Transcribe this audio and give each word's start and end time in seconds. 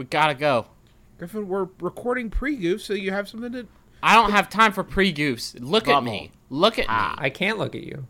We 0.00 0.06
gotta 0.06 0.32
go. 0.32 0.64
Griffin, 1.18 1.46
we're 1.46 1.68
recording 1.78 2.30
pre-goof, 2.30 2.80
so 2.80 2.94
you 2.94 3.10
have 3.10 3.28
something 3.28 3.52
to. 3.52 3.66
I 4.02 4.14
don't 4.14 4.30
have 4.30 4.48
time 4.48 4.72
for 4.72 4.82
pre 4.82 5.12
goofs. 5.12 5.54
Look 5.60 5.88
at 5.88 6.02
me. 6.02 6.30
Look 6.48 6.78
at 6.78 6.86
ah. 6.88 7.16
me. 7.18 7.26
I 7.26 7.28
can't 7.28 7.58
look 7.58 7.74
at 7.74 7.82
you. 7.82 8.06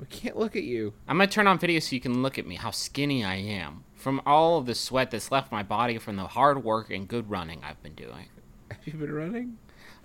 We 0.00 0.06
can't 0.06 0.36
look 0.36 0.56
at 0.56 0.64
you. 0.64 0.94
I'm 1.06 1.16
gonna 1.16 1.28
turn 1.28 1.46
on 1.46 1.60
video 1.60 1.78
so 1.78 1.94
you 1.94 2.00
can 2.00 2.24
look 2.24 2.40
at 2.40 2.46
me. 2.48 2.56
How 2.56 2.72
skinny 2.72 3.24
I 3.24 3.36
am 3.36 3.84
from 3.94 4.20
all 4.26 4.58
of 4.58 4.66
the 4.66 4.74
sweat 4.74 5.12
that's 5.12 5.30
left 5.30 5.52
my 5.52 5.62
body 5.62 5.96
from 5.98 6.16
the 6.16 6.26
hard 6.26 6.64
work 6.64 6.90
and 6.90 7.06
good 7.06 7.30
running 7.30 7.60
I've 7.62 7.80
been 7.84 7.94
doing. 7.94 8.30
Have 8.72 8.84
you 8.84 8.94
been 8.94 9.12
running? 9.12 9.58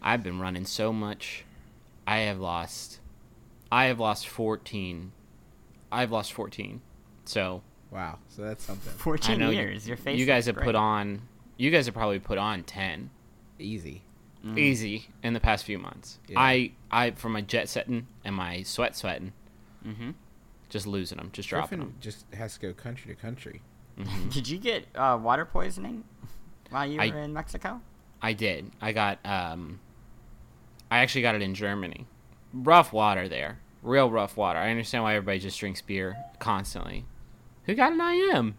I've 0.03 0.21
been 0.21 0.39
running 0.39 0.65
so 0.65 0.93
much. 0.93 1.45
I 2.05 2.19
have 2.19 2.37
lost. 2.37 2.99
I 3.71 3.85
have 3.85 3.99
lost 3.99 4.27
14. 4.27 5.11
I've 5.91 6.11
lost 6.11 6.31
14. 6.31 6.81
So 7.25 7.63
Wow, 7.93 8.17
so 8.27 8.41
that's 8.41 8.63
something 8.63 8.91
I 8.95 8.97
14 8.97 9.39
know 9.39 9.49
years. 9.51 9.87
Your 9.87 9.97
face. 9.97 10.19
you 10.19 10.25
guys 10.25 10.47
have 10.47 10.55
great. 10.55 10.65
put 10.65 10.75
on. 10.75 11.21
You 11.57 11.69
guys 11.69 11.85
have 11.85 11.93
probably 11.93 12.19
put 12.19 12.37
on 12.39 12.63
10 12.63 13.09
easy. 13.59 14.01
easy 14.57 15.07
in 15.21 15.33
the 15.33 15.39
past 15.39 15.63
few 15.63 15.77
months. 15.77 16.19
Yeah. 16.27 16.39
I 16.39 16.71
I 16.91 17.11
from 17.11 17.31
my 17.33 17.41
jet 17.41 17.69
setting 17.69 18.07
and 18.25 18.35
my 18.35 18.63
sweat 18.63 18.95
sweating, 18.95 19.31
Mm-hmm. 19.87 20.11
just 20.69 20.87
losing 20.87 21.17
them, 21.19 21.29
just 21.33 21.49
dropping 21.49 21.79
Griffin 21.79 21.79
them. 21.93 21.95
just 22.01 22.25
has 22.33 22.55
to 22.55 22.59
go 22.59 22.73
country 22.73 23.13
to 23.15 23.21
country. 23.21 23.61
Did 24.31 24.47
you 24.49 24.57
get 24.57 24.87
uh, 24.95 25.19
water 25.21 25.45
poisoning 25.45 26.03
while 26.71 26.85
you 26.87 26.99
I- 26.99 27.09
were 27.09 27.19
in 27.19 27.31
Mexico? 27.33 27.79
I 28.21 28.33
did. 28.33 28.71
I 28.81 28.91
got 28.93 29.19
um 29.25 29.79
I 30.89 30.99
actually 30.99 31.21
got 31.21 31.35
it 31.35 31.41
in 31.41 31.53
Germany. 31.53 32.07
Rough 32.53 32.91
water 32.93 33.27
there. 33.29 33.59
Real 33.81 34.09
rough 34.09 34.35
water. 34.37 34.57
I 34.59 34.69
understand 34.71 35.03
why 35.03 35.15
everybody 35.15 35.39
just 35.39 35.59
drinks 35.59 35.81
beer 35.81 36.15
constantly. 36.39 37.05
Who 37.65 37.75
got 37.75 37.93
an 37.93 38.01
IM? 38.01 38.55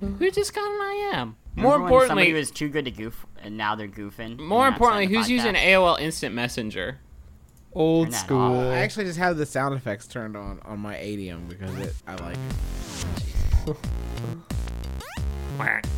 Who 0.00 0.30
just 0.30 0.54
got 0.54 0.70
an 0.70 0.80
IM? 1.20 1.36
More 1.56 1.72
Remember 1.74 1.94
when 1.96 2.06
somebody 2.06 2.28
importantly, 2.28 2.32
was 2.34 2.50
too 2.52 2.68
good 2.68 2.84
to 2.84 2.90
goof, 2.92 3.26
and 3.42 3.56
now 3.56 3.74
they're 3.74 3.88
goofing. 3.88 4.38
more 4.38 4.68
importantly, 4.68 5.06
on 5.06 5.12
the 5.12 5.18
who's 5.18 5.28
using? 5.28 5.54
AOL 5.54 5.98
Instant 5.98 6.34
Messenger? 6.34 6.98
Old 7.72 8.12
school. 8.14 8.38
off. 8.56 8.72
I 8.72 8.78
actually 8.78 9.06
just 9.06 9.18
have 9.18 9.36
the 9.36 9.46
sound 9.46 9.74
effects 9.74 10.06
turned 10.06 10.36
on 10.36 10.60
on 10.64 10.78
my 10.78 10.96
AIM 10.96 11.46
because 11.48 11.76
it 11.78 11.94
I 12.06 12.14
like. 12.16 12.36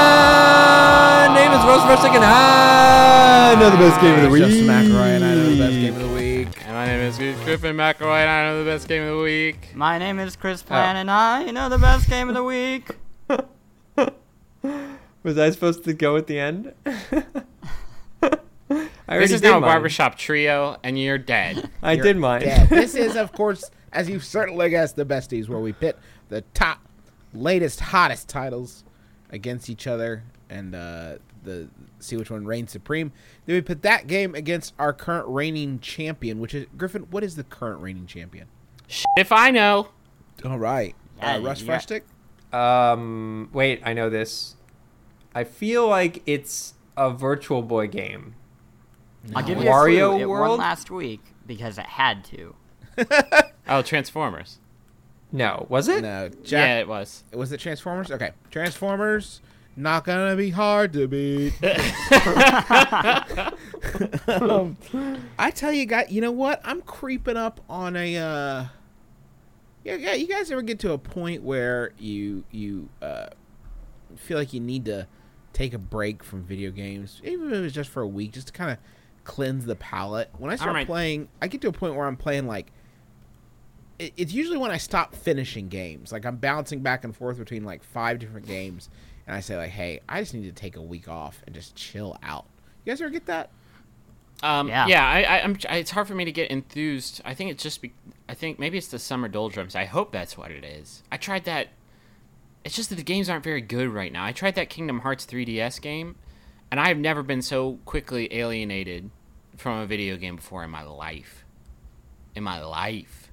My 0.00 1.28
name 1.34 1.52
is 1.52 1.58
Russ 1.64 1.82
Frushtick, 1.82 2.14
and 2.14 2.24
I 2.24 3.54
know 3.58 3.70
the 3.70 3.76
best 3.76 4.00
game 4.00 4.16
of 4.16 4.22
the 4.22 4.30
week. 4.30 4.42
Justin 4.42 4.66
McElroy, 4.66 5.16
and 5.16 5.24
I 5.24 5.34
know 5.34 5.50
the 5.50 5.56
best 5.58 5.72
game 5.74 5.94
of 5.94 6.00
the 6.08 6.14
week. 6.14 6.48
And 6.66 6.74
my 6.74 6.86
name 6.86 7.00
is 7.00 7.18
Griffin 7.44 7.76
McElroy, 7.76 8.20
and 8.22 8.30
I 8.30 8.44
know 8.46 8.64
the 8.64 8.70
best 8.70 8.88
game 8.88 9.02
of 9.04 9.16
the 9.16 9.22
week. 9.22 9.74
My 9.76 9.98
name 9.98 10.18
is 10.18 10.36
Oh. 10.36 10.40
Chris 10.40 10.62
Plante, 10.62 10.98
and 10.98 11.10
I 11.10 11.50
know 11.50 11.68
the 11.68 11.78
best 11.78 12.08
game 12.08 12.28
of 12.28 12.34
the 12.34 12.44
week. 12.44 12.96
Was 15.22 15.36
I 15.38 15.50
supposed 15.50 15.84
to 15.84 15.92
go 15.92 16.16
at 16.16 16.26
the 16.26 16.38
end? 16.40 16.72
I 16.86 17.22
This 19.18 19.32
is 19.32 19.40
did 19.40 19.48
now 19.50 19.58
a 19.58 19.60
mine. 19.60 19.70
barbershop 19.70 20.16
trio, 20.16 20.76
and 20.82 20.98
you're 20.98 21.18
dead. 21.18 21.68
I 21.82 21.92
You're 21.92 22.04
did 22.04 22.16
mine. 22.16 22.42
dead. 22.42 22.68
this 22.70 22.94
is, 22.94 23.16
of 23.16 23.32
course, 23.32 23.70
as 23.92 24.08
you've 24.08 24.24
certainly 24.24 24.70
guessed, 24.70 24.96
the 24.96 25.04
besties, 25.04 25.48
where 25.48 25.58
we 25.60 25.72
pit 25.72 25.98
the 26.30 26.40
top, 26.54 26.80
latest, 27.34 27.80
hottest 27.80 28.28
titles 28.28 28.82
against 29.30 29.68
each 29.68 29.86
other 29.86 30.24
and 30.48 30.74
uh, 30.74 31.16
the 31.44 31.68
see 32.00 32.16
which 32.16 32.30
one 32.30 32.44
reigns 32.46 32.70
supreme. 32.72 33.12
Then 33.46 33.54
we 33.56 33.60
put 33.60 33.82
that 33.82 34.06
game 34.06 34.34
against 34.34 34.72
our 34.78 34.92
current 34.92 35.28
reigning 35.28 35.78
champion, 35.80 36.40
which 36.40 36.54
is 36.54 36.66
Griffin. 36.76 37.02
What 37.10 37.22
is 37.22 37.36
the 37.36 37.44
current 37.44 37.80
reigning 37.82 38.06
champion? 38.06 38.46
If 39.16 39.30
I 39.30 39.50
know. 39.50 39.88
All 40.44 40.58
right, 40.58 40.94
Yeah, 41.18 41.36
uh, 41.36 41.40
Rush 41.40 41.60
yeah. 41.60 41.66
Fresh 41.66 41.82
Stick. 41.84 42.04
Um, 42.52 43.50
wait, 43.52 43.80
I 43.84 43.92
know 43.92 44.08
this. 44.10 44.56
I 45.34 45.44
feel 45.44 45.86
like 45.86 46.22
it's 46.26 46.74
a 46.96 47.10
Virtual 47.10 47.62
Boy 47.62 47.86
game. 47.86 48.34
I'll 49.36 49.44
give 49.44 49.58
you 49.62 49.68
a 49.68 49.72
Wario 49.72 50.10
clue. 50.14 50.20
It 50.22 50.28
World? 50.28 50.48
won 50.50 50.58
last 50.60 50.90
week 50.90 51.20
because 51.46 51.78
it 51.78 51.86
had 51.86 52.24
to. 52.24 52.54
Oh, 53.68 53.82
Transformers. 53.82 54.58
No, 55.32 55.66
was 55.68 55.88
it? 55.88 56.02
No, 56.02 56.30
yeah, 56.44 56.78
it 56.78 56.88
was. 56.88 57.24
Was 57.32 57.52
it 57.52 57.60
Transformers? 57.60 58.10
Okay, 58.10 58.32
Transformers. 58.50 59.40
Not 59.76 60.04
gonna 60.04 60.34
be 60.36 60.50
hard 60.50 60.92
to 60.94 61.06
beat. 61.06 61.54
um, 64.28 64.76
I 65.38 65.50
tell 65.52 65.72
you, 65.72 65.86
guys. 65.86 66.10
You 66.10 66.20
know 66.20 66.32
what? 66.32 66.60
I'm 66.64 66.82
creeping 66.82 67.36
up 67.36 67.60
on 67.68 67.96
a. 67.96 68.16
Uh, 68.16 68.64
yeah, 69.84 69.94
yeah. 69.94 70.14
You 70.14 70.26
guys 70.26 70.50
ever 70.50 70.62
get 70.62 70.80
to 70.80 70.92
a 70.92 70.98
point 70.98 71.42
where 71.42 71.92
you 71.98 72.44
you 72.50 72.88
uh, 73.00 73.28
feel 74.16 74.36
like 74.38 74.52
you 74.52 74.60
need 74.60 74.84
to 74.86 75.06
take 75.52 75.72
a 75.72 75.78
break 75.78 76.24
from 76.24 76.42
video 76.42 76.70
games, 76.70 77.20
even 77.24 77.52
if 77.52 77.58
it's 77.58 77.74
just 77.74 77.90
for 77.90 78.02
a 78.02 78.08
week, 78.08 78.32
just 78.32 78.48
to 78.48 78.52
kind 78.52 78.72
of 78.72 78.78
cleanse 79.24 79.66
the 79.66 79.76
palate? 79.76 80.30
When 80.36 80.50
I 80.50 80.56
start 80.56 80.74
right. 80.74 80.86
playing, 80.86 81.28
I 81.40 81.46
get 81.46 81.60
to 81.62 81.68
a 81.68 81.72
point 81.72 81.94
where 81.94 82.06
I'm 82.06 82.16
playing 82.16 82.46
like 82.46 82.66
it- 82.66 82.72
it's 84.16 84.32
usually 84.32 84.56
when 84.58 84.70
I 84.70 84.76
stop 84.78 85.14
finishing 85.14 85.68
games. 85.68 86.12
Like 86.12 86.24
I'm 86.24 86.36
bouncing 86.36 86.80
back 86.80 87.04
and 87.04 87.14
forth 87.14 87.38
between 87.38 87.64
like 87.64 87.82
five 87.82 88.18
different 88.18 88.46
games, 88.46 88.88
and 89.26 89.36
I 89.36 89.40
say 89.40 89.56
like, 89.56 89.70
"Hey, 89.70 90.00
I 90.08 90.20
just 90.20 90.34
need 90.34 90.44
to 90.44 90.52
take 90.52 90.76
a 90.76 90.82
week 90.82 91.08
off 91.08 91.42
and 91.46 91.54
just 91.54 91.74
chill 91.76 92.16
out." 92.22 92.46
You 92.84 92.92
guys 92.92 93.00
ever 93.00 93.10
get 93.10 93.26
that? 93.26 93.50
Um, 94.42 94.68
Yeah. 94.68 94.86
yeah, 94.86 95.06
I, 95.06 95.22
I, 95.22 95.42
I'm. 95.42 95.56
I- 95.68 95.76
It's 95.76 95.90
hard 95.90 96.08
for 96.08 96.14
me 96.14 96.24
to 96.24 96.32
get 96.32 96.50
enthused. 96.50 97.20
I 97.24 97.34
think 97.34 97.50
it's 97.50 97.62
just. 97.62 97.82
Be, 97.82 97.92
I 98.28 98.34
think 98.34 98.58
maybe 98.58 98.78
it's 98.78 98.88
the 98.88 98.98
summer 98.98 99.28
doldrums. 99.28 99.74
I 99.76 99.84
hope 99.84 100.12
that's 100.12 100.38
what 100.38 100.50
it 100.50 100.64
is. 100.64 101.02
I 101.12 101.16
tried 101.18 101.44
that. 101.44 101.68
It's 102.64 102.76
just 102.76 102.90
that 102.90 102.96
the 102.96 103.02
games 103.02 103.28
aren't 103.30 103.44
very 103.44 103.60
good 103.62 103.88
right 103.88 104.12
now. 104.12 104.24
I 104.24 104.32
tried 104.32 104.54
that 104.56 104.68
Kingdom 104.70 105.00
Hearts 105.00 105.24
3DS 105.26 105.80
game, 105.80 106.16
and 106.70 106.78
I 106.78 106.88
have 106.88 106.98
never 106.98 107.22
been 107.22 107.42
so 107.42 107.78
quickly 107.86 108.28
alienated 108.34 109.10
from 109.56 109.78
a 109.78 109.86
video 109.86 110.16
game 110.16 110.36
before 110.36 110.62
in 110.64 110.70
my 110.70 110.82
life. 110.84 111.44
In 112.34 112.42
my 112.44 112.62
life. 112.62 113.29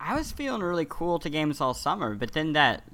I 0.00 0.14
was 0.14 0.32
feeling 0.32 0.62
really 0.62 0.86
cool 0.88 1.18
to 1.20 1.28
games 1.30 1.60
all 1.60 1.74
summer, 1.74 2.14
but 2.14 2.32
then 2.32 2.52
that 2.52 2.84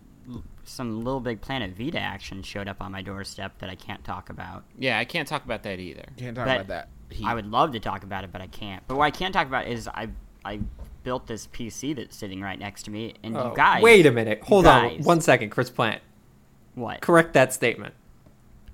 some 0.65 1.05
Little 1.05 1.21
Big 1.21 1.41
Planet 1.43 1.77
Vita 1.77 1.99
action 1.99 2.43
showed 2.43 2.69
up 2.69 2.81
on 2.81 2.91
my 2.93 3.03
doorstep 3.03 3.59
that 3.59 3.69
I 3.69 3.75
can't 3.75 4.03
talk 4.03 4.31
about. 4.31 4.65
Yeah, 4.79 4.99
I 4.99 5.05
can't 5.05 5.29
talk 5.29 5.45
about 5.45 5.63
that 5.65 5.79
either. 5.79 6.05
Can't 6.17 6.35
talk 6.35 6.47
But 6.47 6.55
about 6.57 6.69
that. 6.69 6.89
He- 7.11 7.25
I 7.25 7.35
would 7.35 7.47
love 7.47 7.73
to 7.73 7.81
talk 7.81 8.03
about 8.03 8.25
it, 8.25 8.33
but 8.33 8.41
I 8.41 8.47
can't. 8.47 8.83
But 8.89 8.97
what 8.97 9.05
I 9.05 9.11
can 9.11 9.33
talk 9.33 9.47
about 9.47 9.67
is 9.67 9.87
I 9.89 10.09
I 10.45 10.61
built 11.05 11.27
this 11.27 11.47
PC 11.47 11.95
that's 11.97 12.17
sitting 12.17 12.41
right 12.41 12.59
next 12.59 12.85
to 12.85 12.91
me, 12.91 13.15
and 13.23 13.37
Oh, 13.37 13.51
you 13.51 13.57
guys. 13.57 13.83
Wait 13.83 14.07
a 14.07 14.11
minute. 14.11 14.43
Hold 14.45 14.67
on. 14.67 15.03
One 15.03 15.21
second, 15.21 15.51
Chris 15.51 15.69
Plante. 15.71 16.01
What? 16.75 17.01
Correct 17.03 17.35
that 17.35 17.53
statement. 17.53 17.95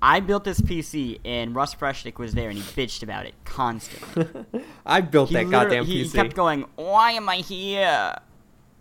I 0.03 0.21
built 0.21 0.45
this 0.45 0.61
PC, 0.61 1.21
and 1.25 1.55
Russ 1.55 1.75
Frushtick 1.75 2.19
was 2.19 2.33
there, 2.35 2.49
and 2.49 2.59
he 2.59 2.65
bitched 2.65 3.03
about 3.03 3.27
it 3.27 3.35
constantly. 3.45 4.27
I 4.87 5.01
built 5.03 5.29
He 5.29 5.35
that 5.37 5.51
goddamn 5.51 5.85
he 5.85 6.03
PC. 6.03 6.07
He 6.07 6.11
kept 6.13 6.35
going, 6.35 6.65
"Why 6.77 7.13
am 7.13 7.29
I 7.29 7.37
here?" 7.37 8.17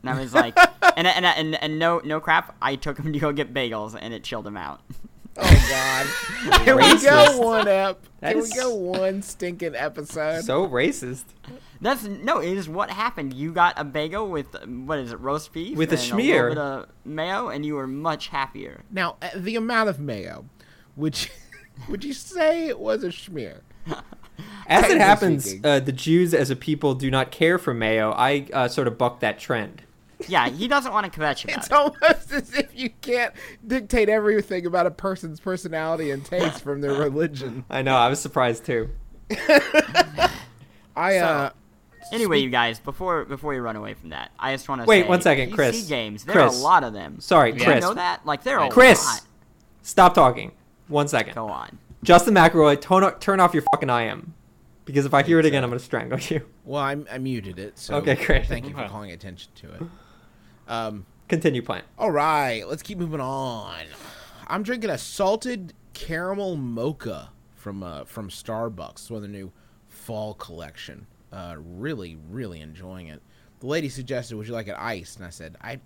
And 0.01 0.09
I 0.09 0.19
was 0.19 0.33
like, 0.33 0.57
and, 0.97 1.05
and 1.07 1.25
and 1.25 1.55
and 1.61 1.77
no 1.79 1.99
no 2.05 2.19
crap. 2.21 2.55
I 2.61 2.75
took 2.75 2.97
him 2.99 3.11
to 3.13 3.19
go 3.19 3.31
get 3.33 3.53
bagels, 3.53 3.97
and 3.99 4.13
it 4.13 4.23
chilled 4.23 4.47
him 4.47 4.55
out. 4.57 4.79
oh 5.37 5.65
God! 5.69 6.61
Here 6.63 6.75
we 6.77 7.01
go 7.01 7.37
one 7.39 7.67
up? 7.67 8.01
That 8.21 8.33
Can 8.33 8.43
we 8.43 8.49
go 8.53 8.73
one 8.75 9.21
stinking 9.21 9.75
episode? 9.75 10.43
so 10.43 10.67
racist. 10.67 11.25
That's 11.81 12.03
no, 12.03 12.39
it 12.39 12.57
is 12.57 12.67
what 12.67 12.89
happened. 12.89 13.33
You 13.33 13.51
got 13.53 13.73
a 13.77 13.83
bagel 13.85 14.29
with 14.29 14.53
uh, 14.55 14.59
what 14.67 14.99
is 14.99 15.11
it, 15.13 15.19
roast 15.19 15.53
beef 15.53 15.77
With 15.77 15.91
a 15.91 15.95
and 15.95 16.01
schmear. 16.01 16.49
little 16.49 16.49
bit 16.49 16.57
of 16.57 16.89
mayo, 17.05 17.47
and 17.49 17.65
you 17.65 17.75
were 17.75 17.87
much 17.87 18.27
happier. 18.27 18.83
now, 18.91 19.15
uh, 19.21 19.29
the 19.35 19.55
amount 19.55 19.87
of 19.89 19.97
mayo, 19.99 20.45
would 20.99 21.21
you, 21.23 21.29
would 21.89 22.03
you 22.03 22.13
say 22.13 22.67
it 22.67 22.79
was 22.79 23.03
a 23.03 23.07
schmear? 23.09 23.61
As 24.67 24.89
it 24.89 24.99
happens, 25.01 25.53
uh, 25.63 25.79
the 25.79 25.91
Jews 25.91 26.33
as 26.33 26.49
a 26.49 26.55
people 26.55 26.93
do 26.93 27.09
not 27.11 27.31
care 27.31 27.57
for 27.57 27.73
mayo. 27.73 28.11
I 28.11 28.47
uh, 28.53 28.67
sort 28.67 28.87
of 28.87 28.97
bucked 28.97 29.19
that 29.21 29.37
trend. 29.39 29.81
Yeah, 30.27 30.47
he 30.47 30.67
doesn't 30.67 30.91
want 30.93 31.11
to 31.11 31.19
kvetch 31.19 31.43
about 31.43 31.57
It's 31.57 31.67
it. 31.67 31.73
almost 31.73 32.31
as 32.31 32.53
if 32.53 32.67
you 32.77 32.89
can't 33.01 33.33
dictate 33.65 34.07
everything 34.09 34.65
about 34.65 34.85
a 34.85 34.91
person's 34.91 35.39
personality 35.39 36.11
and 36.11 36.23
taste 36.23 36.61
from 36.61 36.81
their 36.81 36.93
religion. 36.93 37.65
I 37.69 37.81
know. 37.81 37.95
I 37.95 38.09
was 38.09 38.19
surprised 38.21 38.65
too. 38.65 38.89
I 40.95 41.17
uh, 41.17 41.49
Anyway, 42.11 42.39
you 42.39 42.49
guys, 42.49 42.79
before 42.79 43.25
before 43.25 43.53
you 43.53 43.61
run 43.61 43.75
away 43.75 43.93
from 43.93 44.09
that, 44.09 44.31
I 44.39 44.53
just 44.53 44.67
want 44.69 44.81
to 44.81 44.87
Wait, 44.87 45.03
say, 45.03 45.07
one 45.09 45.21
second, 45.21 45.51
PC 45.51 45.55
Chris. 45.55 45.87
games. 45.87 46.23
There 46.25 46.39
are 46.39 46.47
a 46.47 46.51
lot 46.51 46.83
of 46.83 46.93
them. 46.93 47.19
Sorry, 47.19 47.51
Do 47.51 47.63
Chris. 47.63 47.75
You 47.75 47.81
know 47.81 47.93
that? 47.95 48.25
Like 48.25 48.43
there 48.43 48.59
are 48.59 48.67
a 48.67 48.71
Chris, 48.71 49.03
lot. 49.05 49.21
stop 49.83 50.13
talking. 50.13 50.51
One 50.89 51.07
second. 51.07 51.35
Go 51.35 51.47
on. 51.47 51.77
Justin 52.03 52.33
McElroy, 52.33 52.79
turn, 52.81 53.13
turn 53.19 53.39
off 53.39 53.53
your 53.53 53.63
fucking 53.73 53.89
IM. 53.89 54.33
Because 54.85 55.05
if 55.05 55.13
I 55.13 55.21
hear 55.23 55.39
it 55.39 55.45
again, 55.45 55.63
I'm 55.63 55.69
gonna 55.69 55.79
strangle 55.79 56.19
you. 56.19 56.45
Well, 56.65 56.81
I, 56.81 56.97
I 57.11 57.17
muted 57.19 57.59
it. 57.59 57.77
So 57.77 57.95
Okay, 57.97 58.15
great. 58.15 58.47
Thank 58.47 58.67
you 58.67 58.73
for 58.73 58.87
calling 58.89 59.11
attention 59.11 59.51
to 59.55 59.73
it. 59.75 59.81
Um, 60.67 61.05
Continue 61.27 61.61
playing. 61.61 61.83
all 61.97 62.09
right, 62.11 62.67
let's 62.67 62.81
keep 62.81 62.97
moving 62.97 63.19
on. 63.21 63.85
I'm 64.47 64.63
drinking 64.63 64.89
a 64.89 64.97
salted 64.97 65.73
caramel 65.93 66.55
mocha 66.57 67.29
from 67.55 67.83
uh, 67.83 68.03
from 68.05 68.29
Starbucks. 68.29 68.91
It's 68.93 69.09
one 69.11 69.17
of 69.17 69.21
the 69.23 69.27
new 69.27 69.51
fall 69.87 70.33
collection. 70.33 71.05
Uh, 71.31 71.55
really, 71.59 72.17
really 72.31 72.61
enjoying 72.61 73.07
it. 73.09 73.21
The 73.59 73.67
lady 73.67 73.89
suggested, 73.89 74.37
"Would 74.37 74.47
you 74.47 74.53
like 74.53 74.67
it 74.69 74.75
iced?" 74.77 75.17
And 75.17 75.25
I 75.27 75.29
said, 75.29 75.55
"I, 75.61 75.79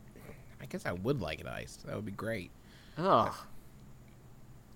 I 0.61 0.65
guess 0.69 0.85
I 0.85 0.93
would 0.93 1.19
like 1.19 1.41
it 1.41 1.47
iced. 1.47 1.85
That 1.87 1.95
would 1.97 2.05
be 2.05 2.11
great." 2.13 2.51
Ugh. 2.97 3.33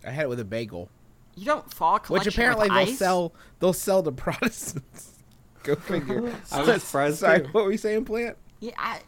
I 0.07 0.12
had 0.12 0.24
it 0.24 0.30
with 0.30 0.39
a 0.39 0.45
bagel, 0.45 0.89
You 1.36 1.45
don't 1.45 1.71
fall 1.74 2.00
collection 2.00 2.27
which 2.27 2.36
apparently 2.36 2.69
with 2.69 2.77
they'll 2.77 2.94
ice? 2.94 2.98
sell. 2.98 3.33
They'll 3.59 3.74
sell 3.74 4.01
to 4.04 4.12
Protestants. 4.12 5.13
Go 5.63 5.75
figure. 5.75 6.33
I 6.51 6.62
was 6.62 6.83
surprised 6.83 7.19
Sorry, 7.19 7.42
too. 7.42 7.48
what 7.51 7.65
were 7.65 7.71
you 7.71 7.77
saying, 7.77 8.06
Plante? 8.06 8.38
Yeah, 8.62 8.71
I, 8.77 9.01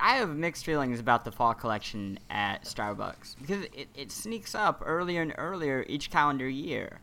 I 0.00 0.16
have 0.16 0.34
mixed 0.34 0.64
feelings 0.64 0.98
about 0.98 1.24
the 1.24 1.30
fall 1.32 1.52
collection 1.54 2.18
at 2.30 2.64
Starbucks 2.64 3.36
because 3.40 3.64
it, 3.74 3.88
it 3.94 4.10
sneaks 4.10 4.54
up 4.54 4.82
earlier 4.84 5.20
and 5.22 5.34
earlier 5.36 5.84
each 5.88 6.10
calendar 6.10 6.48
year. 6.48 7.00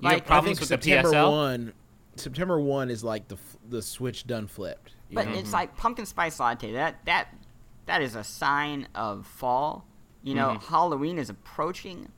You 0.00 0.08
have 0.08 0.14
Like, 0.18 0.26
problems 0.26 0.60
with 0.60 0.68
the 0.68 0.74
September 0.76 1.10
PSL? 1.10 1.30
one. 1.30 1.72
September 2.16 2.60
one 2.60 2.90
is 2.90 3.02
like 3.02 3.26
the 3.28 3.38
the 3.70 3.80
switch 3.80 4.26
done 4.26 4.46
flipped. 4.46 4.92
but 5.12 5.26
know? 5.28 5.34
it's 5.34 5.52
like 5.52 5.76
pumpkin 5.78 6.04
spice 6.06 6.38
latte. 6.38 6.72
That 6.72 6.96
that 7.06 7.28
that 7.86 8.02
is 8.02 8.14
a 8.16 8.22
sign 8.24 8.86
of 8.94 9.26
fall. 9.26 9.84
You 10.22 10.34
know, 10.34 10.50
Mhm. 10.50 10.62
Halloween 10.68 11.18
is 11.18 11.30
approaching, 11.30 12.08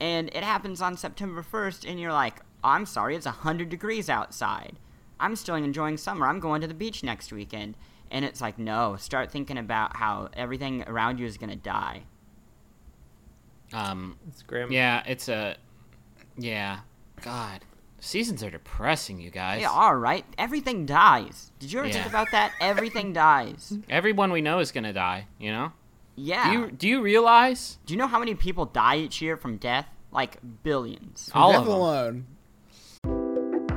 and 0.00 0.28
it 0.28 0.42
happens 0.42 0.80
on 0.80 0.96
September 0.96 1.42
first, 1.42 1.84
and 1.84 1.98
you're 2.00 2.12
like, 2.12 2.40
I'm 2.62 2.86
sorry, 2.86 3.16
it's 3.16 3.26
hundred 3.26 3.68
degrees 3.68 4.08
outside. 4.10 4.78
I'm 5.20 5.34
still 5.36 5.54
enjoying 5.56 5.96
summer. 5.96 6.26
I'm 6.26 6.40
going 6.40 6.60
to 6.60 6.66
the 6.66 6.74
beach 6.74 7.02
next 7.02 7.32
weekend, 7.32 7.76
and 8.10 8.24
it's 8.24 8.40
like, 8.40 8.58
no, 8.58 8.96
start 8.96 9.30
thinking 9.30 9.58
about 9.58 9.96
how 9.96 10.28
everything 10.34 10.82
around 10.86 11.18
you 11.18 11.26
is 11.26 11.36
gonna 11.36 11.56
die. 11.56 12.02
Um, 13.72 14.16
It's 14.28 14.42
grim. 14.42 14.72
yeah, 14.72 15.02
it's 15.06 15.28
a, 15.28 15.56
yeah, 16.36 16.80
God, 17.20 17.64
seasons 18.00 18.42
are 18.42 18.50
depressing, 18.50 19.20
you 19.20 19.30
guys. 19.30 19.58
They 19.60 19.64
are 19.66 19.98
right. 19.98 20.24
Everything 20.38 20.86
dies. 20.86 21.52
Did 21.58 21.72
you 21.72 21.80
ever 21.80 21.90
think 21.90 22.06
about 22.06 22.30
that? 22.30 22.52
Everything 22.60 23.12
dies. 23.12 23.76
Everyone 23.90 24.32
we 24.32 24.40
know 24.40 24.60
is 24.60 24.72
gonna 24.72 24.92
die. 24.92 25.26
You 25.38 25.52
know. 25.52 25.72
Yeah. 26.18 26.52
Do 26.52 26.58
you 26.58 26.70
do 26.70 26.88
you 26.88 27.02
realize? 27.02 27.78
Do 27.86 27.94
you 27.94 27.98
know 27.98 28.06
how 28.06 28.18
many 28.18 28.34
people 28.34 28.66
die 28.66 28.96
each 28.98 29.22
year 29.22 29.36
from 29.36 29.56
death? 29.56 29.86
Like 30.10 30.38
billions. 30.62 31.30
All 31.34 31.52
Death 31.52 31.60
of 31.60 31.66
them. 31.66 31.74
alone. 31.74 32.26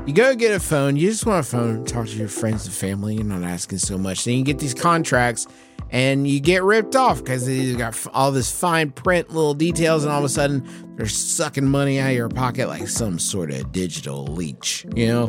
You 0.08 0.14
go 0.14 0.34
get 0.34 0.52
a 0.56 0.60
phone. 0.60 0.96
You 0.96 1.10
just 1.10 1.26
want 1.26 1.46
a 1.46 1.50
phone. 1.50 1.86
to 1.86 1.94
Talk 1.94 2.08
to 2.08 2.16
your 2.16 2.28
friends 2.28 2.66
and 2.66 2.74
family. 2.74 3.16
You're 3.16 3.24
not 3.24 3.44
asking 3.44 3.78
so 3.78 3.98
much. 3.98 4.26
Then 4.26 4.34
you 4.36 4.44
get 4.44 4.58
these 4.58 4.74
contracts, 4.74 5.46
and 5.92 6.28
you 6.28 6.40
get 6.40 6.64
ripped 6.64 6.96
off 6.96 7.20
because 7.20 7.46
they 7.46 7.74
got 7.76 7.96
all 8.14 8.32
this 8.32 8.52
fine 8.52 8.90
print, 8.92 9.30
little 9.30 9.54
details, 9.54 10.04
and 10.04 10.12
all 10.12 10.20
of 10.20 10.26
a 10.26 10.30
sudden 10.30 10.68
they're 10.96 11.08
sucking 11.08 11.66
money 11.68 12.00
out 12.00 12.10
of 12.10 12.16
your 12.16 12.30
pocket 12.30 12.68
like 12.68 12.88
some 12.88 13.20
sort 13.20 13.52
of 13.52 13.72
digital 13.72 14.26
leech. 14.26 14.86
You 14.96 15.08
know, 15.08 15.26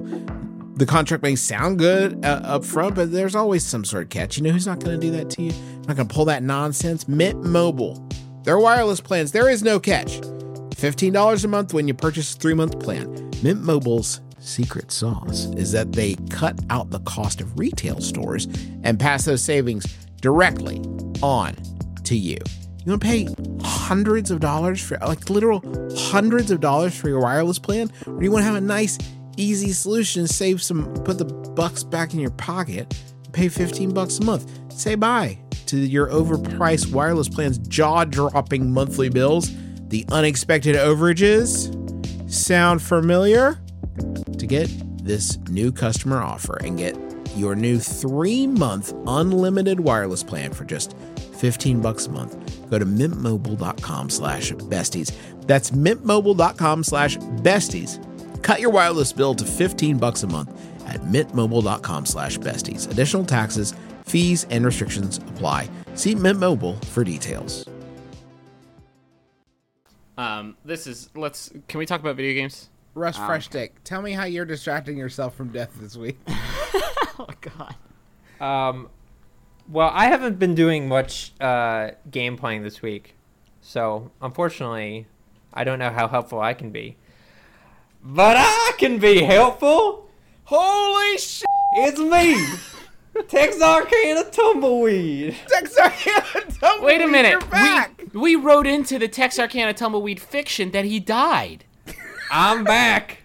the 0.77 0.87
contract 0.87 1.23
may 1.23 1.37
sound 1.37 1.79
good 1.79 2.25
uh, 2.25 2.41
up 2.43 2.65
front, 2.65 2.95
but 2.95 3.13
there's 3.13 3.35
always 3.35 3.65
some 3.67 3.85
sort 3.85 4.05
of 4.05 4.09
catch. 4.09 4.39
You 4.39 4.45
know 4.45 4.51
who's 4.53 4.67
not 4.67 4.81
going 4.81 4.99
to 4.99 5.07
do 5.07 5.13
that 5.19 5.29
to 5.31 5.43
you? 5.43 5.53
Not 5.87 5.97
going 5.97 6.09
to 6.09 6.15
pull 6.15 6.27
that 6.27 6.43
nonsense. 6.43 7.09
Mint 7.09 7.43
Mobile. 7.43 8.07
Their 8.45 8.59
wireless 8.59 9.01
plans. 9.01 9.33
There 9.33 9.49
is 9.49 9.63
no 9.63 9.81
catch. 9.81 10.21
$15 10.21 11.45
a 11.45 11.49
month 11.49 11.75
when 11.75 11.89
you 11.89 11.95
purchase 11.95 12.35
a 12.35 12.39
three 12.39 12.55
month 12.55 12.79
plan. 12.81 13.31
Mint 13.43 13.63
Mobile's 13.63 14.21
secret 14.39 14.91
sauce 14.91 15.47
is 15.57 15.73
that 15.73 15.93
they 15.93 16.15
cut 16.31 16.59
out 16.71 16.91
the 16.91 16.99
cost 17.01 17.41
of 17.41 17.59
retail 17.59 18.01
stores 18.01 18.47
and 18.83 18.99
pass 18.99 19.25
those 19.25 19.43
savings 19.43 19.87
directly 20.21 20.79
on 21.23 21.55
to 22.05 22.17
you. 22.17 22.39
You 22.85 22.93
want 22.93 23.03
to 23.03 23.09
pay 23.09 23.29
hundreds 23.63 24.31
of 24.31 24.41
dollars 24.41 24.83
for, 24.83 24.99
like 24.99 25.31
literal 25.31 25.63
hundreds 25.97 26.51
of 26.51 26.61
dollars 26.61 26.97
for 26.97 27.09
your 27.09 27.21
wireless 27.21 27.59
plan? 27.59 27.91
Or 28.07 28.19
do 28.19 28.25
you 28.25 28.33
want 28.33 28.43
to 28.43 28.47
have 28.47 28.57
a 28.57 28.61
nice, 28.61 28.99
easy 29.37 29.73
solution, 29.73 30.27
save 30.27 30.63
some, 30.63 30.93
put 31.05 31.19
the 31.19 31.25
bucks 31.25 31.85
back 31.85 32.13
in 32.13 32.19
your 32.19 32.31
pocket, 32.31 32.93
pay 33.33 33.49
15 33.49 33.95
bucks 33.95 34.19
a 34.19 34.25
month? 34.25 34.51
Say 34.73 34.97
bye 34.97 35.42
to 35.73 35.79
your 35.79 36.09
overpriced 36.09 36.93
wireless 36.93 37.31
plan's 37.31 37.57
jaw 37.57 38.05
dropping 38.05 38.71
monthly 38.71 39.09
bills, 39.09 39.51
the 39.89 40.05
unexpected 40.13 40.77
overages. 40.77 41.71
Sound 42.31 42.83
familiar? 42.83 43.59
To 44.39 44.47
get 44.47 44.69
this 45.03 45.39
new 45.49 45.73
customer 45.73 46.21
offer 46.21 46.59
and 46.63 46.77
get 46.77 46.95
your 47.37 47.55
new 47.55 47.79
three 47.79 48.47
month 48.47 48.93
unlimited 49.07 49.81
wireless 49.81 50.23
plan 50.23 50.53
for 50.53 50.67
just 50.67 50.95
15 51.39 51.81
bucks 51.81 52.05
a 52.07 52.11
month, 52.11 52.71
go 52.71 52.79
to 52.79 52.85
mintmobile.com 52.85 54.11
slash 54.11 54.53
besties. 54.53 55.11
That's 55.47 55.71
mintmobile.com 55.71 56.85
slash 56.85 57.17
besties. 57.17 58.43
Cut 58.43 58.61
your 58.61 58.71
wireless 58.71 59.11
bill 59.15 59.35
to 59.37 59.45
15 59.47 59.97
bucks 59.97 60.23
a 60.23 60.27
month 60.27 60.51
at 60.87 61.01
mintmobile.com 61.01 62.05
slash 62.05 62.39
besties. 62.39 62.91
Additional 62.91 63.25
taxes, 63.25 63.73
fees, 64.13 64.47
and 64.51 64.65
restrictions 64.65 65.17
apply. 65.17 65.69
See 65.95 66.15
Mint 66.15 66.39
Mobile 66.39 66.75
for 66.91 67.03
details. 67.03 67.67
Um, 70.19 70.57
this 70.65 70.87
is 70.87 71.09
let's. 71.15 71.51
Can 71.69 71.79
we 71.79 71.87
talk 71.87 72.01
about 72.01 72.17
video 72.17 72.35
games? 72.35 72.69
Russ 72.95 73.17
Ah, 73.19 73.27
Fresh 73.27 73.49
Dick, 73.49 73.83
tell 73.85 74.03
me 74.03 74.13
how 74.13 74.25
you're 74.25 74.45
distracting 74.45 74.99
yourself 74.99 75.35
from 75.35 75.49
death 75.49 75.73
this 75.81 75.97
week. 75.97 76.19
oh 76.29 77.27
god. 77.41 77.75
Um, 78.39 78.91
well, 79.69 79.91
I 79.93 80.07
haven't 80.07 80.39
been 80.39 80.55
doing 80.55 80.89
much 80.89 81.33
uh, 81.41 81.93
game 82.11 82.37
playing 82.37 82.63
this 82.63 82.83
week, 82.83 83.15
so 83.63 84.11
unfortunately, 84.21 85.07
I 85.55 85.65
don't 85.65 85.79
know 85.79 85.91
how 85.91 86.07
helpful 86.09 86.41
I 86.41 86.53
can 86.53 86.71
be. 86.71 86.97
But 88.03 88.37
I 88.39 88.73
can 88.79 88.99
be 88.99 89.23
helpful. 89.23 90.11
Holy 90.45 91.17
shit! 91.17 91.47
It's 91.75 91.99
me, 91.99 92.37
Texarkana 93.29 94.25
Tumbleweed. 94.31 95.37
Texarkana 95.49 96.41
tumbleweed. 96.61 96.83
Wait 96.85 97.01
a 97.03 97.07
minute. 97.07 97.31
You're 97.33 97.41
back. 97.43 98.03
We 98.15 98.37
we 98.37 98.37
wrote 98.37 98.67
into 98.67 98.99
the 98.99 99.09
Texarkana 99.09 99.75
Tumbleweed 99.75 100.21
fiction 100.21 100.71
that 100.73 100.85
he 100.85 100.99
died. 101.01 101.65
I'm 102.31 102.65
back. 102.65 103.23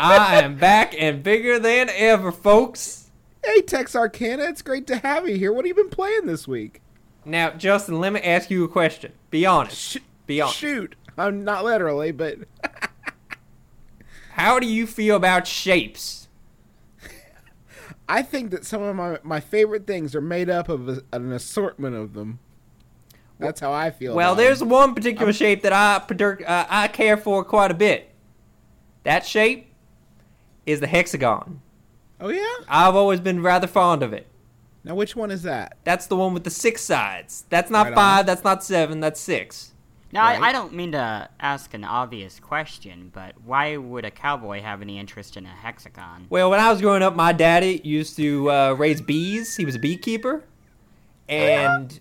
I 0.00 0.42
am 0.42 0.56
back 0.56 0.94
and 0.98 1.22
bigger 1.22 1.58
than 1.58 1.88
ever, 1.90 2.30
folks. 2.32 3.10
Hey, 3.44 3.62
Texarkana, 3.62 4.44
it's 4.44 4.62
great 4.62 4.86
to 4.88 4.96
have 4.96 5.28
you 5.28 5.36
here. 5.36 5.52
What 5.52 5.64
have 5.64 5.68
you 5.68 5.74
been 5.82 5.90
playing 5.90 6.26
this 6.26 6.46
week? 6.46 6.82
Now, 7.24 7.50
Justin, 7.50 8.00
let 8.00 8.12
me 8.12 8.20
ask 8.20 8.50
you 8.50 8.64
a 8.64 8.68
question. 8.68 9.12
Be 9.30 9.46
honest. 9.46 9.76
Sh- 9.76 9.96
Be 10.26 10.40
honest. 10.40 10.58
Shoot. 10.58 10.96
I'm 11.16 11.44
not 11.44 11.64
literally, 11.64 12.12
but 12.12 12.38
How 14.32 14.58
do 14.60 14.66
you 14.66 14.86
feel 14.86 15.16
about 15.16 15.46
shapes? 15.46 16.27
I 18.08 18.22
think 18.22 18.50
that 18.52 18.64
some 18.64 18.82
of 18.82 18.96
my, 18.96 19.18
my 19.22 19.40
favorite 19.40 19.86
things 19.86 20.14
are 20.14 20.20
made 20.20 20.48
up 20.48 20.68
of 20.68 20.88
a, 20.88 21.02
an 21.12 21.32
assortment 21.32 21.94
of 21.94 22.14
them. 22.14 22.38
That's 23.38 23.60
how 23.60 23.72
I 23.72 23.90
feel. 23.90 24.14
Well, 24.14 24.34
there's 24.34 24.60
them. 24.60 24.70
one 24.70 24.94
particular 24.94 25.32
shape 25.32 25.62
that 25.62 25.72
I 25.72 25.96
uh, 25.96 26.66
I 26.68 26.88
care 26.88 27.16
for 27.16 27.44
quite 27.44 27.70
a 27.70 27.74
bit. 27.74 28.10
That 29.04 29.24
shape 29.24 29.72
is 30.66 30.80
the 30.80 30.86
hexagon. 30.86 31.60
Oh 32.20 32.30
yeah. 32.30 32.64
I've 32.68 32.96
always 32.96 33.20
been 33.20 33.42
rather 33.42 33.66
fond 33.66 34.02
of 34.02 34.12
it. 34.12 34.26
Now, 34.82 34.94
which 34.94 35.14
one 35.14 35.30
is 35.30 35.42
that? 35.42 35.76
That's 35.84 36.06
the 36.06 36.16
one 36.16 36.34
with 36.34 36.44
the 36.44 36.50
six 36.50 36.82
sides. 36.82 37.44
That's 37.48 37.70
not 37.70 37.84
Right 37.84 37.92
on. 37.92 37.96
five. 37.96 38.26
That's 38.26 38.42
not 38.42 38.64
seven. 38.64 39.00
That's 39.00 39.20
six. 39.20 39.72
Now, 40.10 40.24
Right. 40.24 40.40
I, 40.40 40.48
I 40.48 40.52
don't 40.52 40.72
mean 40.72 40.92
to 40.92 41.28
ask 41.38 41.74
an 41.74 41.84
obvious 41.84 42.40
question, 42.40 43.10
but 43.12 43.34
why 43.44 43.76
would 43.76 44.04
a 44.06 44.10
cowboy 44.10 44.62
have 44.62 44.80
any 44.80 44.98
interest 44.98 45.36
in 45.36 45.44
a 45.44 45.50
hexagon? 45.50 46.26
Well, 46.30 46.48
when 46.50 46.60
I 46.60 46.70
was 46.72 46.80
growing 46.80 47.02
up, 47.02 47.14
my 47.14 47.32
daddy 47.32 47.80
used 47.84 48.16
to 48.16 48.50
uh, 48.50 48.72
raise 48.72 49.02
bees. 49.02 49.56
He 49.56 49.64
was 49.66 49.74
a 49.74 49.78
beekeeper, 49.78 50.44
and 51.28 52.00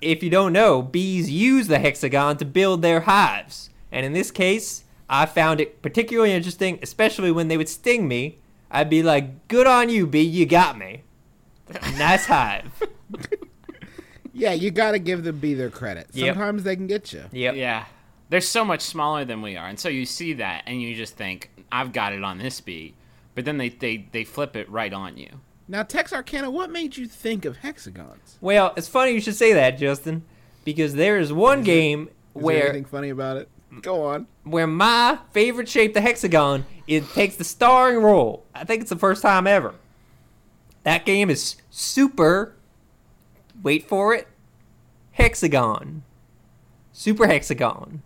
if 0.00 0.22
you 0.22 0.30
don't 0.30 0.52
know, 0.52 0.82
bees 0.82 1.30
use 1.30 1.68
the 1.68 1.78
hexagon 1.78 2.36
to 2.38 2.44
build 2.44 2.82
their 2.82 3.00
hives. 3.00 3.70
And 3.92 4.04
in 4.04 4.12
this 4.12 4.30
case, 4.30 4.84
I 5.08 5.26
found 5.26 5.60
it 5.60 5.82
particularly 5.82 6.32
interesting, 6.32 6.78
especially 6.82 7.30
when 7.30 7.48
they 7.48 7.56
would 7.56 7.68
sting 7.68 8.08
me. 8.08 8.38
I'd 8.70 8.90
be 8.90 9.02
like, 9.02 9.46
"Good 9.46 9.66
on 9.68 9.88
you, 9.88 10.06
bee. 10.06 10.22
You 10.22 10.46
got 10.46 10.76
me. 10.76 11.02
Nice 11.96 12.26
hive." 12.26 12.70
Yeah, 14.36 14.52
you 14.52 14.70
got 14.70 14.92
to 14.92 14.98
give 14.98 15.24
them 15.24 15.38
bee 15.38 15.54
their 15.54 15.70
credit. 15.70 16.08
Yep. 16.12 16.34
Sometimes 16.34 16.62
they 16.62 16.76
can 16.76 16.86
get 16.86 17.12
you. 17.12 17.24
Yep. 17.32 17.54
Yeah. 17.56 17.84
They're 18.28 18.40
so 18.40 18.64
much 18.64 18.82
smaller 18.82 19.24
than 19.24 19.40
we 19.40 19.56
are, 19.56 19.66
and 19.68 19.78
so 19.78 19.88
you 19.88 20.04
see 20.04 20.34
that, 20.34 20.64
and 20.66 20.82
you 20.82 20.94
just 20.96 21.16
think, 21.16 21.50
"I've 21.70 21.92
got 21.92 22.12
it 22.12 22.24
on 22.24 22.38
this 22.38 22.60
bee," 22.60 22.94
but 23.36 23.44
then 23.44 23.56
they 23.56 23.68
they 23.68 24.08
they 24.10 24.24
flip 24.24 24.56
it 24.56 24.68
right 24.68 24.92
on 24.92 25.16
you. 25.16 25.28
Now, 25.68 25.82
Texarkana, 25.84 26.50
what 26.50 26.70
made 26.70 26.96
you 26.96 27.06
think 27.06 27.44
of 27.44 27.58
hexagons? 27.58 28.36
Well, 28.40 28.72
it's 28.76 28.88
funny 28.88 29.12
you 29.12 29.20
should 29.20 29.36
say 29.36 29.52
that, 29.52 29.78
Justin, 29.78 30.24
because 30.64 30.94
there 30.94 31.18
is 31.18 31.32
one 31.32 31.62
game 31.62 32.02
Is 32.02 32.08
there 32.34 32.42
where 32.42 32.64
anything 32.64 32.84
funny 32.84 33.10
about 33.10 33.36
it? 33.36 33.48
Go 33.80 34.04
on. 34.06 34.26
where 34.42 34.66
my 34.66 35.18
favorite 35.32 35.68
shape, 35.68 35.94
the 35.94 36.00
hexagon, 36.00 36.66
it 36.88 37.08
takes 37.10 37.36
the 37.36 37.44
starring 37.44 38.02
role. 38.02 38.44
I 38.54 38.64
think 38.64 38.80
it's 38.80 38.90
the 38.90 38.96
first 38.96 39.22
time 39.22 39.46
ever. 39.46 39.74
That 40.82 41.04
game 41.06 41.30
is 41.30 41.56
super. 41.70 42.55
Wait 43.62 43.88
for 43.88 44.14
it. 44.14 44.28
Hexagon. 45.12 46.02
Super 46.92 47.26
Hexagon. 47.26 48.02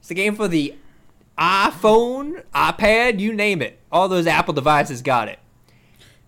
It's 0.00 0.10
a 0.10 0.14
game 0.14 0.34
for 0.34 0.48
the 0.48 0.74
iPhone, 1.38 2.42
iPad, 2.54 3.20
you 3.20 3.32
name 3.32 3.62
it. 3.62 3.78
All 3.92 4.08
those 4.08 4.26
Apple 4.26 4.54
devices 4.54 5.02
got 5.02 5.28
it. 5.28 5.38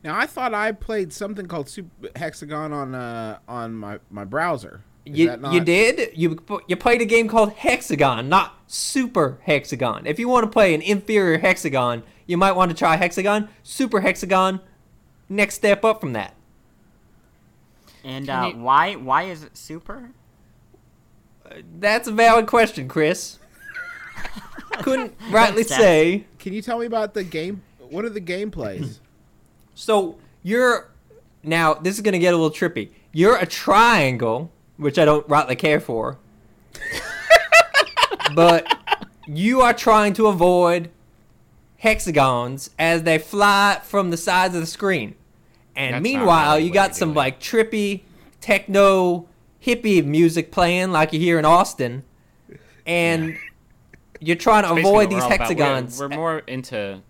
Now 0.02 0.17
I 0.19 0.26
thought 0.26 0.55
I 0.55 0.73
played 0.73 1.12
something 1.12 1.47
called 1.47 1.69
Super 1.69 2.09
Hexagon 2.17 2.73
on 2.73 2.95
uh 2.95 3.38
on 3.49 3.75
my 3.75 3.99
my 4.11 4.25
browser. 4.25 4.83
Is 5.05 5.19
You, 5.19 5.37
not- 5.37 5.52
you 5.52 5.61
did? 5.61 6.17
You 6.17 6.38
you 6.69 6.76
played 6.76 7.02
a 7.02 7.05
game 7.07 7.29
called 7.29 7.52
Hexagon, 7.52 8.29
not 8.29 8.55
Super 8.67 9.38
Hexagon. 9.43 10.07
If 10.07 10.19
you 10.19 10.29
want 10.29 10.45
to 10.45 10.50
play 10.50 10.75
an 10.75 10.81
inferior 10.83 11.38
Hexagon, 11.38 12.02
you 12.26 12.37
might 12.38 12.52
want 12.52 12.71
to 12.71 12.76
try 12.76 12.97
Hexagon. 12.97 13.49
Super 13.62 14.00
Hexagon, 14.00 14.61
next 15.29 15.57
step 15.57 15.85
up 15.85 16.00
from 16.00 16.12
that. 16.14 16.35
And 18.04 18.28
uh, 18.28 18.50
you- 18.52 18.61
why 18.61 18.95
why 18.97 19.25
is 19.25 19.42
it 19.42 19.57
super? 19.57 20.11
That's 21.78 22.07
a 22.07 22.12
valid 22.12 22.47
question, 22.47 22.87
Chris. 22.87 23.38
Couldn't 24.83 25.14
rightly 25.30 25.64
Thanks, 25.64 25.83
say. 25.83 26.26
Can 26.38 26.52
you 26.52 26.62
tell 26.62 26.78
me 26.78 26.87
about 26.87 27.12
the 27.12 27.25
game? 27.25 27.62
What 27.78 28.04
are 28.04 28.11
the 28.11 28.21
gameplays? 28.21 28.99
So 29.73 30.19
you're 30.42 30.90
now. 31.42 31.73
This 31.73 31.95
is 31.95 32.02
gonna 32.02 32.19
get 32.19 32.35
a 32.35 32.37
little 32.37 32.50
trippy. 32.50 32.90
You're 33.12 33.37
a 33.37 33.47
triangle, 33.47 34.52
which 34.76 34.99
I 34.99 35.07
don't 35.07 35.26
rightly 35.26 35.57
care 35.57 35.80
for, 35.80 36.19
but 38.35 39.00
you 39.26 39.62
are 39.62 39.73
trying 39.73 40.12
to 40.14 40.26
avoid 40.26 40.90
hexagons 41.78 42.69
as 42.78 43.04
they 43.04 43.16
fly 43.16 43.80
from 43.83 44.11
the 44.11 44.19
sides 44.19 44.54
of 44.54 44.61
the 44.61 44.66
screen. 44.66 45.14
And 45.81 45.95
That's 45.95 46.03
meanwhile, 46.03 46.57
really 46.57 46.67
you 46.69 46.75
got 46.75 46.95
some 46.95 47.15
like 47.15 47.41
trippy 47.41 48.03
techno 48.41 49.27
hippie 49.65 50.05
music 50.05 50.51
playing, 50.53 50.91
like 50.93 51.13
you 51.15 51.21
hear 51.21 51.39
in 51.39 51.45
Austin, 51.47 52.03
and 52.87 53.37
you're 54.21 54.37
trying 54.37 54.65
to 54.65 54.75
Basically 54.75 54.91
avoid 54.91 55.11
these 55.11 55.17
we're 55.17 55.23
all. 55.23 55.29
We're- 55.31 55.39
hexagons. 55.39 56.01
We're, 56.01 56.09
more 56.09 56.39
into 56.41 57.01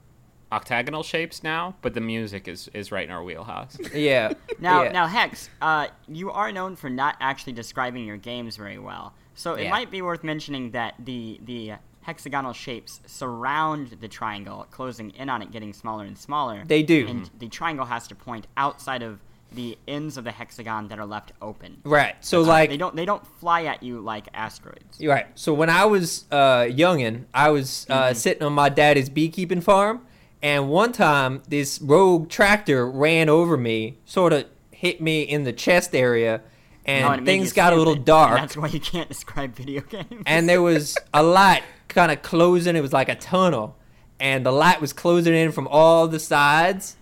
octagonal 0.52 1.02
shapes 1.02 1.42
now, 1.42 1.74
but 1.82 1.94
the 1.94 2.00
music 2.00 2.46
is, 2.48 2.68
is 2.72 2.92
right 2.92 3.04
in 3.04 3.10
our 3.10 3.22
wheelhouse. 3.24 3.76
yeah. 3.94 4.32
Now, 4.60 4.84
yeah. 4.84 4.92
now, 4.92 5.06
Hex, 5.08 5.48
uh, 5.60 5.88
you 6.08 6.30
are 6.30 6.52
known 6.52 6.76
for 6.76 6.90
not 6.90 7.16
actually 7.20 7.52
describing 7.54 8.04
your 8.04 8.16
games 8.16 8.56
very 8.56 8.78
well, 8.78 9.14
so 9.34 9.54
it 9.54 9.64
Yeah. 9.64 9.70
might 9.70 9.90
be 9.90 10.00
worth 10.02 10.22
mentioning 10.22 10.70
that 10.72 10.94
the 10.98 11.40
the 11.44 11.72
hexagonal 12.02 12.52
shapes 12.52 13.00
surround 13.06 13.88
the 14.00 14.08
triangle, 14.08 14.66
closing 14.70 15.10
in 15.10 15.28
on 15.28 15.42
it, 15.42 15.50
getting 15.50 15.72
smaller 15.72 16.04
and 16.04 16.16
smaller. 16.16 16.62
They 16.66 16.82
do. 16.82 17.06
and 17.08 17.30
the 17.38 17.48
triangle 17.48 17.86
has 17.86 18.06
to 18.08 18.14
point 18.14 18.46
outside 18.56 19.02
of 19.02 19.20
the 19.52 19.76
ends 19.88 20.16
of 20.16 20.22
the 20.22 20.30
hexagon 20.30 20.86
that 20.88 20.98
are 21.00 21.06
left 21.06 21.32
open. 21.42 21.78
Right. 21.84 22.14
So 22.20 22.42
Uh, 22.42 22.46
like 22.46 22.70
they 22.70 22.76
don't 22.76 22.94
they 22.94 23.04
don't 23.04 23.26
fly 23.38 23.64
at 23.64 23.82
you 23.82 24.00
like 24.00 24.28
asteroids. 24.32 25.04
Right. 25.04 25.26
So 25.34 25.52
when 25.52 25.68
I 25.68 25.84
was 25.86 26.24
uh, 26.30 26.62
youngin, 26.70 27.24
I 27.34 27.50
was 27.50 27.84
uh, 27.90 28.14
sitting 28.14 28.44
on 28.44 28.52
my 28.52 28.68
daddy's 28.68 29.08
beekeeping 29.10 29.60
farm, 29.60 30.06
and 30.40 30.68
one 30.70 30.92
time 30.92 31.42
this 31.48 31.80
rogue 31.82 32.28
tractor 32.28 32.88
ran 32.88 33.28
over 33.28 33.56
me, 33.56 33.98
sort 34.04 34.32
of 34.32 34.44
hit 34.70 35.00
me 35.00 35.22
in 35.22 35.42
the 35.42 35.52
chest 35.52 35.94
area, 35.96 36.40
and, 36.86 37.22
it 37.22 37.24
things 37.24 37.48
you 37.50 37.54
got 37.54 37.72
a 37.72 37.76
little 37.76 37.94
dark. 37.94 38.32
and 38.32 38.42
that's 38.42 38.56
why 38.56 38.68
you 38.68 38.80
can't 38.80 39.08
describe 39.08 39.54
video 39.54 39.82
games. 39.82 40.22
and 40.26 40.48
there 40.48 40.62
was 40.62 40.96
a 41.14 41.22
light 41.22 41.62
kind 41.88 42.10
of 42.12 42.22
closing. 42.22 42.76
It 42.76 42.80
was 42.80 42.92
like 42.92 43.08
a 43.08 43.14
tunnel, 43.14 43.76
and 44.18 44.44
the 44.46 44.52
light 44.52 44.80
was 44.80 44.92
closing 44.92 45.34
in 45.34 45.52
from 45.52 45.68
all 45.68 46.08
the 46.08 46.18
sides, 46.18 46.96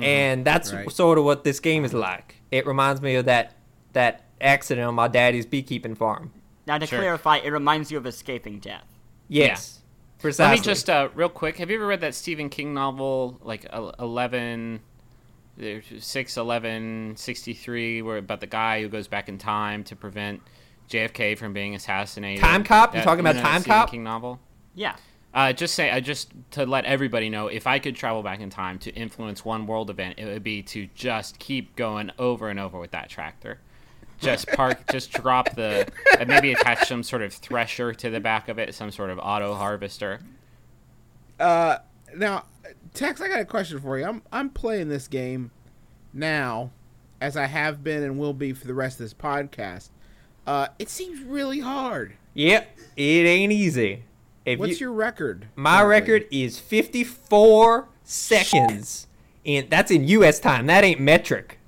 and 0.00 0.44
that's 0.44 0.72
Right. 0.72 0.90
sort 0.90 1.18
of 1.18 1.24
what 1.24 1.44
this 1.44 1.60
game 1.60 1.84
is 1.84 1.94
like. 1.94 2.36
It 2.50 2.66
reminds 2.66 3.00
me 3.00 3.14
of 3.16 3.24
that 3.26 3.54
that 3.92 4.24
accident 4.40 4.86
on 4.86 4.94
my 4.94 5.06
daddy's 5.08 5.46
beekeeping 5.46 5.94
farm. 5.94 6.32
now 6.66 6.78
to 6.78 6.86
Sure. 6.86 6.98
clarify, 6.98 7.36
it 7.38 7.50
reminds 7.50 7.92
you 7.92 7.98
of 7.98 8.06
escaping 8.06 8.58
death. 8.58 8.84
Yes, 9.28 9.80
precisely. 10.18 10.56
Let 10.56 10.60
me 10.60 10.64
just 10.64 10.90
uh, 10.90 11.08
real 11.14 11.28
quick. 11.28 11.58
Have 11.58 11.70
you 11.70 11.76
ever 11.76 11.86
read 11.86 12.00
that 12.00 12.14
Stephen 12.14 12.48
King 12.50 12.74
novel, 12.74 13.38
like 13.42 13.64
eleven, 13.98 14.80
there's 15.56 15.84
six 16.04 16.36
eleven 16.36 17.14
sixty 17.16 17.54
three, 17.54 18.02
where 18.02 18.18
about 18.18 18.40
the 18.40 18.46
guy 18.46 18.82
who 18.82 18.88
goes 18.88 19.08
back 19.08 19.28
in 19.28 19.38
time 19.38 19.84
to 19.84 19.96
prevent 19.96 20.40
JFK 20.90 21.36
from 21.38 21.52
being 21.52 21.74
assassinated? 21.74 22.42
Time 22.44 22.64
Cop? 22.64 22.92
You 22.94 22.98
That- 23.00 23.04
talking 23.04 23.20
about 23.20 23.36
know 23.36 23.42
Time 23.42 23.62
Cop? 23.62 23.90
King 23.90 24.04
novel. 24.04 24.40
Yeah. 24.74 24.96
Uh, 25.32 25.52
just 25.52 25.74
say, 25.74 25.90
uh, 25.90 25.98
just 25.98 26.30
to 26.52 26.64
let 26.64 26.84
everybody 26.84 27.28
know, 27.28 27.48
if 27.48 27.66
I 27.66 27.80
could 27.80 27.96
travel 27.96 28.22
back 28.22 28.38
in 28.40 28.50
time 28.50 28.78
to 28.80 28.92
influence 28.94 29.44
one 29.44 29.66
world 29.66 29.90
event, 29.90 30.16
it 30.18 30.26
would 30.26 30.44
be 30.44 30.62
to 30.62 30.88
just 30.94 31.40
keep 31.40 31.74
going 31.74 32.12
over 32.20 32.50
and 32.50 32.60
over 32.60 32.78
with 32.78 32.92
that 32.92 33.08
tractor. 33.08 33.58
Just 34.20 34.46
park, 34.48 34.78
just 34.92 35.12
drop 35.12 35.56
the, 35.56 35.90
and 36.20 36.28
maybe 36.28 36.52
attach 36.52 36.86
some 36.86 37.02
sort 37.02 37.20
of 37.22 37.32
thresher 37.32 37.92
to 37.94 38.10
the 38.10 38.20
back 38.20 38.48
of 38.48 38.60
it, 38.60 38.76
some 38.76 38.92
sort 38.92 39.10
of 39.10 39.18
auto 39.18 39.54
harvester. 39.54 40.20
Uh, 41.40 41.78
now, 42.16 42.44
Tex, 42.94 43.20
I 43.20 43.28
got 43.28 43.40
a 43.40 43.44
question 43.44 43.80
for 43.80 43.98
you. 43.98 44.04
I'm 44.04 44.22
I'm 44.32 44.50
playing 44.50 44.88
this 44.88 45.08
game 45.08 45.50
now, 46.12 46.70
as 47.20 47.36
I 47.36 47.46
have 47.46 47.82
been 47.84 48.02
and 48.02 48.18
will 48.18 48.32
be 48.34 48.52
for 48.52 48.66
the 48.66 48.74
rest 48.74 49.00
of 49.00 49.04
this 49.06 49.14
podcast. 49.14 49.90
Uh, 50.46 50.68
it 50.78 50.88
seems 50.90 51.20
really 51.22 51.60
hard. 51.60 52.14
Yep, 52.34 52.78
it 52.96 53.02
ain't 53.02 53.52
easy. 53.52 54.04
If 54.44 54.58
What's 54.58 54.72
you, 54.80 54.86
your 54.88 54.92
record? 54.92 55.46
my 55.56 55.78
currently? 55.80 55.90
record 56.12 56.28
is 56.30 56.58
54 56.58 57.88
seconds. 58.02 59.06
In 59.44 59.68
that's 59.68 59.90
in 59.90 60.04
U.S. 60.08 60.38
time. 60.40 60.66
That 60.66 60.84
ain't 60.84 61.00
metric. 61.00 61.58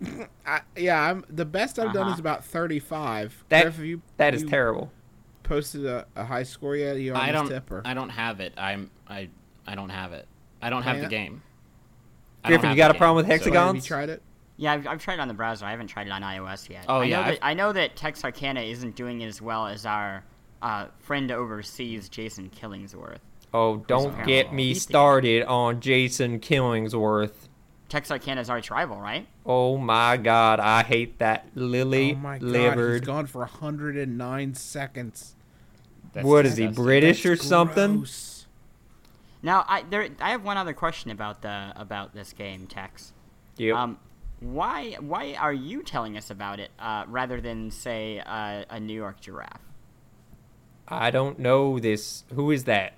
I, 0.46 0.60
yeah, 0.76 1.00
I'm 1.10 1.24
the 1.28 1.44
best 1.44 1.78
I've 1.78 1.92
done 1.92 2.04
Uh-huh. 2.06 2.14
is 2.14 2.20
about 2.20 2.44
35. 2.44 3.44
That 3.48 3.62
Griff, 3.62 3.78
you, 3.78 4.02
that 4.16 4.34
is 4.34 4.42
you 4.42 4.48
terrible. 4.48 4.92
Posted 5.44 5.84
a, 5.86 6.06
a 6.16 6.24
high 6.24 6.42
score 6.44 6.76
yet? 6.76 6.96
You 6.98 7.14
on 7.14 7.20
I 7.20 7.32
don't, 7.32 7.48
tip 7.48 7.70
or? 7.70 7.82
I 7.84 7.94
don't 7.94 8.08
have 8.10 8.40
it. 8.40 8.52
I'm, 8.56 8.90
I, 9.08 9.28
I 9.66 9.74
don't 9.74 9.90
have 9.90 10.12
it. 10.12 10.26
I 10.60 10.70
don't 10.70 10.82
have 10.82 10.96
Yeah. 10.96 11.02
the 11.04 11.08
game. 11.08 11.42
Griffin, 12.44 12.70
you 12.70 12.76
got 12.76 12.88
the 12.88 12.94
a 12.96 12.98
problem 12.98 13.16
with 13.16 13.26
so- 13.26 13.28
So 13.28 13.44
have 13.44 13.46
you 13.46 13.52
hexagons? 13.60 13.86
tried 13.86 14.08
it? 14.08 14.22
Yeah, 14.56 14.72
I've, 14.74 14.86
I've 14.86 15.02
tried 15.02 15.14
it 15.14 15.20
on 15.20 15.28
the 15.28 15.34
browser. 15.34 15.64
I 15.64 15.70
haven't 15.70 15.86
tried 15.88 16.06
it 16.06 16.10
on 16.12 16.22
iOS 16.22 16.68
yet. 16.68 16.84
Oh, 16.88 16.98
I 17.00 17.04
yeah, 17.04 17.16
Know 17.16 17.22
I've- 17.22 17.30
that, 17.36 17.44
I 17.46 17.54
know 17.54 17.72
that 17.72 17.96
Texarkana 17.96 18.60
isn't 18.60 18.96
doing 18.96 19.20
it 19.20 19.26
as 19.26 19.40
well 19.40 19.66
as 19.66 19.86
our 19.86 20.24
uh, 20.60 20.86
friend 21.00 21.30
overseas, 21.32 22.08
Jason 22.08 22.48
Killingsworth. 22.50 23.18
Oh, 23.54 23.76
don't 23.88 24.24
get 24.26 24.52
me 24.52 24.74
started 24.74 25.42
on 25.44 25.80
Jason 25.80 26.38
Killingsworth. 26.40 27.48
Texarkana's 27.88 28.48
arch 28.48 28.70
rival, 28.70 28.98
right? 28.98 29.26
Oh 29.44 29.76
my 29.76 30.16
God, 30.16 30.58
I 30.60 30.82
hate 30.82 31.18
that 31.18 31.46
lily 31.54 32.12
oh 32.12 32.16
my 32.16 32.38
god, 32.38 32.42
he's 32.44 32.52
livered. 32.52 33.04
gone 33.04 33.26
for 33.26 33.40
109 33.40 34.54
seconds. 34.54 35.34
That's 36.14 36.24
What 36.26 36.46
is 36.46 36.56
he, 36.56 36.66
disgusting. 36.68 36.84
British 36.84 37.26
or 37.26 37.34
That's 37.36 37.46
something? 37.46 37.96
gross. 37.98 38.31
Now, 39.42 39.64
I 39.68 39.82
there 39.82 40.08
I 40.20 40.30
have 40.30 40.44
one 40.44 40.56
other 40.56 40.72
question 40.72 41.10
about 41.10 41.42
the 41.42 41.72
about 41.76 42.14
this 42.14 42.32
game, 42.32 42.66
Tex. 42.66 43.12
Yep. 43.56 43.76
Um, 43.76 43.98
why 44.40 44.96
why 45.00 45.34
are 45.34 45.52
you 45.52 45.82
telling 45.82 46.16
us 46.16 46.30
about 46.30 46.60
it 46.60 46.70
uh, 46.78 47.04
rather 47.08 47.40
than 47.40 47.70
say 47.70 48.20
uh, 48.24 48.64
a 48.70 48.80
New 48.80 48.94
York 48.94 49.20
giraffe? 49.20 49.60
I 50.88 51.10
don't 51.10 51.38
know 51.38 51.78
this. 51.78 52.24
Who 52.34 52.50
is 52.50 52.64
that? 52.64 52.94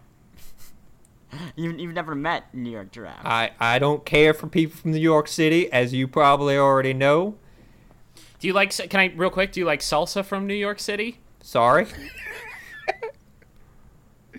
You've, 1.57 1.81
you've 1.81 1.95
never 1.95 2.15
met 2.15 2.55
New 2.55 2.71
York 2.71 2.93
giraffe. 2.93 3.25
I, 3.25 3.51
I 3.59 3.81
don't 3.81 4.05
care 4.05 4.33
for 4.33 4.47
people 4.47 4.77
from 4.77 4.93
New 4.93 4.99
York 4.99 5.27
City, 5.27 5.71
as 5.73 5.93
you 5.93 6.07
probably 6.07 6.57
already 6.57 6.95
know. 6.95 7.35
Do 8.39 8.47
you 8.47 8.53
like? 8.53 8.71
Can 8.71 9.01
I 9.01 9.13
real 9.17 9.31
quick? 9.31 9.51
Do 9.51 9.61
you 9.61 9.67
like 9.67 9.81
salsa 9.81 10.25
from 10.25 10.47
New 10.47 10.55
York 10.55 10.79
City? 10.79 11.19
Sorry. 11.41 11.87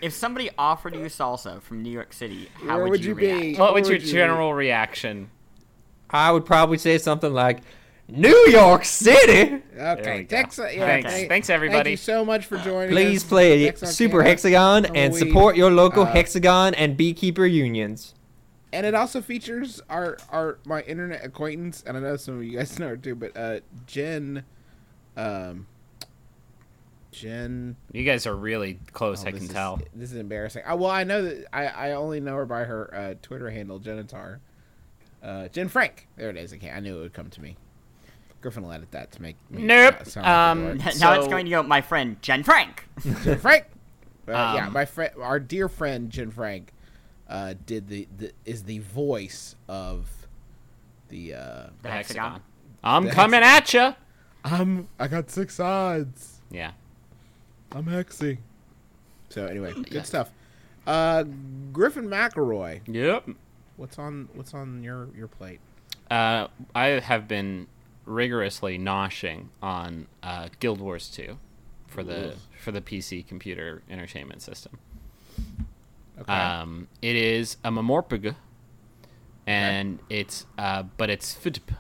if 0.02 0.14
somebody 0.14 0.50
offered 0.58 0.96
you 0.96 1.02
salsa 1.02 1.62
from 1.62 1.82
New 1.84 1.92
York 1.92 2.14
City, 2.14 2.50
how 2.66 2.82
would, 2.82 2.90
would 2.92 3.04
you, 3.04 3.10
you 3.10 3.16
be? 3.16 3.28
react? 3.28 3.60
What 3.60 3.74
was 3.74 3.90
would 3.90 4.02
your 4.02 4.08
you- 4.08 4.12
general 4.14 4.54
reaction? 4.54 5.30
I 6.10 6.32
would 6.32 6.46
probably 6.46 6.78
say 6.78 6.98
something 6.98 7.34
like, 7.34 7.62
New 8.08 8.46
York 8.50 8.86
City? 8.86 9.62
Okay, 9.78 10.24
go. 10.24 10.38
Tex. 10.38 10.60
Yeah, 10.60 10.86
Thanks, 10.86 11.12
thank- 11.12 11.30
thanks 11.30 11.50
everybody. 11.50 11.78
Thank 11.78 11.92
you 11.92 11.98
so 11.98 12.24
much 12.24 12.46
for 12.46 12.58
joining 12.60 12.90
us. 12.90 12.94
Please 12.94 13.24
us. 13.24 13.30
play 13.30 13.66
Texarkana 13.66 13.92
Super 13.94 14.24
Hexagon 14.24 14.86
and 14.86 14.96
Tumbleweed. 15.14 15.28
support 15.28 15.56
your 15.56 15.72
local 15.72 16.04
uh, 16.04 16.12
Hexagon 16.14 16.76
and 16.76 16.96
Beekeeper 16.96 17.48
unions. 17.48 18.14
And 18.72 18.86
it 18.86 18.94
also 18.94 19.22
features 19.22 19.82
our 19.90 20.18
our 20.30 20.60
my 20.66 20.82
internet 20.82 21.26
acquaintance, 21.26 21.84
and 21.88 21.98
I 21.98 22.02
know 22.02 22.18
some 22.18 22.36
of 22.38 22.44
you 22.44 22.58
guys 22.58 22.78
know 22.80 22.90
her 22.90 22.98
too, 22.98 23.16
but 23.16 23.36
uh, 23.36 23.62
Jen, 23.88 24.44
um, 25.18 25.66
Jen. 27.16 27.76
You 27.92 28.04
guys 28.04 28.28
are 28.28 28.36
really 28.36 28.80
close. 28.94 29.24
oh, 29.24 29.28
I 29.28 29.32
can 29.32 29.44
is- 29.44 29.50
tell. 29.50 29.80
This 29.94 30.12
is 30.12 30.18
embarrassing. 30.18 30.64
Uh, 30.70 30.76
well, 30.76 30.92
I 30.92 31.04
know 31.04 31.24
that 31.24 31.46
I, 31.54 31.66
I 31.68 31.92
only 31.94 32.20
know 32.20 32.36
her 32.36 32.46
by 32.46 32.64
her 32.66 32.94
uh, 32.94 33.14
Twitter 33.22 33.50
handle, 33.50 33.80
jennatar. 33.80 34.40
Uh, 35.24 35.48
Jenn 35.48 35.70
Frank. 35.70 36.08
There 36.18 36.30
it 36.30 36.38
is. 36.38 36.54
Okay, 36.54 36.70
I 36.70 36.80
knew 36.80 36.98
it 37.00 37.02
would 37.02 37.14
come 37.14 37.30
to 37.32 37.42
me. 37.42 37.56
Griffin 38.42 38.62
will 38.64 38.72
edit 38.74 38.92
that 38.92 39.12
to 39.14 39.22
make. 39.22 39.38
me, 39.50 39.64
Nope. 39.64 39.96
uh, 40.02 40.04
sound 40.04 40.28
Um, 40.28 40.78
the 40.78 40.84
now 40.84 40.92
So- 40.92 41.14
it's 41.14 41.28
going 41.28 41.46
to 41.46 41.52
go, 41.52 41.64
my 41.64 41.82
friend 41.82 42.22
Jenn 42.22 42.44
Frank. 42.44 42.88
Jenn 43.24 43.40
Frank. 43.40 43.66
Uh, 44.28 44.32
yeah, 44.56 44.68
Um, 44.68 44.74
my 44.74 44.86
friend, 44.86 45.14
our 45.22 45.40
dear 45.40 45.68
friend 45.70 46.10
Jenn 46.10 46.32
Frank, 46.32 46.74
uh, 47.30 47.54
did 47.66 47.88
the, 47.88 48.08
the 48.18 48.32
is 48.46 48.64
the 48.64 48.80
voice 48.80 49.56
of 49.68 50.08
the. 51.10 51.34
Uh, 51.34 51.64
The 51.82 51.90
hexagon. 51.90 52.42
I'm 52.84 53.06
The 53.06 53.12
coming 53.12 53.42
at 53.42 53.74
you. 53.74 53.96
I'm. 54.44 54.88
I 55.00 55.08
got 55.08 55.32
six 55.32 55.60
odds. 55.60 56.42
Yeah. 56.52 56.72
I'm 57.72 57.86
hexing. 57.86 58.38
So 59.30 59.46
anyway, 59.46 59.74
good 59.76 59.92
Yeah. 59.92 60.02
stuff. 60.04 60.32
Uh, 60.88 61.24
Griffin 61.74 62.08
McElroy, 62.08 62.82
Yep. 62.88 63.30
what's 63.78 63.98
on 63.98 64.30
what's 64.34 64.54
on 64.54 64.84
your 64.84 65.10
your 65.16 65.28
plate? 65.28 65.60
Uh, 66.12 66.48
I 66.76 66.86
have 66.88 67.28
been 67.28 67.68
rigorously 68.06 68.78
noshing 68.78 69.48
on 69.64 70.06
uh, 70.22 70.50
Guild 70.60 70.80
Wars 70.80 71.10
2 71.10 71.38
for 71.88 72.04
the 72.04 72.28
Oof. 72.34 72.48
for 72.60 72.72
the 72.72 72.82
PC 72.82 73.26
computer 73.28 73.82
entertainment 73.90 74.42
system. 74.44 74.78
Okay. 76.20 76.32
Um, 76.32 76.88
it 77.02 77.16
is 77.16 77.58
a 77.66 77.72
MMORPG, 77.72 78.36
and 79.48 80.00
it's 80.10 80.46
uh, 80.58 80.84
but 80.98 81.10
it's 81.10 81.36
F2P, 81.36 81.76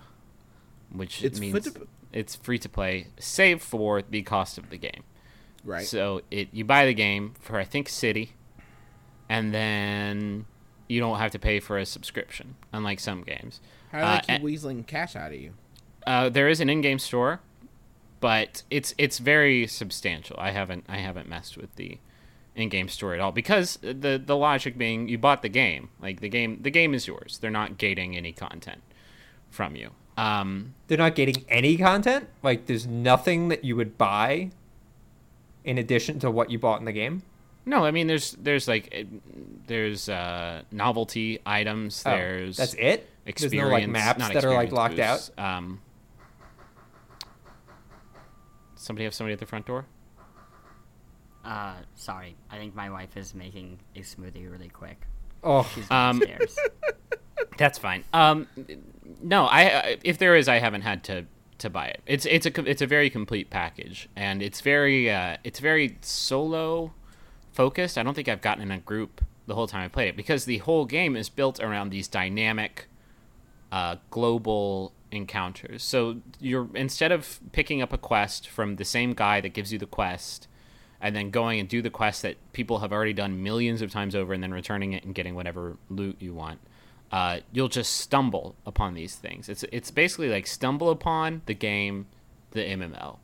which 0.91 1.23
It's 1.23 1.39
means 1.39 1.67
F2P? 1.67 1.87
it's 2.11 2.35
free 2.35 2.57
to 2.59 2.67
play, 2.67 3.07
save 3.19 3.61
for 3.61 4.01
the 4.01 4.23
cost 4.23 4.57
of 4.57 4.69
the 4.71 4.77
game. 4.77 5.03
Right. 5.65 5.85
So 5.85 6.21
it 6.31 6.49
you 6.51 6.63
buy 6.63 6.85
the 6.85 6.93
game 6.93 7.33
for 7.39 7.59
I 7.59 7.63
think 7.63 7.89
City, 7.89 8.33
and 9.27 9.53
then 9.53 10.45
you 10.87 10.99
don't 10.99 11.17
have 11.17 11.31
to 11.31 11.39
pay 11.39 11.59
for 11.59 11.77
a 11.77 11.85
subscription, 11.85 12.55
unlike 12.71 12.99
some 12.99 13.23
games. 13.23 13.59
How 13.91 13.99
do 13.99 14.05
uh, 14.05 14.15
they 14.15 14.19
keep 14.21 14.29
and- 14.29 14.43
weaseling 14.43 14.87
cash 14.87 15.15
out 15.15 15.31
of 15.33 15.39
you? 15.39 15.53
Uh, 16.05 16.29
there 16.29 16.47
is 16.47 16.61
an 16.61 16.69
in-game 16.69 16.99
store, 16.99 17.39
but 18.19 18.61
it's 18.69 18.93
it's 18.97 19.17
very 19.17 19.65
substantial. 19.65 20.35
I 20.39 20.51
haven't 20.51 20.85
I 20.87 20.97
haven't 20.97 21.27
messed 21.27 21.57
with 21.57 21.75
the 21.75 21.97
in-game 22.55 22.87
store 22.89 23.15
at 23.15 23.19
all 23.19 23.31
because 23.31 23.77
the 23.81 24.21
the 24.23 24.37
logic 24.37 24.77
being 24.77 25.09
you 25.09 25.17
bought 25.17 25.41
the 25.41 25.49
game, 25.49 25.89
like 25.99 26.21
the 26.21 26.29
game 26.29 26.59
the 26.61 26.69
game 26.69 26.93
is 26.93 27.07
yours. 27.07 27.39
They're 27.41 27.49
not 27.49 27.79
gating 27.79 28.15
any 28.15 28.31
content 28.31 28.83
from 29.49 29.75
you. 29.75 29.91
Um, 30.17 30.75
They're 30.87 30.97
not 30.97 31.15
getting 31.15 31.43
any 31.49 31.77
content. 31.77 32.29
Like, 32.41 32.67
there's 32.67 32.87
nothing 32.87 33.49
that 33.49 33.65
you 33.65 33.75
would 33.75 33.97
buy 33.97 34.51
in 35.65 35.77
addition 35.77 36.19
to 36.19 36.31
what 36.31 36.49
you 36.49 36.57
bought 36.59 36.79
in 36.79 36.85
the 36.85 36.93
game. 36.93 37.23
no, 37.65 37.83
I 37.83 37.91
mean 37.91 38.07
there's 38.07 38.31
there's 38.33 38.67
like 38.67 39.07
there's 39.67 40.07
uh, 40.07 40.61
novelty 40.71 41.39
items. 41.45 42.01
Oh, 42.05 42.11
there's 42.11 42.57
that's 42.57 42.73
it. 42.75 43.09
experience, 43.25 43.51
There's 43.51 43.69
no 43.69 43.73
like 43.73 43.87
maps 43.89 44.19
not 44.19 44.33
that 44.33 44.45
are 44.45 44.53
like 44.53 44.67
experience 44.71 44.99
locked 44.99 45.35
out. 45.37 45.43
Um, 45.55 45.81
somebody 48.75 49.05
have 49.05 49.13
somebody 49.13 49.33
at 49.33 49.39
the 49.39 49.45
front 49.45 49.65
door. 49.65 49.85
Uh, 51.43 51.75
sorry. 51.95 52.35
I 52.49 52.57
think 52.57 52.75
my 52.75 52.89
wife 52.89 53.15
is 53.17 53.35
making 53.35 53.79
a 53.95 53.99
smoothie 53.99 54.49
really 54.51 54.69
quick. 54.69 55.01
Oh, 55.43 55.63
She's 55.75 55.89
Um, 55.91 56.19
downstairs. 56.19 56.57
That's 57.57 57.77
fine. 57.77 58.03
Um, 58.13 58.47
no, 59.21 59.45
I 59.45 59.61
I- 59.79 59.97
if 60.03 60.17
there 60.17 60.35
is, 60.35 60.47
I 60.47 60.57
haven't 60.59 60.81
had 60.81 61.03
to 61.05 61.25
to 61.59 61.69
buy 61.69 61.87
it. 61.87 62.01
It's 62.05 62.25
it's 62.25 62.45
a 62.45 62.69
it's 62.69 62.81
a 62.81 62.87
very 62.87 63.09
complete 63.09 63.49
package, 63.49 64.09
and 64.15 64.41
it's 64.41 64.61
very 64.61 65.09
uh, 65.09 65.37
it's 65.43 65.59
very 65.59 65.97
solo 66.01 66.93
focused. 67.51 67.97
I 67.97 68.03
don't 68.03 68.13
think 68.13 68.27
I've 68.27 68.41
gotten 68.41 68.63
in 68.63 68.71
a 68.71 68.79
group 68.79 69.21
the 69.47 69.55
whole 69.55 69.67
time 69.67 69.85
I 69.85 69.87
played 69.87 70.09
it 70.09 70.17
because 70.17 70.45
the 70.45 70.59
whole 70.59 70.85
game 70.85 71.15
is 71.15 71.29
built 71.29 71.59
around 71.59 71.89
these 71.89 72.07
dynamic, 72.07 72.87
uh, 73.71 73.97
global 74.09 74.93
encounters. 75.11 75.83
So 75.83 76.17
you're 76.39 76.67
instead 76.73 77.11
of 77.11 77.39
picking 77.51 77.81
up 77.81 77.93
a 77.93 77.97
quest 77.97 78.49
from 78.49 78.75
the 78.75 78.85
same 78.85 79.13
guy 79.13 79.41
that 79.41 79.53
gives 79.53 79.71
you 79.71 79.79
the 79.79 79.85
quest. 79.85 80.47
And 81.01 81.15
then 81.15 81.29
going 81.29 81.59
and 81.59 81.69
do 81.69 81.83
the 81.83 81.91
quest 81.91 82.23
that 82.23 82.37
people 82.51 82.79
have 82.79 82.91
already 82.91 83.13
done 83.13 83.43
millions 83.43 83.83
of 83.83 83.91
times 83.91 84.15
over, 84.15 84.33
and 84.33 84.41
then 84.41 84.51
returning 84.51 84.93
it 84.93 85.03
and 85.03 85.13
getting 85.13 85.35
whatever 85.35 85.77
loot 85.89 86.15
you 86.19 86.33
want 86.33 86.59
uh, 87.11 87.39
you'll 87.51 87.69
just 87.69 87.95
stumble 87.95 88.55
upon 88.65 88.93
these 88.93 89.15
things. 89.15 89.49
It's 89.49 89.63
it's 89.71 89.91
basically 89.91 90.29
like 90.29 90.47
stumble 90.47 90.89
upon 90.89 91.41
the 91.45 91.53
game, 91.53 92.07
the 92.51 92.61
MMO, 92.61 93.17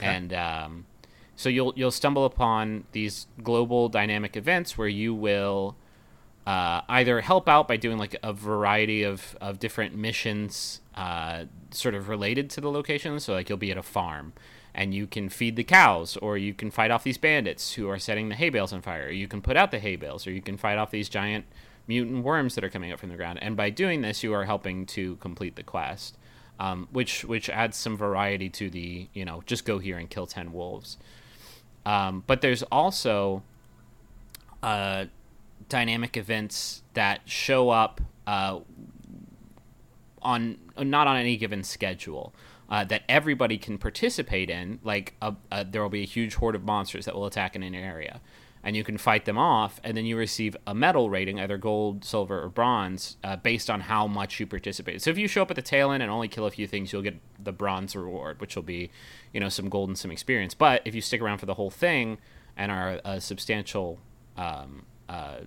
and 0.00 0.32
um, 0.32 0.86
so 1.36 1.48
you'll 1.48 1.72
you'll 1.76 1.90
stumble 1.90 2.24
upon 2.24 2.84
these 2.92 3.26
global 3.42 3.88
dynamic 3.88 4.36
events 4.36 4.78
where 4.78 4.88
you 4.88 5.14
will 5.14 5.76
uh, 6.46 6.82
either 6.88 7.20
help 7.22 7.48
out 7.48 7.66
by 7.66 7.76
doing 7.76 7.98
like 7.98 8.16
a 8.22 8.32
variety 8.32 9.02
of, 9.02 9.36
of 9.40 9.58
different 9.58 9.94
missions 9.94 10.80
uh, 10.94 11.44
sort 11.70 11.94
of 11.94 12.08
related 12.08 12.50
to 12.50 12.60
the 12.60 12.70
location. 12.70 13.18
So 13.18 13.32
like 13.32 13.48
you'll 13.48 13.58
be 13.58 13.70
at 13.70 13.78
a 13.78 13.82
farm 13.82 14.34
and 14.74 14.92
you 14.92 15.06
can 15.06 15.28
feed 15.28 15.56
the 15.56 15.64
cows 15.64 16.16
or 16.18 16.36
you 16.36 16.52
can 16.52 16.70
fight 16.70 16.90
off 16.90 17.04
these 17.04 17.18
bandits 17.18 17.74
who 17.74 17.88
are 17.88 17.98
setting 17.98 18.28
the 18.28 18.34
hay 18.34 18.50
bales 18.50 18.72
on 18.72 18.82
fire. 18.82 19.06
Or 19.06 19.10
you 19.10 19.26
can 19.26 19.40
put 19.40 19.56
out 19.56 19.70
the 19.70 19.78
hay 19.78 19.96
bales 19.96 20.26
or 20.26 20.32
you 20.32 20.42
can 20.42 20.56
fight 20.56 20.76
off 20.76 20.90
these 20.90 21.08
giant 21.08 21.46
mutant 21.86 22.24
worms 22.24 22.54
that 22.54 22.64
are 22.64 22.70
coming 22.70 22.92
up 22.92 22.98
from 22.98 23.10
the 23.10 23.16
ground. 23.16 23.38
And 23.42 23.56
by 23.56 23.70
doing 23.70 24.00
this, 24.00 24.22
you 24.22 24.32
are 24.32 24.44
helping 24.44 24.86
to 24.86 25.16
complete 25.16 25.56
the 25.56 25.62
quest. 25.62 26.16
Um, 26.60 26.86
which 26.92 27.24
which 27.24 27.50
adds 27.50 27.76
some 27.76 27.96
variety 27.96 28.48
to 28.48 28.70
the 28.70 29.08
you 29.12 29.24
know 29.24 29.42
just 29.44 29.64
go 29.64 29.80
here 29.80 29.98
and 29.98 30.08
kill 30.08 30.24
ten 30.24 30.52
wolves, 30.52 30.98
um, 31.84 32.22
but 32.28 32.42
there's 32.42 32.62
also 32.64 33.42
uh, 34.62 35.06
dynamic 35.68 36.16
events 36.16 36.82
that 36.94 37.22
show 37.24 37.70
up 37.70 38.00
uh, 38.28 38.60
on 40.22 40.58
not 40.78 41.06
on 41.06 41.16
any 41.16 41.36
given 41.36 41.64
schedule 41.64 42.32
uh, 42.70 42.84
that 42.84 43.02
everybody 43.08 43.58
can 43.58 43.76
participate 43.76 44.48
in. 44.48 44.78
Like 44.82 45.14
a, 45.20 45.34
a, 45.50 45.64
there 45.64 45.82
will 45.82 45.90
be 45.90 46.02
a 46.02 46.06
huge 46.06 46.34
horde 46.34 46.54
of 46.54 46.64
monsters 46.64 47.04
that 47.04 47.14
will 47.14 47.26
attack 47.26 47.56
in 47.56 47.62
an 47.62 47.74
area, 47.74 48.20
and 48.64 48.74
you 48.74 48.82
can 48.82 48.96
fight 48.96 49.26
them 49.26 49.36
off, 49.36 49.78
and 49.84 49.94
then 49.96 50.06
you 50.06 50.16
receive 50.16 50.56
a 50.66 50.74
medal 50.74 51.10
rating, 51.10 51.38
either 51.38 51.58
gold, 51.58 52.02
silver, 52.04 52.42
or 52.42 52.48
bronze, 52.48 53.18
uh, 53.22 53.36
based 53.36 53.68
on 53.68 53.82
how 53.82 54.06
much 54.06 54.40
you 54.40 54.46
participated. 54.46 55.02
So 55.02 55.10
if 55.10 55.18
you 55.18 55.28
show 55.28 55.42
up 55.42 55.50
at 55.50 55.56
the 55.56 55.62
tail 55.62 55.92
end 55.92 56.02
and 56.02 56.10
only 56.10 56.28
kill 56.28 56.46
a 56.46 56.50
few 56.50 56.66
things, 56.66 56.90
you'll 56.90 57.02
get 57.02 57.20
the 57.38 57.52
bronze 57.52 57.94
reward, 57.94 58.40
which 58.40 58.56
will 58.56 58.62
be, 58.62 58.90
you 59.34 59.40
know, 59.40 59.50
some 59.50 59.68
gold 59.68 59.90
and 59.90 59.98
some 59.98 60.10
experience. 60.10 60.54
But 60.54 60.80
if 60.86 60.94
you 60.94 61.02
stick 61.02 61.20
around 61.20 61.38
for 61.38 61.46
the 61.46 61.54
whole 61.54 61.70
thing 61.70 62.18
and 62.56 62.72
are 62.72 63.00
a 63.04 63.20
substantial, 63.20 63.98
um, 64.36 64.86
uh, 65.10 65.40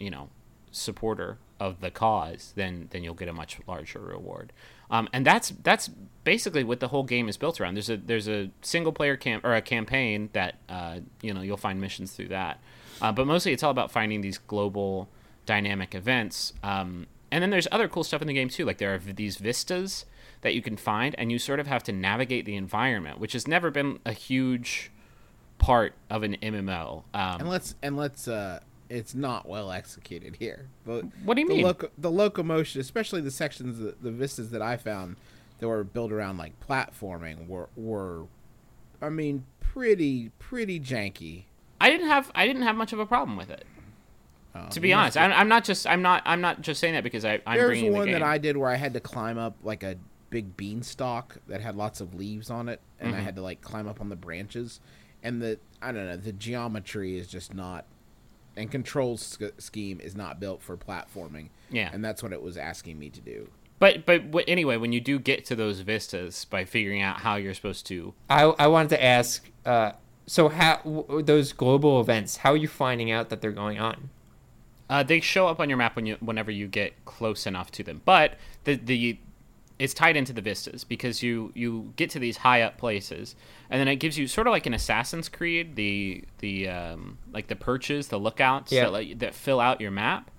you 0.00 0.10
know, 0.10 0.30
supporter 0.70 1.38
of 1.60 1.80
the 1.80 1.90
cause, 1.90 2.52
then 2.56 2.88
then 2.90 3.04
you'll 3.04 3.14
get 3.14 3.28
a 3.28 3.32
much 3.32 3.60
larger 3.68 4.00
reward. 4.00 4.52
Um, 4.92 5.08
and 5.12 5.26
that's 5.26 5.52
that's 5.62 5.90
basically 6.22 6.62
what 6.62 6.78
the 6.78 6.88
whole 6.88 7.02
game 7.02 7.28
is 7.28 7.36
built 7.36 7.60
around. 7.60 7.74
There's 7.74 7.90
a 7.90 7.96
there's 7.96 8.28
a 8.28 8.50
single 8.60 8.92
player 8.92 9.16
camp 9.16 9.44
or 9.44 9.54
a 9.54 9.62
campaign 9.62 10.28
that 10.34 10.56
uh, 10.68 11.00
you 11.22 11.34
know 11.34 11.40
you'll 11.40 11.56
find 11.56 11.80
missions 11.80 12.12
through 12.12 12.28
that, 12.28 12.60
uh, 13.00 13.10
but 13.10 13.26
mostly 13.26 13.52
it's 13.52 13.62
all 13.62 13.70
about 13.70 13.90
finding 13.90 14.20
these 14.20 14.38
global 14.38 15.08
dynamic 15.46 15.94
events. 15.94 16.52
Um, 16.62 17.06
and 17.30 17.42
then 17.42 17.48
there's 17.50 17.66
other 17.72 17.88
cool 17.88 18.04
stuff 18.04 18.20
in 18.20 18.28
the 18.28 18.34
game 18.34 18.50
too. 18.50 18.66
Like 18.66 18.78
there 18.78 18.94
are 18.94 18.98
these 18.98 19.38
vistas 19.38 20.04
that 20.42 20.54
you 20.54 20.60
can 20.60 20.76
find, 20.76 21.14
and 21.18 21.32
you 21.32 21.38
sort 21.38 21.58
of 21.58 21.66
have 21.66 21.82
to 21.84 21.92
navigate 21.92 22.44
the 22.44 22.56
environment, 22.56 23.18
which 23.18 23.32
has 23.32 23.48
never 23.48 23.70
been 23.70 23.98
a 24.04 24.12
huge 24.12 24.90
part 25.56 25.94
of 26.10 26.22
an 26.22 26.36
MMO. 26.42 27.04
Um, 27.14 27.40
And 27.40 27.48
let's 27.48 27.74
and 27.82 27.96
let's 27.96 28.28
uh 28.28 28.60
it's 28.92 29.14
not 29.14 29.48
well 29.48 29.70
executed 29.72 30.36
here. 30.36 30.66
The, 30.84 31.08
What 31.24 31.34
do 31.34 31.40
you 31.40 31.48
the 31.48 31.54
mean? 31.54 31.64
Loco- 31.64 31.90
the 31.98 32.10
locomotion, 32.10 32.80
especially 32.80 33.20
the 33.20 33.30
sections, 33.30 33.78
the, 33.78 33.94
the 34.00 34.10
vistas 34.10 34.50
that 34.50 34.62
I 34.62 34.76
found 34.76 35.16
that 35.58 35.68
were 35.68 35.84
built 35.84 36.12
around 36.12 36.38
like 36.38 36.52
platforming, 36.66 37.46
were 37.48 37.68
were, 37.76 38.24
I 39.00 39.08
mean, 39.08 39.44
pretty 39.60 40.30
pretty 40.38 40.78
janky. 40.80 41.44
I 41.80 41.90
didn't 41.90 42.08
have 42.08 42.30
I 42.34 42.46
didn't 42.46 42.62
have 42.62 42.76
much 42.76 42.92
of 42.92 42.98
a 42.98 43.06
problem 43.06 43.36
with 43.36 43.50
it. 43.50 43.64
Um, 44.54 44.68
To 44.68 44.80
be 44.80 44.92
honest, 44.92 45.16
I'm, 45.16 45.32
I'm 45.32 45.48
not 45.48 45.64
just 45.64 45.86
I'm 45.86 46.02
not 46.02 46.22
I'm 46.26 46.40
not 46.40 46.60
just 46.60 46.78
saying 46.80 46.94
that 46.94 47.02
because 47.04 47.24
I, 47.24 47.40
I'm 47.46 47.56
there's 47.56 47.82
one 47.84 48.06
the 48.06 48.12
that 48.12 48.22
I 48.22 48.38
did 48.38 48.56
where 48.56 48.68
I 48.70 48.76
had 48.76 48.92
to 48.94 49.00
climb 49.00 49.38
up 49.38 49.56
like 49.62 49.82
a 49.82 49.96
big 50.30 50.56
beanstalk 50.56 51.38
that 51.48 51.60
had 51.60 51.74
lots 51.76 52.00
of 52.00 52.14
leaves 52.14 52.50
on 52.50 52.68
it, 52.68 52.80
and 53.00 53.14
I 53.14 53.20
Mhm. 53.20 53.22
had 53.24 53.36
to 53.36 53.42
like 53.42 53.60
climb 53.62 53.86
up 53.88 54.00
on 54.00 54.08
the 54.10 54.16
branches, 54.16 54.80
and 55.22 55.40
the 55.40 55.58
I 55.80 55.92
don't 55.92 56.04
know 56.06 56.16
the 56.16 56.32
geometry 56.32 57.18
is 57.18 57.28
just 57.28 57.54
not, 57.54 57.84
and 58.56 58.70
control 58.70 59.16
sch- 59.16 59.38
scheme 59.58 60.00
is 60.00 60.14
not 60.14 60.38
built 60.40 60.62
for 60.62 60.76
platforming. 60.76 61.48
Yeah. 61.70 61.90
and 61.92 62.04
that's 62.04 62.22
what 62.22 62.32
it 62.32 62.42
was 62.42 62.56
asking 62.56 62.98
me 62.98 63.08
to 63.10 63.20
do. 63.20 63.48
But 63.78 64.06
but 64.06 64.26
w- 64.30 64.44
anyway, 64.46 64.76
when 64.76 64.92
you 64.92 65.00
do 65.00 65.18
get 65.18 65.44
to 65.46 65.56
those 65.56 65.80
vistas 65.80 66.44
by 66.44 66.64
figuring 66.64 67.00
out 67.02 67.20
how 67.20 67.36
you're 67.36 67.54
supposed 67.54 67.86
to, 67.86 68.14
I 68.30 68.42
I 68.44 68.66
wanted 68.68 68.90
to 68.90 69.02
ask. 69.04 69.50
Uh, 69.66 69.92
so 70.26 70.48
how 70.48 70.76
w- 70.84 71.22
those 71.22 71.52
global 71.52 72.00
events? 72.00 72.38
How 72.38 72.52
are 72.52 72.56
you 72.56 72.68
finding 72.68 73.10
out 73.10 73.28
that 73.30 73.40
they're 73.40 73.50
going 73.52 73.78
on? 73.80 74.10
uh, 74.90 75.02
they 75.02 75.20
show 75.20 75.46
up 75.48 75.58
on 75.58 75.68
your 75.70 75.78
map 75.78 75.96
when 75.96 76.04
you 76.06 76.16
whenever 76.20 76.50
you 76.50 76.68
get 76.68 76.92
close 77.06 77.46
enough 77.46 77.70
to 77.72 77.82
them. 77.82 78.02
But 78.04 78.34
the 78.64 78.76
the 78.76 79.18
it's 79.82 79.94
tied 79.94 80.16
into 80.16 80.32
the 80.32 80.40
vistas 80.40 80.84
because 80.84 81.22
you 81.22 81.50
you 81.54 81.92
get 81.96 82.08
to 82.10 82.18
these 82.18 82.38
high 82.38 82.62
up 82.62 82.78
places, 82.78 83.34
and 83.68 83.80
then 83.80 83.88
it 83.88 83.96
gives 83.96 84.16
you 84.16 84.26
sort 84.26 84.46
of 84.46 84.52
like 84.52 84.66
an 84.66 84.74
Assassin's 84.74 85.28
Creed, 85.28 85.76
the 85.76 86.24
the 86.38 86.68
um, 86.68 87.18
like 87.32 87.48
the 87.48 87.56
perches, 87.56 88.08
the 88.08 88.18
lookouts 88.18 88.70
Yeah. 88.72 88.84
that 88.84 88.92
let, 88.92 89.18
that 89.18 89.34
fill 89.34 89.60
out 89.60 89.80
your 89.80 89.90
map. 89.90 90.30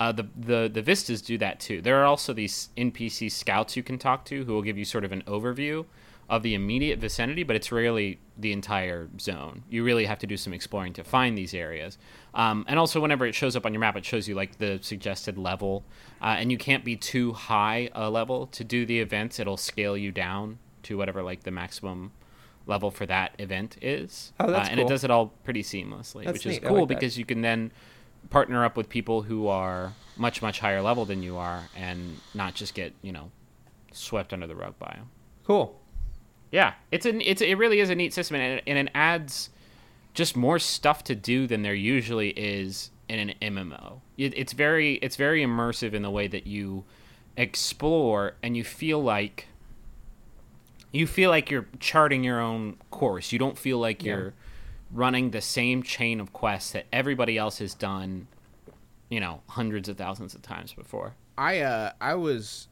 Uh, 0.00 0.12
the, 0.12 0.26
the 0.36 0.70
the 0.72 0.82
vistas 0.82 1.20
do 1.22 1.36
that 1.38 1.58
too. 1.60 1.80
There 1.82 2.00
are 2.00 2.04
also 2.04 2.32
these 2.32 2.68
NPC 2.76 3.30
scouts 3.32 3.76
you 3.76 3.82
can 3.82 3.98
talk 3.98 4.24
to 4.26 4.44
who 4.44 4.52
will 4.52 4.62
give 4.62 4.78
you 4.78 4.84
sort 4.84 5.04
of 5.04 5.12
an 5.12 5.22
overview 5.26 5.86
of 6.28 6.42
the 6.42 6.54
immediate 6.54 6.98
vicinity, 6.98 7.42
but 7.42 7.56
it's 7.56 7.72
rarely 7.72 8.18
the 8.36 8.52
entire 8.52 9.08
zone. 9.18 9.64
You 9.70 9.82
really 9.82 10.04
have 10.04 10.18
to 10.18 10.26
do 10.26 10.36
some 10.36 10.52
exploring 10.52 10.92
to 10.94 11.04
find 11.04 11.36
these 11.36 11.54
areas. 11.54 11.96
Um, 12.34 12.66
and 12.68 12.78
also, 12.78 13.00
whenever 13.00 13.24
it 13.26 13.34
shows 13.34 13.56
up 13.56 13.64
on 13.64 13.72
your 13.72 13.80
map, 13.80 13.96
it 13.96 14.04
shows 14.04 14.28
you 14.28 14.34
like 14.34 14.58
the 14.58 14.78
suggested 14.82 15.38
level, 15.38 15.84
uh, 16.20 16.36
and 16.38 16.52
you 16.52 16.58
can't 16.58 16.84
be 16.84 16.96
too 16.96 17.32
high 17.32 17.88
a 17.94 18.10
level 18.10 18.46
to 18.48 18.64
do 18.64 18.84
the 18.84 19.00
events. 19.00 19.40
It'll 19.40 19.56
scale 19.56 19.96
you 19.96 20.12
down 20.12 20.58
to 20.84 20.98
whatever 20.98 21.22
like 21.22 21.44
the 21.44 21.50
maximum 21.50 22.12
level 22.66 22.90
for 22.90 23.06
that 23.06 23.34
event 23.38 23.78
is. 23.80 24.32
Oh, 24.38 24.50
that's 24.50 24.68
uh, 24.68 24.72
and 24.72 24.80
it 24.80 24.86
does 24.86 25.04
it 25.04 25.10
all 25.10 25.28
pretty 25.44 25.62
seamlessly, 25.62 26.24
That's 26.24 26.34
which 26.34 26.46
is 26.46 26.56
neat. 26.56 26.64
I 26.66 26.68
cool 26.68 26.80
like 26.80 26.88
because 26.88 27.18
you 27.18 27.24
can 27.24 27.40
then 27.40 27.72
partner 28.30 28.64
up 28.64 28.76
with 28.76 28.90
people 28.90 29.22
who 29.22 29.48
are 29.48 29.94
much 30.16 30.42
much 30.42 30.60
higher 30.60 30.82
level 30.82 31.06
than 31.06 31.22
you 31.22 31.38
are, 31.38 31.62
and 31.74 32.18
not 32.34 32.54
just 32.54 32.74
get 32.74 32.92
you 33.00 33.12
know 33.12 33.30
swept 33.92 34.34
under 34.34 34.46
the 34.46 34.54
rug 34.54 34.78
by 34.78 34.92
them. 34.96 35.08
Cool. 35.44 35.80
Yeah, 36.50 36.74
it's 36.90 37.04
an 37.06 37.20
it's 37.20 37.42
it 37.42 37.58
really 37.58 37.80
is 37.80 37.90
a 37.90 37.94
neat 37.94 38.12
system, 38.14 38.36
and 38.36 38.58
it, 38.58 38.64
and 38.66 38.78
it 38.88 38.92
adds 38.94 39.50
just 40.14 40.36
more 40.36 40.58
stuff 40.58 41.04
to 41.04 41.14
do 41.14 41.46
than 41.46 41.62
there 41.62 41.74
usually 41.74 42.30
is 42.30 42.90
in 43.08 43.30
an 43.30 43.34
MMO. 43.54 44.00
It, 44.16 44.36
it's 44.36 44.52
very 44.52 44.94
it's 44.96 45.16
very 45.16 45.42
immersive 45.44 45.92
in 45.92 46.02
the 46.02 46.10
way 46.10 46.26
that 46.26 46.46
you 46.46 46.84
explore, 47.36 48.34
and 48.42 48.56
you 48.56 48.64
feel 48.64 49.00
like 49.02 49.46
you 50.92 51.06
feel 51.06 51.30
like 51.30 51.50
you're 51.50 51.66
charting 51.80 52.24
your 52.24 52.40
own 52.40 52.76
course. 52.90 53.30
You 53.32 53.38
don't 53.38 53.58
feel 53.58 53.78
like 53.78 54.02
Yeah. 54.02 54.12
you're 54.16 54.34
running 54.90 55.30
the 55.32 55.40
same 55.42 55.82
chain 55.82 56.18
of 56.18 56.32
quests 56.32 56.72
that 56.72 56.86
everybody 56.92 57.36
else 57.36 57.58
has 57.58 57.74
done, 57.74 58.26
you 59.10 59.20
know, 59.20 59.42
hundreds 59.48 59.88
of 59.90 59.98
thousands 59.98 60.34
of 60.34 60.40
times 60.42 60.72
before. 60.72 61.14
I 61.36 61.60
uh 61.60 61.92
I 62.00 62.14
was. 62.14 62.68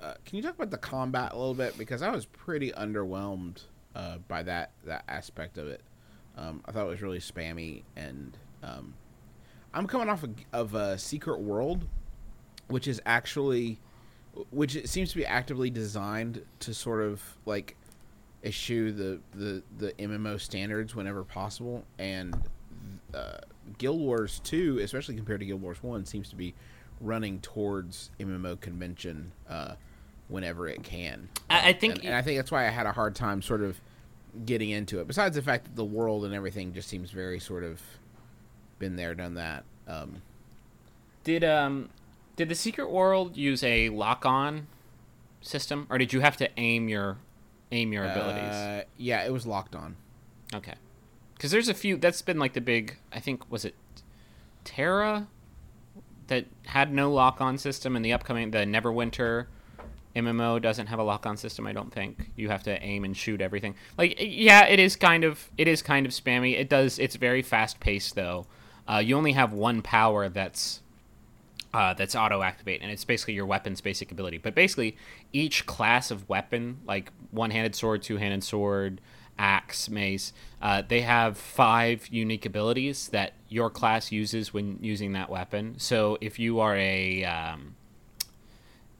Uh, 0.00 0.14
can 0.24 0.36
you 0.36 0.42
talk 0.42 0.54
about 0.54 0.70
the 0.70 0.78
combat 0.78 1.32
a 1.32 1.36
little 1.36 1.54
bit 1.54 1.76
because 1.76 2.00
I 2.00 2.10
was 2.10 2.24
pretty 2.24 2.72
underwhelmed 2.72 3.62
uh, 3.94 4.18
by 4.28 4.42
that 4.42 4.72
that 4.84 5.04
aspect 5.08 5.58
of 5.58 5.68
it. 5.68 5.82
Um, 6.36 6.62
I 6.64 6.72
thought 6.72 6.86
it 6.86 6.90
was 6.90 7.02
really 7.02 7.18
spammy, 7.18 7.82
and 7.96 8.36
um, 8.62 8.94
I'm 9.74 9.86
coming 9.86 10.08
off 10.08 10.22
of, 10.22 10.34
of 10.52 10.74
a 10.74 10.98
Secret 10.98 11.40
World, 11.40 11.86
which 12.68 12.86
is 12.88 13.00
actually, 13.04 13.78
which 14.50 14.76
it 14.76 14.88
seems 14.88 15.10
to 15.10 15.16
be 15.16 15.26
actively 15.26 15.70
designed 15.70 16.42
to 16.60 16.72
sort 16.72 17.02
of 17.02 17.22
like 17.46 17.76
eschew 18.44 18.92
the 18.92 19.20
the 19.32 19.62
the 19.78 19.92
MMO 19.94 20.40
standards 20.40 20.94
whenever 20.94 21.24
possible, 21.24 21.84
and 21.98 22.34
uh, 23.12 23.38
Guild 23.78 24.00
Wars 24.00 24.40
Two, 24.44 24.78
especially 24.82 25.16
compared 25.16 25.40
to 25.40 25.46
Guild 25.46 25.60
Wars 25.60 25.82
One, 25.82 26.04
seems 26.06 26.28
to 26.30 26.36
be 26.36 26.54
running 27.00 27.40
towards 27.40 28.10
MMO 28.20 28.60
convention 28.60 29.32
uh, 29.48 29.74
whenever 30.30 30.68
it 30.68 30.82
can. 30.82 31.28
I- 31.50 31.70
I 31.70 31.72
think- 31.72 31.96
and, 31.96 32.04
and 32.06 32.14
I 32.14 32.22
think 32.22 32.38
that's 32.38 32.50
why 32.50 32.66
I 32.66 32.70
had 32.70 32.86
a 32.86 32.92
hard 32.92 33.14
time 33.14 33.42
sort 33.42 33.62
of 33.62 33.80
getting 34.46 34.70
into 34.70 35.00
it. 35.00 35.06
Besides 35.08 35.34
the 35.36 35.42
fact 35.42 35.64
that 35.64 35.76
the 35.76 35.84
world 35.84 36.24
and 36.24 36.32
everything 36.32 36.72
just 36.72 36.88
seems 36.88 37.10
very 37.10 37.40
sort 37.40 37.64
of 37.64 37.80
been 38.78 38.96
there, 38.96 39.14
done 39.14 39.34
that. 39.34 39.64
Um, 39.88 40.22
Did 41.24 41.42
um 41.44 41.90
did 42.36 42.48
the 42.48 42.54
Secret 42.54 42.90
World 42.90 43.36
use 43.36 43.62
a 43.62 43.88
lock 43.90 44.24
on 44.24 44.66
system, 45.42 45.86
or 45.90 45.98
did 45.98 46.12
you 46.12 46.20
have 46.20 46.36
to 46.38 46.48
aim 46.58 46.88
your 46.88 47.18
aim 47.72 47.92
your 47.92 48.04
abilities? 48.04 48.54
uh, 48.54 48.84
yeah, 48.96 49.24
it 49.24 49.32
was 49.32 49.46
locked 49.46 49.74
on. 49.74 49.96
Okay, 50.54 50.74
because 51.34 51.50
there's 51.50 51.68
a 51.68 51.74
few. 51.74 51.96
That's 51.96 52.22
been 52.22 52.38
like 52.38 52.52
the 52.54 52.60
big. 52.60 52.96
I 53.12 53.20
think 53.20 53.50
was 53.50 53.64
it 53.64 53.74
TERA 54.64 55.26
that 56.28 56.46
had 56.66 56.92
no 56.92 57.12
lock 57.12 57.40
on 57.40 57.58
system, 57.58 57.96
and 57.96 58.04
the 58.04 58.12
upcoming 58.12 58.52
the 58.52 58.58
Neverwinter 58.58 59.46
MMO 60.16 60.60
doesn't 60.60 60.88
have 60.88 60.98
a 60.98 61.02
lock 61.02 61.26
on 61.26 61.36
system. 61.36 61.66
I 61.66 61.72
don't 61.72 61.92
think 61.92 62.30
you 62.36 62.48
have 62.48 62.62
to 62.64 62.82
aim 62.82 63.04
and 63.04 63.16
shoot 63.16 63.40
everything. 63.40 63.74
Like 63.96 64.16
yeah, 64.18 64.66
it 64.66 64.78
is 64.78 64.96
kind 64.96 65.24
of 65.24 65.48
it 65.56 65.68
is 65.68 65.82
kind 65.82 66.06
of 66.06 66.12
spammy. 66.12 66.58
It 66.58 66.68
does. 66.68 66.98
It's 66.98 67.16
very 67.16 67.42
fast 67.42 67.80
paced 67.80 68.14
though. 68.14 68.46
Uh, 68.88 68.98
you 68.98 69.16
only 69.16 69.32
have 69.32 69.52
one 69.52 69.82
power 69.82 70.28
that's 70.28 70.80
uh, 71.72 71.94
that's 71.94 72.16
auto 72.16 72.42
activate, 72.42 72.82
and 72.82 72.90
it's 72.90 73.04
basically 73.04 73.34
your 73.34 73.46
weapon's 73.46 73.80
basic 73.80 74.10
ability. 74.10 74.38
But 74.38 74.54
basically, 74.54 74.96
each 75.32 75.66
class 75.66 76.10
of 76.10 76.28
weapon, 76.28 76.78
like 76.86 77.12
one 77.30 77.50
handed 77.50 77.76
sword, 77.76 78.02
two 78.02 78.16
handed 78.16 78.42
sword, 78.42 79.00
axe, 79.38 79.88
mace, 79.88 80.32
uh, 80.60 80.82
they 80.86 81.02
have 81.02 81.38
five 81.38 82.08
unique 82.08 82.44
abilities 82.44 83.08
that 83.08 83.34
your 83.48 83.70
class 83.70 84.10
uses 84.10 84.52
when 84.52 84.78
using 84.80 85.12
that 85.12 85.30
weapon. 85.30 85.74
So 85.78 86.18
if 86.20 86.38
you 86.38 86.58
are 86.58 86.76
a 86.76 87.24
um, 87.24 87.76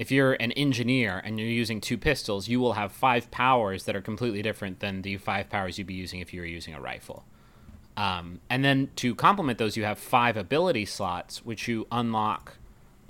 if 0.00 0.10
you're 0.10 0.32
an 0.32 0.50
engineer 0.52 1.20
and 1.22 1.38
you're 1.38 1.46
using 1.46 1.78
two 1.78 1.98
pistols, 1.98 2.48
you 2.48 2.58
will 2.58 2.72
have 2.72 2.90
five 2.90 3.30
powers 3.30 3.84
that 3.84 3.94
are 3.94 4.00
completely 4.00 4.40
different 4.40 4.80
than 4.80 5.02
the 5.02 5.18
five 5.18 5.50
powers 5.50 5.76
you'd 5.76 5.86
be 5.86 5.92
using 5.92 6.20
if 6.20 6.32
you 6.32 6.40
were 6.40 6.46
using 6.46 6.72
a 6.72 6.80
rifle. 6.80 7.22
Um, 7.98 8.40
and 8.48 8.64
then 8.64 8.88
to 8.96 9.14
complement 9.14 9.58
those, 9.58 9.76
you 9.76 9.84
have 9.84 9.98
five 9.98 10.38
ability 10.38 10.86
slots, 10.86 11.44
which 11.44 11.68
you 11.68 11.86
unlock 11.92 12.56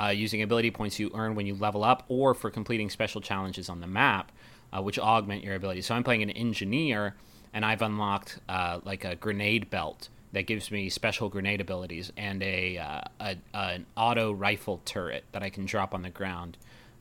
uh, 0.03 0.09
using 0.09 0.43
ability 0.43 0.73
points 0.73 0.99
you 0.99 1.13
earn 1.15 1.37
when 1.37 1.47
you 1.47 1.55
level 1.55 1.85
up 1.85 2.05
or 2.09 2.35
for 2.35 2.51
completing 2.51 2.91
special 2.91 3.21
challenges 3.21 3.69
on 3.69 3.81
the 3.81 3.87
map, 3.87 4.33
uh, 4.73 4.83
which 4.83 4.99
augment 4.99 5.45
your 5.45 5.55
ability. 5.55 5.83
So 5.83 5.95
I'm 5.95 6.03
playing 6.03 6.25
an 6.25 6.31
engineer, 6.31 7.15
and 7.53 7.65
I've 7.65 7.83
unlocked 7.83 8.41
uh, 8.49 8.81
like 8.83 9.05
a 9.05 9.15
grenade 9.15 9.71
belt 9.71 10.09
that 10.33 10.43
gives 10.43 10.73
me 10.73 10.89
special 10.89 11.29
grenade 11.29 11.61
abilities 11.61 12.13
and 12.17 12.43
a, 12.43 12.79
uh, 12.79 13.01
a 13.21 13.37
an 13.55 13.87
auto 13.97 14.33
rifle 14.33 14.81
turret 14.85 15.23
that 15.31 15.45
I 15.45 15.51
can 15.51 15.67
drop 15.67 15.95
on 15.95 16.03
the 16.03 16.11
ground 16.11 16.57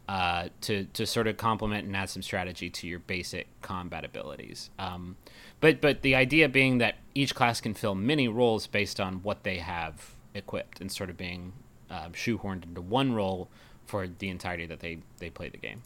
uh, 0.10 0.50
to 0.60 0.86
to 0.86 1.06
sort 1.06 1.28
of 1.28 1.38
complement 1.38 1.86
and 1.86 1.96
add 1.96 2.10
some 2.10 2.24
strategy 2.24 2.68
to 2.68 2.88
your 2.88 2.98
basic 2.98 3.48
combat 3.62 4.04
abilities. 4.04 4.72
Um, 4.80 5.18
but 5.60 5.82
but 5.82 6.02
the 6.02 6.16
idea 6.16 6.50
being 6.50 6.80
that 6.80 6.96
each 7.14 7.36
class 7.36 7.62
can 7.62 7.76
fill 7.76 7.94
many 7.94 8.28
roles 8.28 8.66
based 8.66 9.00
on 9.00 9.22
what 9.22 9.44
they 9.44 9.58
have 9.60 10.16
equipped, 10.34 10.82
and 10.82 10.92
sort 10.92 11.12
of 11.12 11.18
being 11.18 11.54
uh, 11.92 12.10
shoehorned 12.10 12.64
into 12.64 12.82
one 12.82 13.14
role 13.14 13.50
for 13.86 14.08
the 14.08 14.30
entirety 14.30 14.66
that 14.66 14.80
they 14.80 14.98
they 15.20 15.30
play 15.30 15.48
the 15.48 15.58
game. 15.58 15.84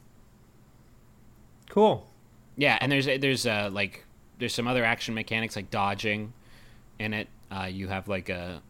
Cool. 1.69 2.07
Yeah, 2.55 2.77
and 2.79 2.89
there's 2.89 3.07
there's 3.07 3.45
uh, 3.45 3.71
like 3.73 4.05
there's 4.39 4.53
some 4.53 4.69
other 4.69 4.86
action 4.86 5.15
mechanics 5.15 5.57
like 5.57 5.69
dodging 5.69 6.31
in 6.97 7.13
it. 7.13 7.27
Uh, 7.51 7.65
you 7.65 7.89
have 7.89 8.07
like 8.07 8.29
a 8.29 8.62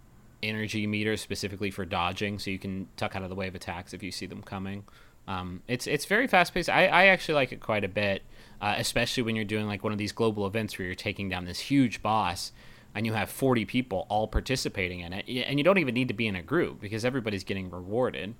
energy 0.41 0.87
meter 0.87 1.15
specifically 1.15 1.69
for 1.69 1.85
dodging, 1.85 2.39
so 2.39 2.49
you 2.49 2.57
can 2.57 2.87
tuck 2.97 3.15
out 3.15 3.21
of 3.21 3.29
the 3.29 3.35
way 3.35 3.47
of 3.47 3.53
attacks 3.53 3.93
if 3.93 4.01
you 4.01 4.11
see 4.11 4.25
them 4.25 4.41
coming. 4.41 4.83
Um, 5.27 5.61
it's 5.67 5.87
it's 5.87 6.05
very 6.05 6.27
fast 6.27 6.53
paced. 6.53 6.69
I, 6.69 6.87
I 6.87 7.05
actually 7.05 7.35
like 7.35 7.51
it 7.51 7.61
quite 7.61 7.83
a 7.83 7.87
bit, 7.87 8.23
uh, 8.61 8.75
especially 8.77 9.23
when 9.23 9.35
you're 9.35 9.45
doing 9.45 9.67
like 9.67 9.83
one 9.83 9.93
of 9.93 9.97
these 9.97 10.11
global 10.11 10.45
events 10.45 10.77
where 10.77 10.85
you're 10.85 10.95
taking 10.95 11.29
down 11.29 11.45
this 11.45 11.59
huge 11.59 12.01
boss, 12.01 12.51
and 12.93 13.05
you 13.05 13.13
have 13.13 13.29
40 13.29 13.65
people 13.65 14.05
all 14.09 14.27
participating 14.27 14.99
in 14.99 15.13
it, 15.13 15.25
and 15.27 15.57
you 15.57 15.63
don't 15.63 15.77
even 15.77 15.93
need 15.93 16.09
to 16.09 16.13
be 16.13 16.27
in 16.27 16.35
a 16.35 16.41
group 16.41 16.81
because 16.81 17.05
everybody's 17.05 17.43
getting 17.43 17.69
rewarded, 17.69 18.35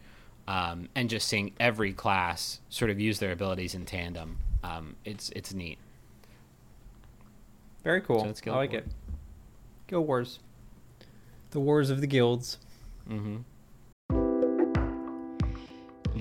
um, 0.47 0.89
and 0.93 1.09
just 1.09 1.27
seeing 1.27 1.53
every 1.59 1.93
class 1.93 2.59
sort 2.69 2.91
of 2.91 2.99
use 2.99 3.19
their 3.19 3.31
abilities 3.31 3.75
in 3.75 3.85
tandem. 3.85 4.37
Um, 4.63 4.95
it's 5.05 5.29
it's 5.29 5.53
neat. 5.53 5.77
Very 7.83 8.01
cool. 8.01 8.33
So 8.35 8.51
I 8.51 8.55
like 8.55 8.71
Wars. 8.71 8.83
it. 8.83 8.91
Guild 9.87 10.07
Wars. 10.07 10.39
The 11.51 11.59
Wars 11.59 11.89
of 11.89 12.01
the 12.01 12.07
Guilds. 12.07 12.57
Mm-hmm. 13.09 13.37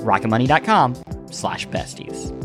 rocketmoney.com 0.00 0.96
slash 1.30 1.68
besties. 1.68 2.36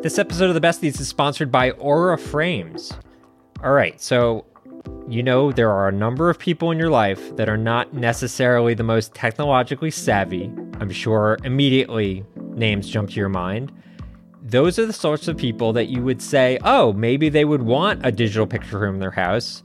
This 0.00 0.16
episode 0.16 0.48
of 0.48 0.54
the 0.54 0.60
Besties 0.60 1.00
is 1.00 1.08
sponsored 1.08 1.50
by 1.50 1.72
Aura 1.72 2.16
Frames. 2.16 2.92
All 3.64 3.72
right, 3.72 4.00
so 4.00 4.46
you 5.08 5.24
know 5.24 5.50
there 5.50 5.72
are 5.72 5.88
a 5.88 5.92
number 5.92 6.30
of 6.30 6.38
people 6.38 6.70
in 6.70 6.78
your 6.78 6.88
life 6.88 7.34
that 7.36 7.48
are 7.48 7.56
not 7.56 7.92
necessarily 7.94 8.74
the 8.74 8.84
most 8.84 9.12
technologically 9.12 9.90
savvy. 9.90 10.52
I'm 10.80 10.90
sure 10.90 11.36
immediately 11.42 12.24
names 12.36 12.88
jump 12.88 13.10
to 13.10 13.16
your 13.16 13.28
mind. 13.28 13.72
Those 14.40 14.78
are 14.78 14.86
the 14.86 14.92
sorts 14.92 15.26
of 15.26 15.36
people 15.36 15.72
that 15.72 15.88
you 15.88 16.00
would 16.04 16.22
say, 16.22 16.58
oh, 16.62 16.92
maybe 16.92 17.28
they 17.28 17.44
would 17.44 17.62
want 17.62 18.06
a 18.06 18.12
digital 18.12 18.46
picture 18.46 18.78
room 18.78 18.94
in 18.94 19.00
their 19.00 19.10
house, 19.10 19.64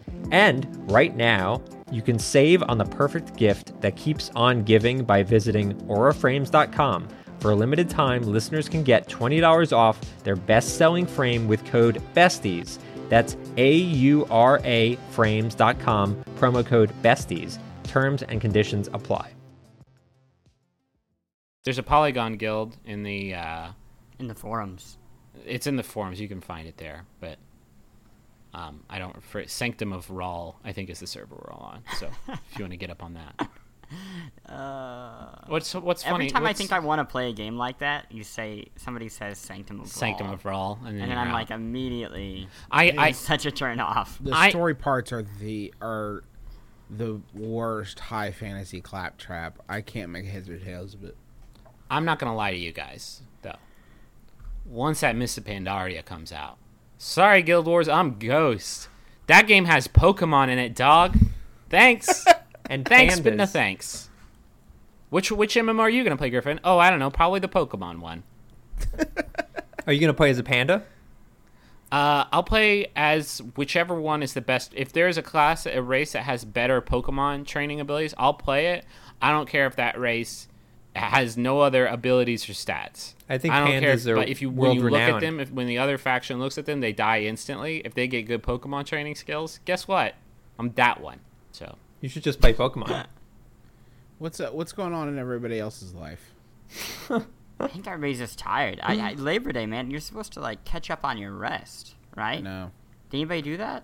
And 0.31 0.67
right 0.91 1.15
now, 1.15 1.61
you 1.91 2.01
can 2.01 2.19
save 2.19 2.63
on 2.63 2.77
the 2.77 2.85
perfect 2.85 3.35
gift 3.35 3.79
that 3.81 3.95
keeps 3.95 4.29
on 4.35 4.63
giving 4.63 5.03
by 5.03 5.23
visiting 5.23 5.73
auraframes.com. 5.87 7.07
For 7.39 7.51
a 7.51 7.55
limited 7.55 7.89
time, 7.89 8.21
listeners 8.23 8.69
can 8.69 8.83
get 8.83 9.07
$20 9.09 9.75
off 9.75 9.99
their 10.23 10.35
best 10.35 10.77
selling 10.77 11.05
frame 11.07 11.47
with 11.47 11.65
code 11.65 12.01
BESTIES. 12.13 12.77
That's 13.09 13.35
A 13.57 13.73
U 13.75 14.25
R 14.29 14.61
A 14.63 14.95
frames.com, 15.09 16.23
promo 16.37 16.65
code 16.65 16.93
BESTIES. 17.01 17.59
Terms 17.83 18.23
and 18.23 18.39
conditions 18.39 18.89
apply. 18.93 19.31
There's 21.65 21.77
a 21.77 21.83
Polygon 21.83 22.37
guild 22.37 22.77
in 22.85 23.03
the. 23.03 23.33
Uh, 23.35 23.67
In 24.19 24.27
the 24.27 24.35
forums. 24.35 24.97
it's 25.45 25.67
in 25.67 25.75
the 25.75 25.83
forums. 25.83 26.21
You 26.21 26.27
can 26.27 26.41
find 26.41 26.67
it 26.67 26.77
there, 26.77 27.05
but 27.19 27.37
um, 28.53 28.83
I 28.89 28.99
don't. 28.99 29.21
For 29.23 29.47
Sanctum 29.47 29.93
of 29.93 30.09
Rall, 30.09 30.59
I 30.63 30.71
think 30.73 30.89
is 30.89 30.99
the 30.99 31.07
server 31.07 31.35
we're 31.35 31.51
all 31.53 31.71
on. 31.73 31.83
So 31.97 32.07
if 32.27 32.57
you 32.57 32.63
want 32.63 32.71
to 32.73 32.77
get 32.77 32.89
up 32.89 33.01
on 33.03 33.13
that, 33.15 33.47
Uh, 34.47 35.35
what's 35.47 35.73
what's 35.75 36.05
every 36.05 36.13
funny? 36.25 36.29
time 36.29 36.45
I 36.45 36.53
think 36.53 36.71
I 36.71 36.79
want 36.79 36.99
to 36.99 37.05
play 37.05 37.29
a 37.29 37.33
game 37.33 37.57
like 37.57 37.79
that, 37.79 38.11
you 38.11 38.23
say 38.23 38.67
somebody 38.77 39.09
says 39.09 39.37
Sanctum 39.37 39.81
of 39.81 39.87
Sanctum 39.87 40.27
Raw, 40.27 40.33
of 40.33 40.45
Rall, 40.45 40.79
and 40.85 40.95
then, 40.95 41.03
and 41.03 41.11
then 41.11 41.17
I'm 41.17 41.27
out. 41.29 41.33
like 41.33 41.51
immediately. 41.51 42.47
I 42.71 42.93
I 42.97 43.11
such 43.11 43.45
a 43.45 43.51
turn 43.51 43.79
off. 43.79 44.17
The 44.21 44.31
I- 44.31 44.49
story 44.49 44.75
parts 44.75 45.11
are 45.11 45.23
the 45.39 45.73
are 45.81 46.23
the 46.89 47.21
worst 47.33 47.99
high 47.99 48.31
fantasy 48.31 48.81
claptrap. 48.81 49.59
I 49.69 49.81
can't 49.81 50.09
make 50.09 50.25
heads 50.25 50.49
or 50.49 50.57
tails 50.57 50.93
of 50.93 51.03
it. 51.03 51.15
I'm 51.89 52.05
not 52.05 52.19
gonna 52.19 52.35
lie 52.35 52.51
to 52.51 52.57
you 52.57 52.71
guys 52.71 53.21
though. 53.41 53.55
Once 54.65 55.01
that 55.01 55.15
Mists 55.15 55.37
of 55.37 55.43
Pandaria 55.45 56.03
comes 56.05 56.31
out, 56.31 56.57
sorry 57.01 57.41
Guild 57.41 57.65
Wars, 57.65 57.89
I'm 57.89 58.19
Ghost. 58.19 58.87
That 59.27 59.47
game 59.47 59.65
has 59.65 59.87
Pokemon 59.87 60.49
in 60.49 60.59
it, 60.59 60.75
dog. 60.75 61.17
Thanks, 61.69 62.25
And 62.69 62.85
thanks, 62.85 63.19
but 63.19 63.35
no 63.35 63.45
thanks. 63.45 64.09
Which 65.09 65.31
which 65.31 65.55
MMO 65.55 65.79
are 65.79 65.89
you 65.89 66.03
gonna 66.03 66.17
play, 66.17 66.29
Griffin? 66.29 66.59
Oh, 66.63 66.77
I 66.77 66.89
don't 66.89 66.99
know, 66.99 67.09
probably 67.09 67.39
the 67.39 67.49
Pokemon 67.49 67.99
one. 67.99 68.23
Are 69.87 69.93
you 69.93 69.99
going 69.99 70.13
to 70.13 70.17
play 70.17 70.29
as 70.29 70.39
a 70.39 70.43
panda? 70.43 70.83
Uh, 71.91 72.25
I'll 72.31 72.43
play 72.43 72.87
as 72.95 73.41
whichever 73.55 73.99
one 73.99 74.23
is 74.23 74.33
the 74.33 74.41
best. 74.41 74.71
If 74.75 74.93
there's 74.93 75.17
a 75.17 75.21
class, 75.21 75.65
a 75.65 75.81
race 75.81 76.13
that 76.13 76.23
has 76.23 76.45
better 76.45 76.81
Pokemon 76.81 77.45
training 77.45 77.79
abilities, 77.79 78.13
I'll 78.17 78.33
play 78.33 78.67
it. 78.67 78.85
I 79.21 79.31
don't 79.31 79.49
care 79.49 79.67
if 79.67 79.75
that 79.75 79.99
race 79.99 80.47
has 80.95 81.37
no 81.37 81.59
other 81.61 81.85
abilities 81.87 82.47
or 82.49 82.53
stats. 82.53 83.13
I 83.29 83.37
think 83.37 83.53
I 83.53 83.59
don't 83.59 83.79
care. 83.79 83.95
pandas 83.95 84.07
are 84.07 84.15
but 84.15 84.29
if 84.29 84.41
you 84.41 84.49
when 84.49 84.73
you 84.73 84.81
look 84.89 84.99
at 84.99 85.21
them, 85.21 85.39
if, 85.39 85.51
when 85.51 85.67
the 85.67 85.77
other 85.77 85.97
faction 85.97 86.39
looks 86.39 86.57
at 86.57 86.65
them, 86.65 86.81
they 86.81 86.91
die 86.91 87.21
instantly. 87.21 87.81
If 87.85 87.93
they 87.93 88.07
get 88.07 88.23
good 88.23 88.43
Pokemon 88.43 88.85
training 88.85 89.15
skills, 89.15 89.59
guess 89.65 89.87
what? 89.87 90.15
I'm 90.59 90.71
that 90.73 90.99
one. 91.01 91.19
So 91.51 91.77
You 92.01 92.09
should 92.09 92.23
just 92.23 92.39
play 92.41 92.53
Pokemon. 92.53 93.05
What's 94.19 94.39
uh, 94.39 94.49
what's 94.51 94.71
going 94.71 94.93
on 94.93 95.07
in 95.07 95.17
everybody 95.17 95.59
else's 95.59 95.95
life? 95.95 96.31
I 97.09 97.67
think 97.67 97.87
everybody's 97.87 98.19
just 98.19 98.37
tired. 98.37 98.79
I, 98.83 99.11
I, 99.11 99.13
Labor 99.13 99.51
Day, 99.51 99.65
man, 99.65 99.89
you're 99.89 99.99
supposed 99.99 100.33
to 100.33 100.39
like 100.39 100.63
catch 100.63 100.91
up 100.91 101.03
on 101.03 101.17
your 101.17 101.31
rest, 101.31 101.95
right? 102.15 102.43
No, 102.43 102.69
Did 103.09 103.17
anybody 103.17 103.41
do 103.41 103.57
that? 103.57 103.83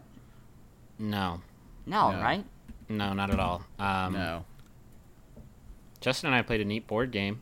no, 0.99 1.41
No, 1.87 2.11
No. 2.11 2.19
right? 2.21 2.45
no, 2.89 3.13
not 3.13 3.29
at 3.31 3.39
all. 3.39 3.63
Um, 3.79 4.13
no. 4.13 4.45
Justin 6.01 6.27
and 6.27 6.35
I 6.35 6.41
played 6.41 6.61
a 6.61 6.65
neat 6.65 6.87
board 6.87 7.11
game. 7.11 7.41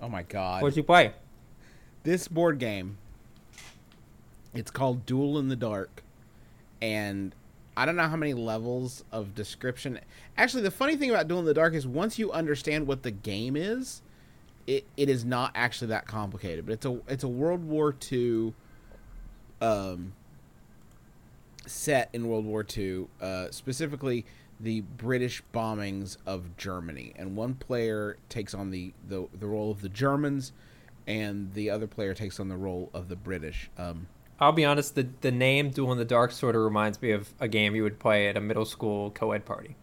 Oh 0.00 0.08
my 0.08 0.22
god. 0.22 0.62
What'd 0.62 0.76
you 0.76 0.82
play? 0.82 1.12
this 2.02 2.28
board 2.28 2.58
game 2.58 2.96
it's 4.54 4.70
called 4.70 5.04
duel 5.06 5.38
in 5.38 5.48
the 5.48 5.56
dark 5.56 6.02
and 6.80 7.34
i 7.76 7.84
don't 7.84 7.96
know 7.96 8.08
how 8.08 8.16
many 8.16 8.32
levels 8.32 9.04
of 9.12 9.34
description 9.34 10.00
actually 10.36 10.62
the 10.62 10.70
funny 10.70 10.96
thing 10.96 11.10
about 11.10 11.28
duel 11.28 11.38
in 11.40 11.44
the 11.44 11.54
dark 11.54 11.74
is 11.74 11.86
once 11.86 12.18
you 12.18 12.32
understand 12.32 12.86
what 12.86 13.02
the 13.02 13.10
game 13.10 13.54
is 13.54 14.00
it, 14.66 14.86
it 14.96 15.08
is 15.08 15.24
not 15.24 15.52
actually 15.54 15.88
that 15.88 16.06
complicated 16.06 16.64
but 16.64 16.72
it's 16.72 16.86
a 16.86 16.98
it's 17.06 17.24
a 17.24 17.28
world 17.28 17.64
war 17.64 17.94
ii 18.12 18.54
um 19.60 20.12
set 21.66 22.08
in 22.14 22.26
world 22.26 22.46
war 22.46 22.64
ii 22.78 23.04
uh 23.20 23.50
specifically 23.50 24.24
the 24.62 24.80
british 24.82 25.42
bombings 25.54 26.16
of 26.26 26.56
germany 26.56 27.12
and 27.16 27.34
one 27.36 27.54
player 27.54 28.16
takes 28.28 28.52
on 28.54 28.70
the 28.70 28.92
the, 29.08 29.26
the 29.38 29.46
role 29.46 29.70
of 29.70 29.80
the 29.80 29.88
germans 29.88 30.52
and 31.06 31.52
the 31.54 31.70
other 31.70 31.86
player 31.86 32.14
takes 32.14 32.38
on 32.38 32.48
the 32.48 32.56
role 32.56 32.88
of 32.94 33.08
the 33.08 33.16
British. 33.16 33.68
Um, 33.76 34.06
I'll 34.38 34.52
be 34.52 34.64
honest, 34.64 34.94
the, 34.94 35.08
the 35.22 35.32
name 35.32 35.70
Duel 35.70 35.90
in 35.90 35.98
the 35.98 36.04
Dark 36.04 36.30
sort 36.30 36.54
of 36.54 36.62
reminds 36.62 37.02
me 37.02 37.10
of 37.10 37.32
a 37.40 37.48
game 37.48 37.74
you 37.74 37.82
would 37.82 37.98
play 37.98 38.28
at 38.28 38.36
a 38.36 38.40
middle 38.40 38.64
school 38.66 39.10
co 39.10 39.32
ed 39.32 39.44
party. 39.44 39.74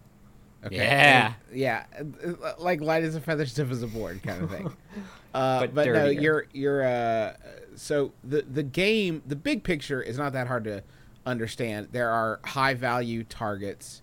okay. 0.64 0.78
Yeah. 0.78 1.34
And- 1.52 1.58
yeah, 1.60 1.84
uh, 2.24 2.54
like 2.60 2.80
light 2.80 3.04
as 3.04 3.16
a 3.16 3.20
feather, 3.20 3.46
stiff 3.46 3.72
as 3.72 3.84
a 3.84 3.88
board, 3.88 4.24
kind 4.24 4.44
of 4.44 4.50
thing. 4.50 4.68
uh, 5.34 5.60
But 5.62 5.76
but 5.76 5.88
no, 5.88 6.06
you're 6.06 6.46
you're 6.54 6.86
uh, 6.86 7.34
so 7.76 8.14
the 8.24 8.44
the 8.44 8.64
game, 8.64 9.22
the 9.26 9.36
big 9.36 9.64
picture 9.64 10.02
is 10.02 10.18
not 10.18 10.32
that 10.34 10.48
hard 10.48 10.64
to 10.66 10.82
understand. 11.26 11.90
There 11.92 12.10
are 12.10 12.40
high 12.46 12.74
value 12.76 13.24
targets, 13.26 14.02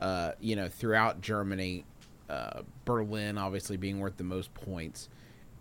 uh, 0.00 0.32
you 0.40 0.56
know, 0.56 0.68
throughout 0.68 1.20
Germany. 1.20 1.84
Uh, 2.28 2.62
Berlin, 2.84 3.38
obviously, 3.38 3.78
being 3.78 4.00
worth 4.00 4.18
the 4.18 4.24
most 4.24 4.52
points, 4.52 5.08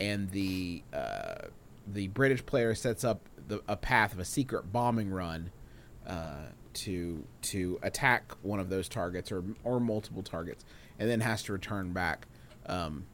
and 0.01 0.29
the 0.31 0.83
uh, 0.93 1.47
the 1.87 2.09
British 2.09 2.45
player 2.45 2.75
sets 2.75 3.03
up 3.03 3.21
the, 3.47 3.61
a 3.67 3.77
path 3.77 4.13
of 4.13 4.19
a 4.19 4.25
secret 4.25 4.71
bombing 4.71 5.09
run 5.09 5.49
uh, 6.05 6.47
to 6.73 7.23
to 7.41 7.79
attack 7.81 8.33
one 8.41 8.59
of 8.59 8.69
those 8.69 8.89
targets 8.89 9.31
or 9.31 9.43
or 9.63 9.79
multiple 9.79 10.23
targets, 10.23 10.65
and 10.99 11.09
then 11.09 11.21
has 11.21 11.43
to 11.43 11.53
return 11.53 11.93
back. 11.93 12.27
Um, 12.65 13.05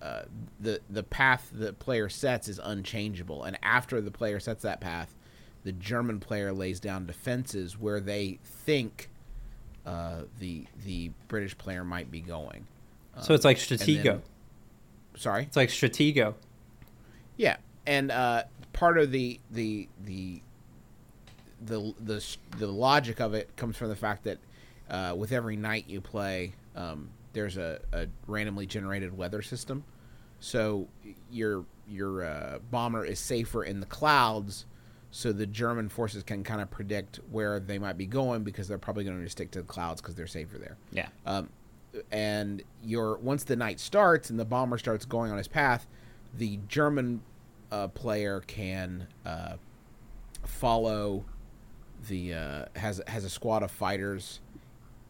uh, 0.00 0.22
the 0.58 0.80
the 0.90 1.02
path 1.02 1.50
the 1.52 1.72
player 1.72 2.08
sets 2.08 2.48
is 2.48 2.58
unchangeable, 2.62 3.44
and 3.44 3.58
after 3.62 4.00
the 4.00 4.10
player 4.10 4.40
sets 4.40 4.62
that 4.62 4.80
path, 4.80 5.14
the 5.62 5.72
German 5.72 6.18
player 6.18 6.52
lays 6.52 6.80
down 6.80 7.06
defenses 7.06 7.78
where 7.78 8.00
they 8.00 8.38
think 8.42 9.08
uh, 9.86 10.22
the 10.38 10.64
the 10.84 11.10
British 11.28 11.56
player 11.58 11.84
might 11.84 12.10
be 12.10 12.20
going. 12.20 12.66
So 13.20 13.34
it's 13.34 13.44
like 13.44 13.58
and 13.70 13.80
Stratego. 13.80 14.02
then- 14.02 14.22
Sorry. 15.14 15.42
It's 15.42 15.56
like 15.56 15.68
Stratego. 15.68 16.34
Yeah, 17.36 17.56
and 17.86 18.10
uh, 18.10 18.44
part 18.72 18.98
of 18.98 19.10
the 19.10 19.38
the 19.50 19.88
the 20.04 20.40
the 21.64 21.94
the 22.00 22.36
the 22.58 22.66
logic 22.66 23.20
of 23.20 23.34
it 23.34 23.54
comes 23.56 23.76
from 23.76 23.88
the 23.88 23.96
fact 23.96 24.24
that 24.24 24.38
uh, 24.90 25.14
with 25.16 25.32
every 25.32 25.56
night 25.56 25.84
you 25.88 26.00
play, 26.00 26.52
um, 26.76 27.08
there's 27.32 27.56
a, 27.56 27.80
a 27.92 28.06
randomly 28.26 28.66
generated 28.66 29.16
weather 29.16 29.42
system, 29.42 29.84
so 30.40 30.88
your 31.30 31.64
your 31.88 32.24
uh, 32.24 32.58
bomber 32.70 33.04
is 33.04 33.18
safer 33.18 33.64
in 33.64 33.80
the 33.80 33.86
clouds. 33.86 34.66
So 35.14 35.30
the 35.30 35.46
German 35.46 35.88
forces 35.90 36.22
can 36.22 36.42
kind 36.42 36.60
of 36.62 36.70
predict 36.70 37.20
where 37.30 37.60
they 37.60 37.78
might 37.78 37.98
be 37.98 38.06
going 38.06 38.42
because 38.44 38.66
they're 38.66 38.78
probably 38.78 39.04
going 39.04 39.22
to 39.22 39.28
stick 39.28 39.50
to 39.52 39.60
the 39.60 39.66
clouds 39.68 40.00
because 40.00 40.14
they're 40.14 40.26
safer 40.26 40.56
there 40.58 40.76
Yeah. 40.90 41.08
um, 41.26 41.50
and 42.10 42.62
your 42.82 43.18
once 43.18 43.44
the 43.44 43.54
night 43.54 43.78
starts 43.78 44.30
and 44.30 44.38
the 44.40 44.44
bomber 44.46 44.78
starts 44.78 45.04
going 45.04 45.30
on 45.30 45.36
his 45.36 45.48
path, 45.48 45.86
the 46.38 46.58
German 46.66 47.20
uh, 47.70 47.88
player 47.88 48.40
can 48.46 49.06
uh, 49.26 49.56
follow 50.44 51.24
the 52.08 52.34
uh, 52.34 52.64
has 52.76 53.00
has 53.06 53.24
a 53.24 53.30
squad 53.30 53.62
of 53.62 53.70
fighters 53.70 54.40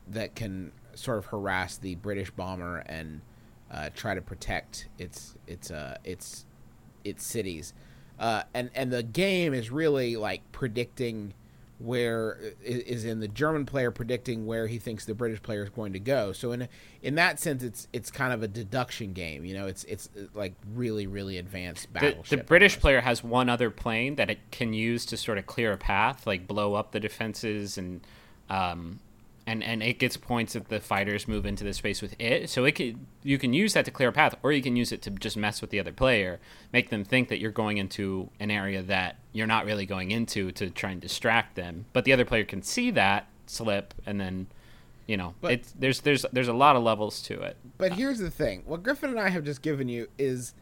that 0.08 0.34
can 0.34 0.72
sort 0.94 1.18
of 1.18 1.26
harass 1.26 1.76
the 1.76 1.94
British 1.96 2.30
bomber 2.32 2.78
and 2.86 3.20
uh, 3.70 3.88
try 3.94 4.14
to 4.14 4.20
protect 4.20 4.88
its 4.98 5.36
its 5.46 5.70
uh, 5.70 5.96
its 6.04 6.44
its 7.04 7.24
cities. 7.24 7.72
Uh, 8.22 8.44
and 8.54 8.70
and 8.76 8.92
the 8.92 9.02
game 9.02 9.52
is 9.52 9.70
really 9.72 10.14
like 10.16 10.40
predicting 10.52 11.34
where 11.80 12.38
is 12.62 13.04
in 13.04 13.18
the 13.18 13.26
German 13.26 13.66
player 13.66 13.90
predicting 13.90 14.46
where 14.46 14.68
he 14.68 14.78
thinks 14.78 15.04
the 15.04 15.14
British 15.14 15.42
player 15.42 15.64
is 15.64 15.70
going 15.70 15.92
to 15.94 15.98
go. 15.98 16.32
So 16.32 16.52
in 16.52 16.68
in 17.02 17.16
that 17.16 17.40
sense, 17.40 17.64
it's 17.64 17.88
it's 17.92 18.12
kind 18.12 18.32
of 18.32 18.44
a 18.44 18.46
deduction 18.48 19.12
game. 19.12 19.44
You 19.44 19.54
know, 19.54 19.66
it's 19.66 19.82
it's 19.84 20.08
uh, 20.16 20.26
like 20.34 20.54
really 20.72 21.08
really 21.08 21.38
advanced 21.38 21.88
The, 21.92 22.00
battleship. 22.00 22.38
the 22.38 22.44
British 22.44 22.74
almost. 22.74 22.80
player 22.82 23.00
has 23.00 23.24
one 23.24 23.48
other 23.48 23.70
plane 23.70 24.14
that 24.14 24.30
it 24.30 24.38
can 24.52 24.72
use 24.72 25.04
to 25.06 25.16
sort 25.16 25.38
of 25.38 25.46
clear 25.46 25.72
a 25.72 25.76
path, 25.76 26.24
like 26.24 26.46
blow 26.46 26.74
up 26.74 26.92
the 26.92 27.00
defenses 27.00 27.76
and 27.76 28.00
um, 28.48 29.00
and 29.46 29.62
and 29.64 29.82
it 29.82 29.98
gets 29.98 30.16
points 30.16 30.54
if 30.54 30.68
the 30.68 30.80
fighters 30.80 31.26
move 31.26 31.44
into 31.46 31.64
the 31.64 31.72
space 31.72 32.00
with 32.00 32.14
it. 32.20 32.48
So 32.48 32.64
it 32.64 32.74
can 32.76 33.06
you 33.22 33.38
can 33.38 33.52
use 33.52 33.72
that 33.74 33.84
to 33.86 33.90
clear 33.90 34.08
a 34.08 34.12
path, 34.12 34.34
or 34.42 34.52
you 34.52 34.62
can 34.62 34.76
use 34.76 34.92
it 34.92 35.02
to 35.02 35.10
just 35.10 35.36
mess 35.36 35.60
with 35.60 35.70
the 35.70 35.80
other 35.80 35.92
player, 35.92 36.40
make 36.72 36.90
them 36.90 37.04
think 37.04 37.28
that 37.28 37.38
you're 37.40 37.50
going 37.50 37.78
into 37.78 38.30
an 38.38 38.50
area 38.50 38.82
that 38.82 39.18
you're 39.32 39.46
not 39.46 39.64
really 39.64 39.86
going 39.86 40.10
into 40.10 40.52
to 40.52 40.70
try 40.70 40.90
and 40.90 41.00
distract 41.00 41.56
them. 41.56 41.86
But 41.92 42.04
the 42.04 42.12
other 42.12 42.24
player 42.24 42.44
can 42.44 42.62
see 42.62 42.90
that 42.92 43.26
slip, 43.46 43.94
and 44.06 44.20
then 44.20 44.46
you 45.06 45.16
know 45.16 45.34
But- 45.40 45.52
it's 45.52 45.72
there's 45.72 46.00
there's 46.00 46.24
there's 46.32 46.48
a 46.48 46.52
lot 46.52 46.76
of 46.76 46.82
levels 46.82 47.22
to 47.22 47.40
it. 47.42 47.56
But 47.78 47.94
here's 47.94 48.18
the 48.18 48.30
thing: 48.30 48.62
what 48.66 48.82
Griffin 48.82 49.10
and 49.10 49.18
I 49.20 49.30
have 49.30 49.44
just 49.44 49.62
given 49.62 49.88
you 49.88 50.08
is 50.18 50.54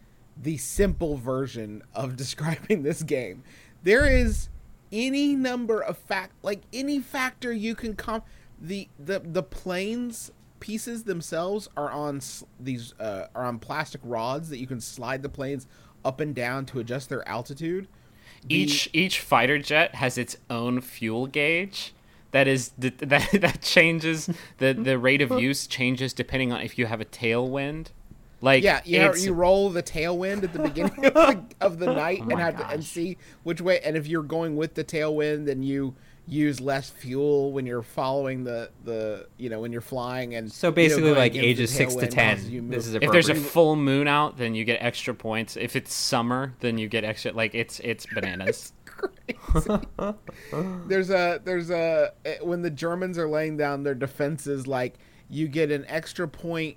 the 0.43 0.57
simple 0.57 1.16
version 1.16 1.83
of 1.95 2.16
describing 2.25 2.83
this 2.83 3.03
game. 3.03 3.43
There 3.83 4.07
is 4.07 4.49
any 4.93 5.37
number 5.37 5.81
of 5.83 5.97
fact, 5.99 6.33
like 6.43 6.62
any 6.73 6.99
factor 6.99 7.53
you 7.53 7.75
can 7.75 7.95
com. 7.95 8.23
The 8.61 8.88
the 8.99 9.20
the 9.20 9.42
planes 9.42 10.31
pieces 10.61 11.05
themselves 11.05 11.68
are 11.77 11.90
on 11.90 12.20
these 12.59 12.92
uh, 13.01 13.27
are 13.35 13.44
on 13.44 13.59
plastic 13.59 14.01
rods 14.05 14.51
that 14.51 14.59
you 14.59 14.66
can 14.66 14.81
slide 14.81 15.23
the 15.23 15.29
planes 15.31 15.66
up 16.05 16.20
and 16.20 16.35
down 16.35 16.66
to 16.66 16.79
adjust 16.81 17.09
their 17.09 17.27
altitude. 17.29 17.88
The- 18.46 18.55
each 18.55 18.90
each 18.92 19.20
fighter 19.20 19.59
jet 19.59 19.94
has 19.96 20.16
its 20.18 20.37
own 20.49 20.81
fuel 20.81 21.27
gauge 21.27 21.94
that 22.33 22.46
is 22.46 22.70
that 22.79 22.99
that 22.99 23.59
changes 23.62 24.31
the 24.59 24.73
the 24.75 24.99
rate 25.09 25.23
of 25.23 25.40
use 25.40 25.66
changes 25.66 26.12
depending 26.12 26.53
on 26.53 26.61
if 26.61 26.79
you 26.79 26.87
have 26.87 27.01
a 27.01 27.05
tailwind 27.07 27.88
like 28.42 28.62
Yeah, 28.62 28.81
you, 28.85 28.99
it's- 28.99 29.25
you 29.27 29.35
roll 29.35 29.68
the 29.68 29.83
tailwind 29.83 30.42
at 30.44 30.53
the 30.55 30.61
beginning 30.61 31.05
of 31.07 31.12
the, 31.14 31.44
of 31.61 31.79
the 31.79 31.87
night 31.92 32.20
and 32.23 32.33
have 32.38 32.57
to, 32.57 32.66
and 32.68 32.83
see 32.83 33.18
which 33.42 33.61
way. 33.61 33.81
And 33.81 33.96
if 33.99 34.07
you're 34.07 34.23
going 34.23 34.57
with 34.57 34.73
the 34.75 34.83
tailwind, 34.85 35.44
then 35.44 35.62
you 35.62 35.94
use 36.31 36.61
less 36.61 36.88
fuel 36.88 37.51
when 37.51 37.66
you're 37.66 37.83
following 37.83 38.45
the 38.45 38.71
the 38.85 39.27
you 39.37 39.51
know 39.51 39.61
when 39.61 39.73
you're 39.73 39.81
flying 39.81 40.37
and 40.37 40.51
So 40.51 40.69
you 40.69 40.71
know, 40.71 40.75
basically, 40.75 41.12
like 41.12 41.35
ages 41.35 41.75
six 41.75 41.95
to 41.97 42.07
ten. 42.07 42.71
This 42.71 42.87
is 42.87 42.95
if 42.95 43.11
there's 43.11 43.29
a 43.29 43.35
full 43.35 43.77
moon 43.77 44.07
out 44.07 44.37
then 44.37 44.55
you 44.55 44.64
get 44.64 44.81
extra 44.81 45.12
points. 45.12 45.57
If 45.57 45.75
it's 45.75 45.93
summer 45.93 46.55
then 46.61 46.79
you 46.79 46.88
get 46.88 47.05
extra 47.05 47.33
like 47.33 47.55
it's 47.55 47.81
it's 47.81 48.07
bananas. 48.14 48.73
there's 50.87 51.11
a 51.11 51.40
there's 51.45 51.71
a 51.71 52.12
eh, 52.25 52.37
when 52.43 52.62
the 52.62 52.71
Germans 52.71 53.19
are 53.19 53.29
laying 53.29 53.57
down 53.57 53.83
their 53.83 53.95
defenses, 53.95 54.66
like 54.69 54.95
you 55.29 55.49
get 55.49 55.73
an 55.73 55.85
extra 55.88 56.29
point 56.29 56.77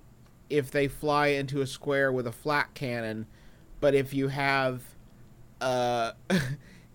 if 0.49 0.71
they 0.71 0.87
fly 0.87 1.27
into 1.27 1.61
a 1.61 1.67
square 1.67 2.11
with 2.11 2.25
a 2.25 2.31
flak 2.31 2.73
cannon, 2.73 3.27
but 3.79 3.93
if 3.93 4.15
you 4.15 4.29
have 4.29 4.81
uh 5.61 6.13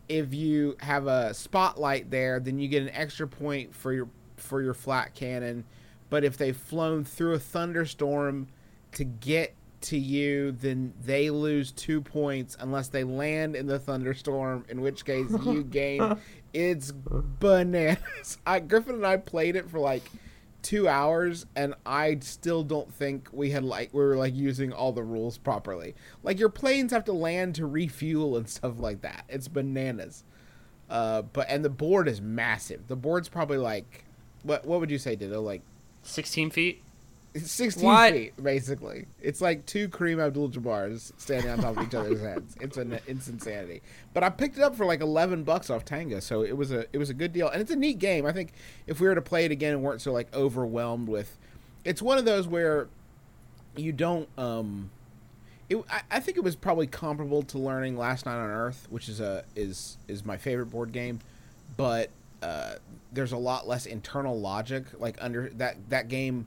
if 0.09 0.33
you 0.33 0.77
have 0.81 1.07
a 1.07 1.35
spotlight 1.35 2.11
there, 2.11 2.41
then 2.41 2.59
you 2.59 2.69
get 2.69 2.83
an 2.83 2.91
extra 2.91 3.27
point 3.29 3.75
for 3.75 3.93
your 3.93 4.09
for 4.37 4.63
your 4.63 4.75
flak 4.75 5.15
cannon. 5.15 5.65
But 6.11 6.25
if 6.25 6.37
they've 6.37 6.57
flown 6.57 7.05
through 7.05 7.35
a 7.35 7.39
thunderstorm 7.39 8.49
to 8.93 9.05
get 9.05 9.55
to 9.81 9.99
you, 9.99 10.53
then 10.53 10.95
they 11.05 11.31
lose 11.31 11.71
two 11.73 12.01
points 12.01 12.57
unless 12.59 12.89
they 12.89 13.05
land 13.05 13.55
in 13.55 13.67
the 13.67 13.79
thunderstorm, 13.79 14.65
in 14.69 14.81
which 14.81 15.05
case 15.05 15.31
you 15.45 15.63
gain. 15.71 16.17
It's 16.53 16.93
bananas. 16.93 18.39
I, 18.47 18.61
Griffin 18.61 18.97
and 18.97 19.07
I 19.07 19.19
played 19.19 19.55
it 19.55 19.69
for 19.69 19.79
like 19.79 20.03
two 20.63 20.89
hours, 20.89 21.47
and 21.57 21.75
I 21.87 22.19
still 22.21 22.63
don't 22.63 22.93
think 22.93 23.29
we 23.33 23.51
had 23.51 23.65
like 23.65 23.93
we 23.93 24.03
were 24.03 24.17
like 24.17 24.35
using 24.35 24.73
all 24.73 24.93
the 24.93 25.03
rules 25.03 25.39
properly. 25.39 25.95
Like 26.23 26.39
your 26.39 26.49
planes 26.49 26.93
have 26.93 27.05
to 27.05 27.13
land 27.13 27.55
to 27.57 27.67
refuel 27.67 28.37
and 28.37 28.49
stuff 28.49 28.79
like 28.79 29.03
that. 29.03 29.25
It's 29.29 29.49
bananas. 29.49 30.25
Uh, 30.91 31.23
but 31.23 31.47
and 31.49 31.65
the 31.65 31.71
board 31.71 32.09
is 32.09 32.21
massive. 32.21 32.89
The 32.89 32.97
board's 32.97 33.29
probably 33.29 33.59
like, 33.59 34.05
what 34.43 34.65
what 34.65 34.81
would 34.81 34.91
you 34.91 34.99
say, 34.99 35.17
Ditto? 35.17 35.41
Like 35.41 35.63
16 36.03 36.51
feet 36.51 36.83
it's 37.35 37.51
16 37.53 37.85
What? 37.85 38.13
feet, 38.13 38.43
basically. 38.43 39.07
It's 39.21 39.41
like 39.41 39.67
two 39.67 39.89
Kareem 39.89 40.25
Abdul-Jabbar's 40.25 41.13
standing 41.19 41.51
on 41.51 41.59
top 41.59 41.77
of 41.77 41.87
each 41.87 41.95
other's 41.95 42.21
heads. 42.21 42.57
It's 42.61 42.77
an 42.77 42.99
it's 43.07 43.29
insanity. 43.29 43.83
But 44.15 44.25
I 44.25 44.31
picked 44.31 44.57
it 44.57 44.63
up 44.63 44.75
for 44.75 44.87
like 44.87 45.01
11 45.01 45.45
bucks 45.45 45.71
off 45.71 45.85
Tanga, 45.85 46.21
so 46.21 46.43
it 46.43 46.57
was 46.57 46.73
a 46.73 46.87
it 46.93 46.99
was 46.99 47.11
a 47.11 47.15
good 47.15 47.33
deal, 47.33 47.49
and 47.49 47.61
it's 47.61 47.71
a 47.71 47.77
neat 47.77 47.99
game. 47.99 48.27
I 48.27 48.33
think 48.33 48.53
if 48.87 49.01
we 49.01 49.09
were 49.09 49.15
to 49.15 49.23
play 49.23 49.45
it 49.45 49.51
again 49.51 49.75
and 49.75 49.83
weren't 49.83 50.01
so 50.01 50.13
like 50.13 50.35
overwhelmed 50.35 51.09
with, 51.09 51.39
it's 51.85 52.01
one 52.03 52.19
of 52.19 52.25
those 52.25 52.49
where 52.49 52.89
you 53.77 53.93
don't 53.93 54.29
um. 54.39 54.91
It, 55.69 55.77
I, 55.91 56.01
I 56.11 56.21
think 56.21 56.39
it 56.39 56.45
was 56.45 56.57
probably 56.57 56.87
comparable 56.87 57.43
to 57.43 57.59
learning 57.59 57.99
Last 57.99 58.25
Night 58.25 58.37
on 58.37 58.49
Earth, 58.49 58.87
which 58.89 59.09
is 59.09 59.21
a 59.21 59.45
is 59.55 59.99
is 60.09 60.25
my 60.25 60.39
favorite 60.39 60.67
board 60.67 60.93
game, 60.93 61.21
but 61.77 62.09
uh, 62.43 62.77
there's 63.13 63.33
a 63.33 63.37
lot 63.37 63.69
less 63.69 63.85
internal 63.85 64.41
logic. 64.41 64.85
Like 64.99 65.17
under 65.21 65.51
that 65.57 65.77
that 65.91 66.09
game, 66.09 66.47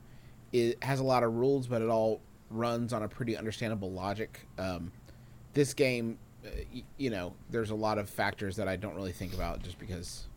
it 0.54 0.84
has 0.84 1.00
a 1.00 1.04
lot 1.04 1.24
of 1.24 1.34
rules, 1.36 1.68
but 1.68 1.82
it 1.82 1.90
all 1.90 2.22
runs 2.50 2.92
on 2.94 3.04
a 3.04 3.08
pretty 3.08 3.38
understandable 3.38 3.92
logic. 3.92 4.46
Um, 4.58 4.92
this 5.54 5.74
game, 5.74 6.18
uh, 6.46 6.50
y- 6.74 6.84
you 6.98 7.10
know, 7.10 7.34
there's 7.50 7.70
a 7.70 7.76
lot 7.76 7.98
of 7.98 8.10
factors 8.10 8.56
that 8.58 8.68
I 8.68 8.76
don't 8.76 8.96
really 8.96 9.12
think 9.14 9.34
about 9.34 9.64
just 9.64 9.80
because 9.80 10.28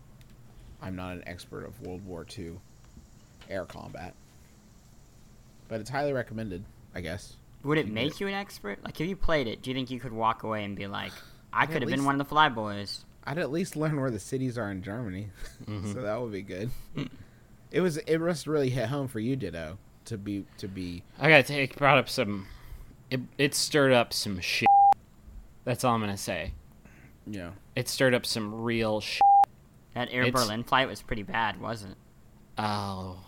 I'm 0.80 0.94
not 0.96 1.12
an 1.16 1.24
expert 1.26 1.64
of 1.64 1.80
World 1.80 2.04
War 2.06 2.26
II 2.38 2.58
air 3.50 3.64
combat. 3.64 4.14
But 5.68 5.80
it's 5.80 5.90
highly 5.90 6.12
recommended, 6.12 6.64
I 6.94 7.00
guess. 7.00 7.36
Would 7.62 7.78
it 7.78 7.88
make 7.88 8.20
you 8.20 8.28
an 8.28 8.34
expert? 8.34 8.84
Like, 8.84 9.00
if 9.00 9.08
you 9.08 9.16
played 9.16 9.46
it, 9.46 9.62
do 9.62 9.70
you 9.70 9.74
think 9.74 9.90
you 9.90 9.98
could 9.98 10.12
walk 10.12 10.42
away 10.42 10.64
and 10.64 10.76
be 10.76 10.86
like, 10.86 11.12
I 11.52 11.66
could 11.66 11.80
have 11.82 11.90
been 11.90 12.04
one 12.04 12.20
of 12.20 12.28
the 12.28 12.34
flyboys? 12.34 13.04
I'd 13.24 13.38
at 13.38 13.50
least 13.50 13.74
learn 13.74 13.98
where 13.98 14.10
the 14.10 14.18
cities 14.20 14.58
are 14.58 14.70
in 14.70 14.82
Germany, 14.82 15.30
so 15.66 16.02
that 16.02 16.20
would 16.20 16.32
be 16.32 16.42
good. 16.42 16.70
it 17.70 17.80
was 17.80 17.96
it 17.96 18.18
must 18.18 18.46
really 18.46 18.68
hit 18.68 18.88
home 18.90 19.08
for 19.08 19.18
you, 19.18 19.34
Ditto, 19.34 19.78
to 20.06 20.18
be 20.18 20.44
to 20.58 20.68
be. 20.68 21.02
i 21.18 21.28
gotta 21.28 21.42
take 21.42 21.76
brought 21.76 21.98
up 21.98 22.08
some 22.08 22.46
it, 23.10 23.20
it 23.38 23.54
stirred 23.54 23.92
up 23.92 24.12
some 24.12 24.38
shit 24.40 24.68
that's 25.64 25.84
all 25.84 25.94
i'm 25.94 26.00
gonna 26.00 26.16
say 26.16 26.52
Yeah. 27.26 27.50
it 27.74 27.88
stirred 27.88 28.14
up 28.14 28.26
some 28.26 28.54
real 28.62 29.00
shit 29.00 29.20
That 29.94 30.08
Air 30.10 30.24
It's- 30.24 30.32
Berlin 30.44 30.62
flight 30.64 30.88
was 30.88 31.00
pretty 31.02 31.22
bad, 31.22 31.60
wasn't 31.60 31.92
it? 31.92 31.98
oh 32.58 33.18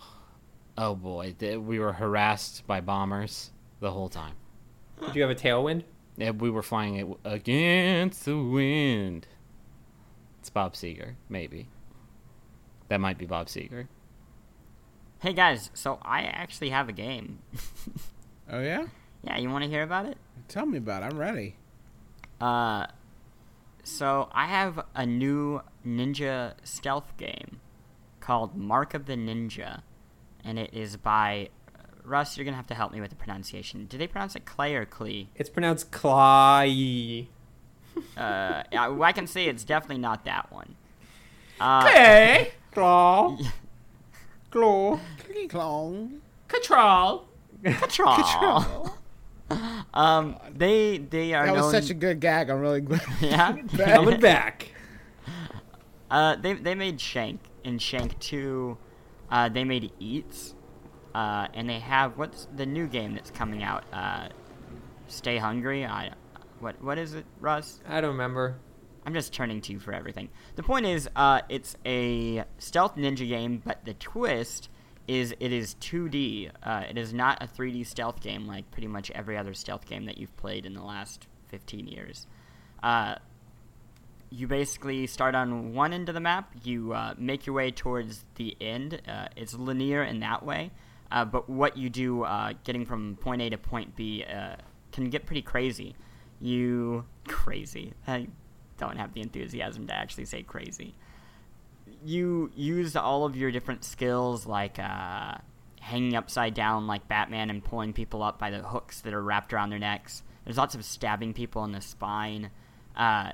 oh 0.77 0.95
boy 0.95 1.35
th- 1.39 1.57
we 1.59 1.79
were 1.79 1.93
harassed 1.93 2.65
by 2.67 2.81
bombers 2.81 3.51
the 3.79 3.91
whole 3.91 4.09
time 4.09 4.33
Did 5.05 5.15
you 5.15 5.21
have 5.23 5.31
a 5.31 5.35
tailwind? 5.35 5.83
Yeah, 6.17 6.31
we 6.31 6.49
were 6.49 6.63
flying 6.63 6.95
it 6.95 7.07
against 7.25 8.25
the 8.25 8.35
wind. 8.37 9.27
It's 10.39 10.49
Bob 10.49 10.73
Seger, 10.73 11.13
maybe. 11.29 11.67
That 12.87 12.99
might 12.99 13.19
be 13.19 13.27
Bob 13.27 13.45
Seger. 13.47 13.87
Hey 15.19 15.33
guys, 15.33 15.71
so 15.73 15.97
I 16.03 16.21
actually 16.21 16.69
have 16.69 16.89
a 16.89 16.93
game. 16.93 17.39
oh 18.51 18.61
yeah, 18.61 18.85
yeah, 19.23 19.37
you 19.37 19.49
want 19.49 19.63
to 19.63 19.69
hear 19.69 19.81
about 19.83 20.05
it? 20.05 20.17
tell 20.47 20.65
me 20.65 20.77
about. 20.77 21.01
it. 21.01 21.07
I'm 21.07 21.17
ready. 21.17 21.55
Uh, 22.39 22.85
so 23.83 24.29
I 24.31 24.45
have 24.45 24.79
a 24.93 25.05
new 25.07 25.61
ninja 25.85 26.53
stealth 26.63 27.17
game 27.17 27.59
called 28.19 28.55
Mark 28.55 28.93
of 28.93 29.07
the 29.07 29.13
Ninja, 29.13 29.81
and 30.43 30.59
it 30.59 30.71
is 30.71 30.97
by 30.97 31.49
Russ, 32.07 32.37
you're 32.37 32.45
gonna 32.45 32.55
have 32.57 32.67
to 32.67 32.75
help 32.75 32.93
me 32.93 33.01
with 33.01 33.09
the 33.09 33.15
pronunciation. 33.15 33.85
Do 33.85 33.97
they 33.97 34.07
pronounce 34.07 34.35
it 34.35 34.45
clay 34.45 34.75
or 34.75 34.85
clee? 34.85 35.29
It's 35.35 35.49
pronounced 35.49 35.91
Clay. 35.91 37.29
Uh, 38.15 38.61
I, 38.71 38.95
I 39.01 39.11
can 39.11 39.25
say 39.25 39.47
it's 39.47 39.63
definitely 39.63 39.97
not 39.97 40.23
that 40.25 40.51
one. 40.51 40.75
Uh, 41.59 41.81
Clay. 41.81 42.51
Claw. 42.71 43.35
Claw. 44.51 44.99
Clicky 45.19 45.49
clong. 45.49 46.21
Control. 46.47 47.25
Control. 47.63 48.91
Um, 49.93 50.35
they 50.53 50.97
they 50.97 51.33
are 51.33 51.45
That 51.45 51.53
was 51.55 51.61
known. 51.61 51.81
such 51.81 51.89
a 51.89 51.93
good 51.93 52.19
gag. 52.19 52.49
I'm 52.49 52.59
really 52.59 52.81
glad. 52.81 53.01
yeah. 53.21 53.53
Coming 53.77 54.19
back. 54.19 54.73
Uh, 56.11 56.35
they 56.35 56.53
they 56.53 56.75
made 56.75 56.99
Shank 56.99 57.39
in 57.63 57.79
Shank 57.79 58.19
Two. 58.19 58.77
Uh, 59.31 59.47
they 59.47 59.63
made 59.63 59.89
Eets. 60.01 60.53
Uh, 61.15 61.47
and 61.53 61.69
they 61.69 61.79
have 61.79 62.17
what's 62.17 62.47
the 62.57 62.65
new 62.65 62.87
game 62.87 63.13
that's 63.15 63.31
coming 63.31 63.63
out? 63.63 63.85
Uh, 63.93 64.27
Stay 65.07 65.37
Hungry. 65.37 65.85
I 65.85 66.11
what 66.59 66.81
what 66.83 66.97
is 66.97 67.13
it, 67.13 67.25
Russ? 67.39 67.79
I 67.87 68.01
don't 68.01 68.11
remember. 68.11 68.57
I'm 69.07 69.13
just 69.13 69.31
turning 69.31 69.61
to 69.61 69.71
you 69.71 69.79
for 69.79 69.93
everything. 69.93 70.27
The 70.57 70.63
point 70.63 70.85
is, 70.85 71.09
uh, 71.15 71.39
it's 71.47 71.77
a 71.85 72.43
stealth 72.57 72.97
ninja 72.97 73.25
game, 73.25 73.61
but 73.65 73.85
the 73.85 73.93
twist 73.93 74.67
is 75.07 75.33
it 75.39 75.53
is 75.53 75.75
2D. 75.75 76.51
Uh, 76.61 76.83
it 76.89 76.97
is 76.97 77.13
not 77.13 77.41
a 77.41 77.47
3D 77.47 77.85
stealth 77.85 78.19
game 78.19 78.45
like 78.45 78.69
pretty 78.69 78.89
much 78.89 79.09
every 79.11 79.37
other 79.37 79.53
stealth 79.53 79.85
game 79.85 80.07
that 80.07 80.17
you've 80.17 80.35
played 80.35 80.65
in 80.65 80.73
the 80.73 80.83
last 80.83 81.25
15 81.47 81.87
years. 81.87 82.27
Uh, 82.83 83.15
you 84.29 84.45
basically 84.45 85.07
start 85.07 85.35
on 85.35 85.73
one 85.73 85.93
end 85.93 86.09
of 86.09 86.13
the 86.13 86.19
map. 86.19 86.51
You 86.61 86.91
uh, 86.91 87.13
make 87.17 87.45
your 87.45 87.55
way 87.55 87.71
towards 87.71 88.25
the 88.35 88.57
end. 88.59 89.01
Uh, 89.07 89.29
it's 89.37 89.53
linear 89.53 90.03
in 90.03 90.19
that 90.19 90.45
way, 90.45 90.69
uh, 91.13 91.23
but 91.23 91.49
what 91.49 91.77
you 91.77 91.89
do, 91.89 92.25
getting 92.65 92.85
from 92.85 93.15
point 93.21 93.41
A 93.41 93.49
to 93.51 93.57
point 93.57 93.95
B, 93.95 94.25
can 94.91 95.09
get 95.09 95.25
pretty 95.25 95.43
crazy. 95.43 95.95
You 96.41 97.05
crazy. 97.29 97.93
Don't 98.77 98.97
have 98.97 99.13
the 99.13 99.21
enthusiasm 99.21 99.87
to 99.87 99.93
actually 99.93 100.25
say 100.25 100.43
crazy. 100.43 100.95
You 102.03 102.51
use 102.55 102.95
all 102.95 103.25
of 103.25 103.35
your 103.35 103.51
different 103.51 103.83
skills, 103.83 104.45
like 104.45 104.77
uh, 104.79 105.35
hanging 105.79 106.15
upside 106.15 106.53
down 106.53 106.87
like 106.87 107.07
Batman 107.07 107.49
and 107.49 107.63
pulling 107.63 107.93
people 107.93 108.21
up 108.21 108.37
by 108.37 108.51
the 108.51 108.59
hooks 108.59 109.01
that 109.01 109.13
are 109.13 109.21
wrapped 109.21 109.53
around 109.53 109.69
their 109.69 109.79
necks. 109.79 110.23
There's 110.43 110.57
lots 110.57 110.75
of 110.75 110.85
stabbing 110.85 111.33
people 111.33 111.63
in 111.63 111.71
the 111.71 111.81
spine. 111.81 112.51
Uh, 112.95 113.31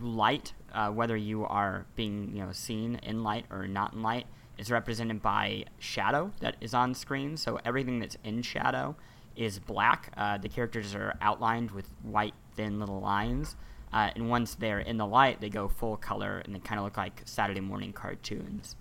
light, 0.00 0.52
uh, 0.72 0.90
whether 0.90 1.16
you 1.16 1.44
are 1.44 1.86
being 1.94 2.30
you 2.34 2.42
know 2.42 2.52
seen 2.52 2.96
in 3.02 3.22
light 3.22 3.46
or 3.50 3.66
not 3.66 3.92
in 3.92 4.02
light, 4.02 4.26
is 4.58 4.70
represented 4.70 5.22
by 5.22 5.64
shadow 5.78 6.32
that 6.40 6.56
is 6.60 6.74
on 6.74 6.94
screen. 6.94 7.36
So 7.36 7.58
everything 7.64 8.00
that's 8.00 8.16
in 8.24 8.42
shadow 8.42 8.96
is 9.36 9.58
black. 9.58 10.12
Uh, 10.16 10.38
the 10.38 10.48
characters 10.48 10.94
are 10.94 11.14
outlined 11.20 11.70
with 11.70 11.88
white 12.02 12.34
thin 12.54 12.80
little 12.80 13.00
lines. 13.00 13.54
Uh, 13.92 14.10
and 14.14 14.28
once 14.28 14.54
they're 14.54 14.80
in 14.80 14.96
the 14.96 15.06
light, 15.06 15.40
they 15.40 15.48
go 15.48 15.68
full 15.68 15.96
color 15.96 16.42
and 16.44 16.54
they 16.54 16.58
kind 16.58 16.78
of 16.78 16.84
look 16.84 16.96
like 16.96 17.22
Saturday 17.24 17.60
morning 17.60 17.92
cartoons. 17.92 18.76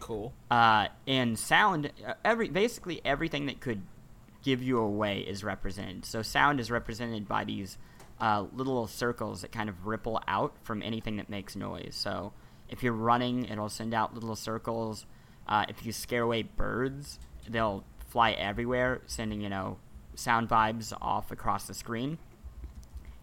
Cool. 0.00 0.32
Uh, 0.50 0.88
and 1.06 1.38
sound, 1.38 1.90
uh, 2.06 2.14
every 2.24 2.48
basically 2.48 3.00
everything 3.04 3.46
that 3.46 3.60
could 3.60 3.82
give 4.42 4.62
you 4.62 4.78
away 4.78 5.20
is 5.20 5.42
represented. 5.42 6.04
So 6.04 6.22
sound 6.22 6.60
is 6.60 6.70
represented 6.70 7.26
by 7.26 7.44
these 7.44 7.78
uh, 8.20 8.46
little 8.54 8.86
circles 8.86 9.42
that 9.42 9.52
kind 9.52 9.68
of 9.68 9.86
ripple 9.86 10.20
out 10.28 10.54
from 10.62 10.82
anything 10.82 11.16
that 11.16 11.28
makes 11.28 11.56
noise. 11.56 11.94
So 11.94 12.32
if 12.68 12.82
you're 12.82 12.92
running, 12.92 13.46
it'll 13.46 13.68
send 13.68 13.94
out 13.94 14.14
little 14.14 14.36
circles. 14.36 15.06
Uh, 15.46 15.64
if 15.68 15.84
you 15.84 15.92
scare 15.92 16.22
away 16.22 16.42
birds, 16.42 17.18
they'll 17.48 17.84
fly 18.08 18.32
everywhere, 18.32 19.00
sending 19.06 19.40
you 19.40 19.48
know 19.48 19.78
sound 20.14 20.48
vibes 20.48 20.92
off 21.00 21.30
across 21.30 21.66
the 21.66 21.74
screen. 21.74 22.18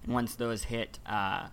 And 0.04 0.14
once 0.14 0.36
those 0.36 0.66
hit 0.66 1.00
uh, 1.06 1.48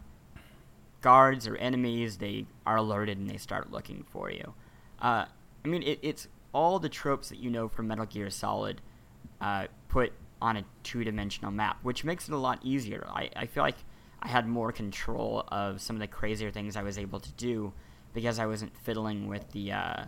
guards 1.00 1.46
or 1.46 1.56
enemies, 1.56 2.18
they 2.18 2.46
are 2.66 2.76
alerted 2.76 3.18
and 3.18 3.28
they 3.28 3.36
start 3.36 3.70
looking 3.70 4.04
for 4.10 4.30
you. 4.30 4.54
Uh, 5.00 5.26
I 5.64 5.68
mean, 5.68 5.82
it, 5.82 5.98
it's 6.02 6.28
all 6.52 6.78
the 6.78 6.88
tropes 6.88 7.28
that 7.28 7.38
you 7.38 7.50
know 7.50 7.68
from 7.68 7.88
Metal 7.88 8.06
Gear 8.06 8.30
Solid 8.30 8.80
uh, 9.40 9.66
put 9.88 10.12
on 10.40 10.56
a 10.56 10.64
two 10.82 11.04
dimensional 11.04 11.50
map, 11.50 11.78
which 11.82 12.04
makes 12.04 12.28
it 12.28 12.34
a 12.34 12.38
lot 12.38 12.60
easier. 12.62 13.06
I, 13.08 13.30
I 13.36 13.46
feel 13.46 13.62
like 13.62 13.76
I 14.20 14.28
had 14.28 14.46
more 14.46 14.72
control 14.72 15.44
of 15.48 15.80
some 15.80 15.96
of 15.96 16.00
the 16.00 16.06
crazier 16.06 16.50
things 16.50 16.76
I 16.76 16.82
was 16.82 16.98
able 16.98 17.20
to 17.20 17.32
do 17.32 17.72
because 18.14 18.38
I 18.38 18.46
wasn't 18.46 18.76
fiddling 18.76 19.28
with 19.28 19.50
the 19.52 19.72
uh, 19.72 20.04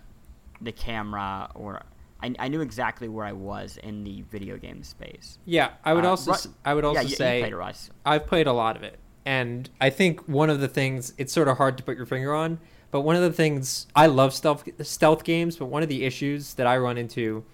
the 0.60 0.72
camera 0.72 1.50
or 1.54 1.82
I, 2.22 2.34
I 2.38 2.48
knew 2.48 2.60
exactly 2.60 3.08
where 3.08 3.24
I 3.24 3.32
was 3.32 3.78
in 3.82 4.04
the 4.04 4.22
video 4.30 4.56
game 4.56 4.82
space. 4.82 5.38
Yeah, 5.44 5.70
I 5.84 5.94
would 5.94 6.04
Uh, 6.04 6.10
also 6.10 6.32
Ru- 6.32 6.54
I 6.64 6.74
would 6.74 6.84
also 6.84 7.00
yeah, 7.00 7.02
you, 7.04 7.08
you 7.10 7.16
say 7.16 7.40
played. 7.50 7.74
I've 8.06 8.26
played 8.26 8.46
a 8.46 8.52
lot 8.52 8.76
of 8.76 8.82
it, 8.82 8.98
and 9.24 9.68
I 9.80 9.90
think 9.90 10.28
one 10.28 10.50
of 10.50 10.60
the 10.60 10.68
things 10.68 11.12
it's 11.18 11.32
sort 11.32 11.48
of 11.48 11.56
hard 11.56 11.76
to 11.78 11.82
put 11.82 11.96
your 11.96 12.06
finger 12.06 12.34
on, 12.34 12.58
but 12.90 13.02
one 13.02 13.16
of 13.16 13.22
the 13.22 13.32
things 13.32 13.86
I 13.96 14.06
love 14.06 14.32
stealth 14.34 14.64
stealth 14.82 15.24
games, 15.24 15.56
but 15.56 15.66
one 15.66 15.82
of 15.82 15.88
the 15.88 16.04
issues 16.04 16.54
that 16.54 16.66
I 16.66 16.76
run 16.78 16.98
into 16.98 17.44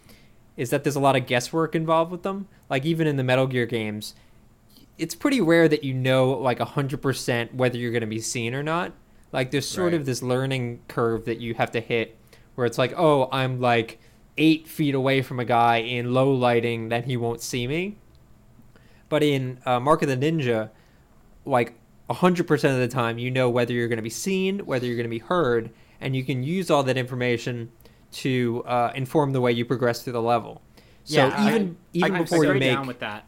is 0.57 0.71
that 0.71 0.85
there's 0.85 0.97
a 0.97 1.01
lot 1.01 1.17
of 1.17 1.27
guesswork 1.27 1.75
involved 1.75 2.11
with 2.11 2.23
them. 2.23 2.49
Like 2.71 2.85
even 2.87 3.07
in 3.07 3.17
the 3.17 3.25
Metal 3.25 3.47
Gear 3.47 3.67
games, 3.67 4.15
it's 4.99 5.15
pretty 5.15 5.41
rare 5.41 5.69
that 5.69 5.85
you 5.85 5.93
know 5.93 6.31
like 6.31 6.59
100% 6.59 7.55
whether 7.55 7.77
you're 7.77 7.93
going 7.93 8.01
to 8.01 8.07
be 8.07 8.21
seen 8.21 8.55
or 8.55 8.63
not. 8.63 8.93
Like 9.33 9.51
there's 9.51 9.69
sort 9.69 9.93
Right. 9.93 10.01
of 10.01 10.07
this 10.07 10.23
learning 10.23 10.81
curve 10.89 11.27
that 11.27 11.39
you 11.41 11.55
have 11.55 11.71
to 11.73 11.81
hit 11.81 12.17
where 12.55 12.67
it's 12.67 12.79
like, 12.79 12.95
"Oh, 12.97 13.29
I'm 13.33 13.61
like 13.61 13.99
8 14.39 14.69
feet 14.69 14.95
away 14.95 15.23
from 15.23 15.41
a 15.41 15.45
guy 15.45 15.79
in 15.79 16.13
low 16.13 16.33
lighting, 16.33 16.89
then 16.89 17.05
he 17.05 17.17
won't 17.17 17.41
see 17.41 17.67
me." 17.67 17.97
But 19.09 19.23
in 19.23 19.61
uh, 19.65 19.79
Mark 19.81 20.03
of 20.03 20.09
the 20.09 20.17
Ninja, 20.17 20.71
like 21.45 21.75
100% 22.11 22.51
of 22.73 22.79
the 22.79 22.89
time, 22.89 23.19
you 23.19 23.31
know 23.31 23.49
whether 23.49 23.73
you're 23.73 23.89
going 23.89 23.97
to 23.99 24.03
be 24.03 24.11
seen, 24.11 24.61
whether 24.61 24.87
you're 24.87 24.97
going 24.97 25.05
to 25.05 25.11
be 25.11 25.19
heard, 25.19 25.71
and 26.01 26.15
you 26.17 26.25
can 26.25 26.43
use 26.43 26.71
all 26.71 26.83
that 26.83 26.97
information 26.97 27.71
to 28.13 28.63
uh, 28.67 28.93
inform 28.95 29.33
the 29.33 29.41
way 29.41 29.53
you 29.53 29.65
progress 29.65 30.03
through 30.03 30.13
the 30.15 30.23
level. 30.23 30.61
So 31.05 31.17
Yeah, 31.27 31.35
I- 31.37 31.49
even 31.49 31.77
even 31.93 32.15
I- 32.15 32.19
before 32.19 32.39
I'm 32.39 32.43
you 32.45 32.49
so 32.49 32.55
make 32.55 32.73
down 32.75 32.87
with 32.87 32.99
that. 33.01 33.27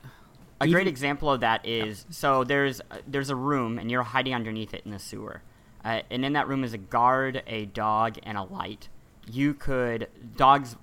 A 0.60 0.64
Even- 0.64 0.72
great 0.72 0.86
example 0.88 1.30
of 1.30 1.40
that 1.40 1.64
is 1.64 2.04
so 2.10 2.42
there's 2.42 2.80
there's 3.06 3.30
a 3.30 3.36
room 3.36 3.78
and 3.78 3.88
you're 3.90 4.02
hiding 4.02 4.34
underneath 4.34 4.74
it 4.74 4.82
in 4.84 4.90
the 4.90 4.98
sewer, 4.98 5.42
uh, 5.84 6.02
and 6.10 6.24
in 6.24 6.32
that 6.32 6.48
room 6.48 6.64
is 6.64 6.72
a 6.72 6.78
guard, 6.78 7.42
a 7.46 7.66
dog, 7.66 8.18
and 8.24 8.36
a 8.36 8.42
light. 8.42 8.88
You 9.30 9.54
could 9.54 10.08
dogs 10.36 10.74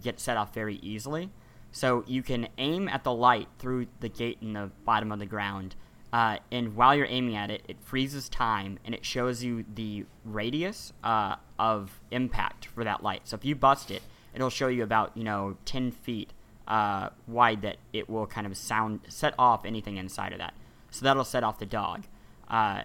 get 0.00 0.20
set 0.20 0.36
off 0.36 0.54
very 0.54 0.76
easily, 0.76 1.30
so 1.70 2.04
you 2.06 2.22
can 2.22 2.48
aim 2.58 2.88
at 2.88 3.02
the 3.04 3.12
light 3.12 3.48
through 3.58 3.86
the 4.00 4.08
gate 4.08 4.38
in 4.40 4.52
the 4.52 4.70
bottom 4.84 5.10
of 5.10 5.18
the 5.18 5.26
ground, 5.26 5.74
uh, 6.12 6.36
and 6.50 6.76
while 6.76 6.94
you're 6.94 7.06
aiming 7.08 7.34
at 7.34 7.50
it, 7.50 7.62
it 7.66 7.80
freezes 7.80 8.28
time 8.28 8.78
and 8.84 8.94
it 8.94 9.04
shows 9.04 9.42
you 9.42 9.64
the 9.74 10.04
radius 10.24 10.92
uh, 11.02 11.36
of 11.58 12.00
impact 12.10 12.66
for 12.66 12.84
that 12.84 13.02
light. 13.02 13.22
So 13.24 13.34
if 13.34 13.44
you 13.44 13.54
bust 13.54 13.90
it, 13.90 14.02
it'll 14.34 14.50
show 14.50 14.68
you 14.68 14.82
about 14.82 15.16
you 15.16 15.24
know 15.24 15.56
ten 15.64 15.90
feet 15.90 16.32
uh, 16.68 17.08
wide 17.26 17.62
that 17.62 17.76
it 17.92 18.08
will 18.08 18.26
kind 18.26 18.46
of 18.46 18.56
sound 18.56 19.00
set 19.08 19.34
off 19.38 19.64
anything 19.64 19.96
inside 19.96 20.32
of 20.32 20.38
that. 20.38 20.54
So 20.90 21.04
that'll 21.04 21.24
set 21.24 21.42
off 21.42 21.58
the 21.58 21.66
dog. 21.66 22.04
Uh, 22.48 22.82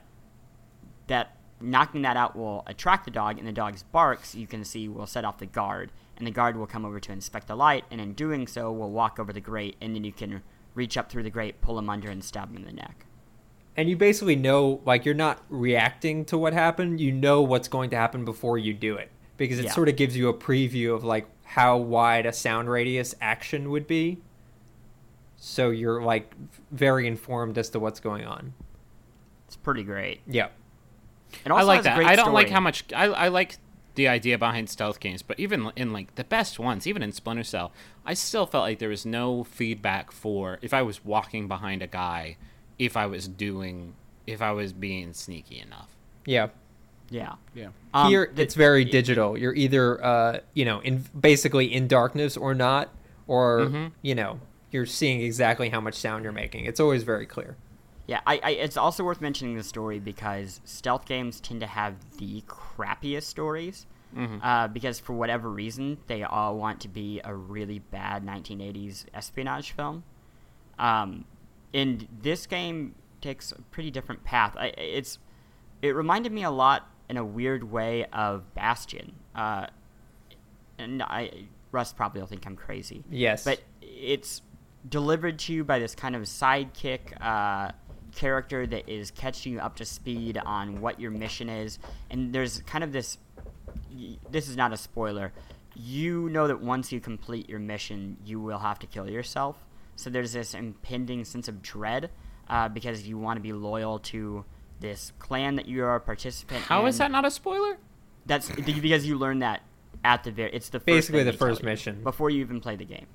that 1.07 1.35
knocking 1.59 2.03
that 2.03 2.15
out 2.15 2.35
will 2.35 2.63
attract 2.67 3.05
the 3.05 3.11
dog, 3.11 3.37
and 3.37 3.47
the 3.47 3.51
dog's 3.51 3.83
barks 3.83 4.35
you 4.35 4.47
can 4.47 4.63
see 4.63 4.87
will 4.87 5.07
set 5.07 5.25
off 5.25 5.37
the 5.39 5.45
guard, 5.45 5.91
and 6.17 6.25
the 6.27 6.31
guard 6.31 6.57
will 6.57 6.67
come 6.67 6.85
over 6.85 6.99
to 6.99 7.11
inspect 7.11 7.47
the 7.47 7.55
light, 7.55 7.85
and 7.91 8.01
in 8.01 8.13
doing 8.13 8.47
so 8.47 8.71
will 8.71 8.91
walk 8.91 9.19
over 9.19 9.31
the 9.31 9.39
grate, 9.41 9.75
and 9.81 9.95
then 9.95 10.03
you 10.03 10.11
can 10.11 10.41
reach 10.73 10.97
up 10.97 11.09
through 11.09 11.23
the 11.23 11.29
grate, 11.29 11.61
pull 11.61 11.77
him 11.79 11.89
under, 11.89 12.09
and 12.09 12.23
stab 12.23 12.49
him 12.49 12.57
in 12.57 12.65
the 12.65 12.71
neck. 12.73 13.05
and 13.75 13.89
you 13.89 13.95
basically 13.95 14.35
know 14.35 14.81
like 14.85 15.05
you're 15.05 15.13
not 15.15 15.41
reacting 15.49 16.25
to 16.25 16.35
what 16.37 16.51
happened 16.53 16.99
you 16.99 17.11
know 17.11 17.41
what's 17.43 17.67
going 17.67 17.89
to 17.91 17.95
happen 17.95 18.25
before 18.25 18.57
you 18.57 18.73
do 18.73 18.95
it 18.95 19.09
because 19.37 19.59
it 19.59 19.65
Yeah. 19.65 19.71
sort 19.71 19.87
of 19.89 19.95
gives 19.95 20.17
you 20.17 20.29
a 20.29 20.33
preview 20.33 20.95
of 20.95 21.03
like 21.03 21.27
how 21.43 21.77
wide 21.77 22.25
a 22.25 22.33
sound 22.33 22.69
radius 22.71 23.13
action 23.21 23.69
would 23.69 23.85
be 23.85 24.17
so 25.35 25.69
you're 25.69 26.01
like 26.01 26.33
very 26.71 27.05
informed 27.07 27.57
as 27.57 27.69
to 27.69 27.79
what's 27.79 27.99
going 27.99 28.25
on 28.25 28.53
It's 29.45 29.55
pretty 29.55 29.83
great. 29.83 30.21
yeah 30.25 30.47
It 31.45 31.51
I 31.51 31.61
like 31.61 31.83
that. 31.83 31.97
I 31.99 32.15
don't 32.15 32.33
like 32.33 32.49
how 32.49 32.59
much 32.59 32.83
I, 32.93 33.05
I 33.05 33.27
like 33.27 33.57
the 33.97 34.07
idea 34.07 34.37
behind 34.37 34.69
stealth 34.69 34.99
games, 35.01 35.21
but 35.21 35.37
even 35.39 35.69
in 35.75 35.91
like 35.91 36.15
the 36.15 36.23
best 36.23 36.57
ones, 36.59 36.87
even 36.87 37.03
in 37.03 37.11
Splinter 37.11 37.43
Cell, 37.43 37.71
I 38.05 38.13
still 38.13 38.45
felt 38.45 38.63
like 38.63 38.79
there 38.79 38.89
was 38.89 39.05
no 39.05 39.43
feedback 39.43 40.11
for 40.11 40.57
if 40.61 40.73
I 40.73 40.81
was 40.83 41.03
walking 41.03 41.47
behind 41.49 41.81
a 41.81 41.87
guy, 41.87 42.37
if 42.79 42.95
I 42.95 43.07
was 43.07 43.27
doing, 43.27 43.93
if 44.25 44.41
I 44.41 44.51
was 44.53 44.71
being 44.71 45.13
sneaky 45.13 45.59
enough. 45.59 45.89
yeah 46.25 46.47
Yeah. 47.09 47.33
Yeah. 47.55 47.69
Um, 47.93 48.09
here 48.09 48.31
the- 48.35 48.41
it's 48.43 48.53
very 48.55 48.83
digital 48.85 49.37
you're 49.37 49.55
either 49.55 50.03
uh 50.03 50.39
you 50.53 50.65
know 50.65 50.79
in 50.81 51.05
basically 51.19 51.73
in 51.73 51.87
darkness 51.87 52.35
or 52.37 52.53
not 52.53 52.89
or 53.27 53.59
Mhm. 53.67 53.91
you 54.01 54.13
know 54.15 54.39
you're 54.71 54.85
seeing 54.85 55.21
exactly 55.21 55.69
how 55.69 55.79
much 55.81 55.95
sound 55.95 56.23
you're 56.25 56.33
making 56.33 56.65
it's 56.65 56.79
always 56.81 57.03
very 57.03 57.25
clear 57.25 57.55
Yeah, 58.07 58.21
I, 58.25 58.39
I, 58.41 58.49
it's 58.51 58.77
also 58.77 59.03
worth 59.03 59.19
mentioning 59.21 59.55
the 59.57 59.63
story 59.63 59.99
because 59.99 60.61
stealth 60.63 61.05
games 61.05 61.41
tend 61.41 61.59
to 61.59 61.67
have 61.67 61.95
the 62.17 62.43
crappiest 62.47 63.23
stories. 63.23 63.85
uh, 64.41 64.69
because 64.69 64.99
for 64.99 65.11
whatever 65.11 65.49
reason 65.51 65.97
they 66.07 66.23
all 66.23 66.57
want 66.57 66.79
to 66.79 66.87
be 66.87 67.19
a 67.25 67.35
really 67.35 67.79
bad 67.79 68.25
1980s 68.25 69.05
espionage 69.13 69.73
film. 69.73 70.03
Um, 70.79 71.25
and 71.73 72.07
this 72.21 72.47
game 72.47 72.95
takes 73.19 73.51
a 73.51 73.61
pretty 73.63 73.91
different 73.91 74.23
path. 74.23 74.55
I, 74.57 74.67
it's 74.77 75.19
it 75.81 75.89
reminded 75.89 76.31
me 76.31 76.43
a 76.43 76.51
lot 76.51 76.89
in 77.09 77.17
a 77.17 77.25
weird 77.25 77.69
way 77.69 78.05
of 78.13 78.53
Bastion. 78.53 79.13
Uh, 79.35 79.67
and 80.79 81.03
I 81.03 81.47
Russ 81.71 81.93
probably 81.93 82.21
will 82.21 82.27
think 82.27 82.45
I'm 82.45 82.55
crazy. 82.55 83.03
Yes. 83.09 83.43
But 83.43 83.61
it's 83.81 84.41
delivered 84.87 85.39
to 85.39 85.53
you 85.53 85.63
by 85.63 85.79
this 85.79 85.95
kind 85.95 86.15
of 86.15 86.23
sidekick 86.23 87.21
uh, 87.21 87.71
character 88.17 88.65
that 88.65 88.89
is 88.89 89.11
catching 89.11 89.53
you 89.53 89.59
up 89.59 89.75
to 89.75 89.85
speed 89.85 90.37
on 90.43 90.81
what 90.81 90.99
your 90.99 91.11
mission 91.11 91.49
is. 91.49 91.77
And 92.09 92.33
there's 92.33 92.59
kind 92.61 92.83
of 92.83 92.91
this. 92.91 93.17
This 94.29 94.49
is 94.49 94.57
not 94.57 94.73
a 94.73 94.77
spoiler. 94.77 95.31
You 95.75 96.27
know 96.29 96.47
that 96.47 96.59
once 96.59 96.91
you 96.91 96.99
complete 96.99 97.47
your 97.47 97.59
mission, 97.59 98.17
you 98.25 98.41
will 98.41 98.57
have 98.57 98.79
to 98.79 98.87
kill 98.87 99.07
yourself. 99.09 99.55
So 99.95 100.09
there's 100.09 100.33
this 100.33 100.53
impending 100.55 101.23
sense 101.25 101.47
of 101.47 101.61
dread 101.61 102.09
uh, 102.49 102.69
because 102.69 103.07
you 103.07 103.17
want 103.17 103.37
to 103.37 103.41
be 103.41 103.53
loyal 103.53 103.99
to 103.99 104.43
this 104.79 105.11
clan 105.19 105.55
that 105.55 105.67
you 105.67 105.83
are 105.83 105.95
a 105.95 105.99
participant 105.99 106.63
How 106.63 106.81
in. 106.81 106.87
is 106.87 106.97
that 106.97 107.11
not 107.11 107.25
a 107.25 107.31
spoiler? 107.31 107.77
That's 108.25 108.49
because 108.51 109.05
you 109.05 109.17
learn 109.17 109.39
that 109.39 109.61
at 110.03 110.23
the 110.23 110.31
very. 110.31 110.51
It's 110.53 110.69
the 110.69 110.79
first 110.79 110.85
Basically 110.85 111.23
the 111.23 111.33
first 111.33 111.63
mission. 111.63 112.03
before 112.03 112.29
you 112.29 112.41
even 112.41 112.59
play 112.61 112.75
the 112.75 112.85
game. 112.85 113.07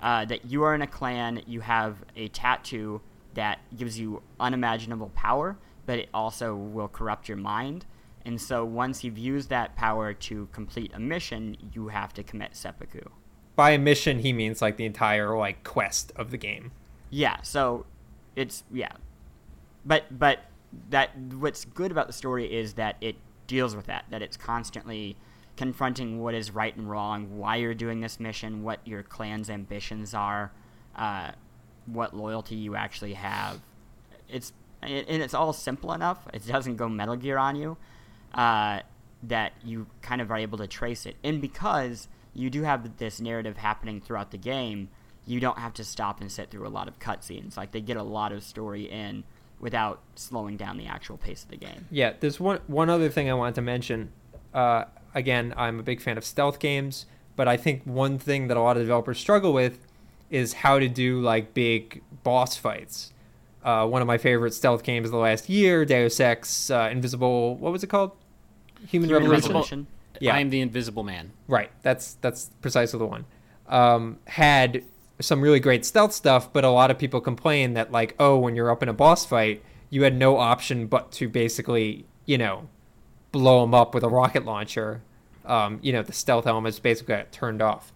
Uh, 0.00 0.24
that 0.24 0.44
you 0.46 0.64
are 0.64 0.74
in 0.74 0.82
a 0.82 0.88
clan, 0.88 1.42
you 1.46 1.60
have 1.60 1.98
a 2.16 2.26
tattoo 2.28 3.00
that 3.34 3.60
gives 3.76 3.98
you 3.98 4.22
unimaginable 4.40 5.10
power, 5.14 5.56
but 5.86 5.98
it 5.98 6.08
also 6.14 6.54
will 6.54 6.88
corrupt 6.88 7.28
your 7.28 7.36
mind. 7.36 7.86
And 8.24 8.40
so 8.40 8.64
once 8.64 9.04
you've 9.04 9.18
used 9.18 9.50
that 9.50 9.76
power 9.76 10.14
to 10.14 10.48
complete 10.52 10.92
a 10.94 11.00
mission, 11.00 11.56
you 11.72 11.88
have 11.88 12.14
to 12.14 12.22
commit 12.22 12.56
seppuku. 12.56 13.00
By 13.56 13.72
a 13.72 13.78
mission, 13.78 14.20
he 14.20 14.32
means 14.32 14.62
like 14.62 14.76
the 14.76 14.86
entire 14.86 15.36
like 15.36 15.62
quest 15.62 16.12
of 16.16 16.30
the 16.30 16.38
game. 16.38 16.72
Yeah, 17.10 17.42
so 17.42 17.86
it's 18.34 18.64
yeah. 18.72 18.92
But 19.84 20.18
but 20.18 20.40
that 20.90 21.16
what's 21.38 21.64
good 21.64 21.90
about 21.90 22.06
the 22.06 22.12
story 22.12 22.52
is 22.52 22.74
that 22.74 22.96
it 23.00 23.16
deals 23.46 23.76
with 23.76 23.86
that 23.86 24.06
that 24.10 24.22
it's 24.22 24.36
constantly 24.36 25.16
confronting 25.56 26.20
what 26.20 26.34
is 26.34 26.50
right 26.50 26.74
and 26.76 26.90
wrong, 26.90 27.38
why 27.38 27.56
you're 27.56 27.74
doing 27.74 28.00
this 28.00 28.18
mission, 28.18 28.64
what 28.64 28.80
your 28.84 29.02
clan's 29.02 29.48
ambitions 29.48 30.14
are, 30.14 30.50
uh, 30.96 31.30
what 31.86 32.14
loyalty 32.14 32.54
you 32.54 32.76
actually 32.76 33.14
have. 33.14 33.60
It's 34.28 34.52
and 34.82 35.22
it's 35.22 35.34
all 35.34 35.52
simple 35.52 35.92
enough. 35.92 36.26
It 36.32 36.46
doesn't 36.46 36.76
go 36.76 36.88
Metal 36.88 37.16
Gear 37.16 37.38
on 37.38 37.56
you. 37.56 37.76
Uh, 38.34 38.80
that 39.22 39.52
you 39.64 39.86
kind 40.02 40.20
of 40.20 40.30
are 40.30 40.36
able 40.36 40.58
to 40.58 40.66
trace 40.66 41.06
it, 41.06 41.16
and 41.24 41.40
because 41.40 42.08
you 42.34 42.50
do 42.50 42.62
have 42.62 42.98
this 42.98 43.20
narrative 43.20 43.56
happening 43.56 44.00
throughout 44.00 44.32
the 44.32 44.36
game, 44.36 44.88
you 45.24 45.40
don't 45.40 45.58
have 45.58 45.72
to 45.74 45.84
stop 45.84 46.20
and 46.20 46.30
sit 46.30 46.50
through 46.50 46.66
a 46.66 46.68
lot 46.68 46.88
of 46.88 46.98
cutscenes. 46.98 47.56
Like 47.56 47.72
they 47.72 47.80
get 47.80 47.96
a 47.96 48.02
lot 48.02 48.32
of 48.32 48.42
story 48.42 48.82
in 48.90 49.24
without 49.60 50.00
slowing 50.14 50.56
down 50.56 50.76
the 50.76 50.86
actual 50.86 51.16
pace 51.16 51.42
of 51.42 51.48
the 51.48 51.56
game. 51.56 51.86
Yeah, 51.90 52.14
there's 52.20 52.38
one 52.38 52.60
one 52.66 52.90
other 52.90 53.08
thing 53.08 53.30
I 53.30 53.34
wanted 53.34 53.54
to 53.56 53.62
mention. 53.62 54.12
Uh, 54.52 54.84
again, 55.14 55.54
I'm 55.56 55.80
a 55.80 55.82
big 55.82 56.00
fan 56.00 56.18
of 56.18 56.24
stealth 56.24 56.58
games, 56.58 57.06
but 57.36 57.48
I 57.48 57.56
think 57.56 57.82
one 57.84 58.18
thing 58.18 58.48
that 58.48 58.56
a 58.56 58.60
lot 58.60 58.76
of 58.76 58.82
developers 58.82 59.18
struggle 59.18 59.52
with 59.52 59.83
is 60.34 60.52
how 60.52 60.80
to 60.80 60.88
do 60.88 61.20
like 61.20 61.54
big 61.54 62.02
boss 62.24 62.56
fights. 62.56 63.12
Uh, 63.62 63.86
one 63.86 64.02
of 64.02 64.08
my 64.08 64.18
favorite 64.18 64.52
stealth 64.52 64.82
games 64.82 65.06
of 65.06 65.12
the 65.12 65.18
last 65.18 65.48
year, 65.48 65.84
Deus 65.84 66.18
Ex, 66.18 66.70
uh, 66.70 66.88
Invisible. 66.90 67.56
What 67.56 67.72
was 67.72 67.82
it 67.84 67.86
called? 67.86 68.10
Human, 68.88 69.08
Human 69.08 69.22
Revolution. 69.22 69.48
Revolution. 69.48 69.86
Yeah. 70.20 70.34
I 70.34 70.40
am 70.40 70.50
the 70.50 70.60
Invisible 70.60 71.04
Man. 71.04 71.32
Right. 71.48 71.70
That's 71.82 72.14
that's 72.14 72.50
precisely 72.60 72.98
the 72.98 73.06
one. 73.06 73.24
Um, 73.68 74.18
had 74.26 74.84
some 75.20 75.40
really 75.40 75.60
great 75.60 75.86
stealth 75.86 76.12
stuff, 76.12 76.52
but 76.52 76.64
a 76.64 76.70
lot 76.70 76.90
of 76.90 76.98
people 76.98 77.20
complain 77.20 77.74
that 77.74 77.92
like, 77.92 78.14
oh, 78.18 78.36
when 78.36 78.56
you're 78.56 78.70
up 78.70 78.82
in 78.82 78.88
a 78.88 78.92
boss 78.92 79.24
fight, 79.24 79.62
you 79.88 80.02
had 80.02 80.16
no 80.16 80.36
option 80.36 80.86
but 80.88 81.12
to 81.12 81.28
basically, 81.28 82.04
you 82.26 82.36
know, 82.36 82.68
blow 83.32 83.62
them 83.62 83.72
up 83.72 83.94
with 83.94 84.02
a 84.02 84.08
rocket 84.08 84.44
launcher. 84.44 85.00
Um, 85.46 85.78
you 85.80 85.92
know, 85.92 86.02
the 86.02 86.12
stealth 86.12 86.46
elements 86.46 86.78
basically 86.80 87.14
got 87.14 87.32
turned 87.32 87.62
off. 87.62 87.92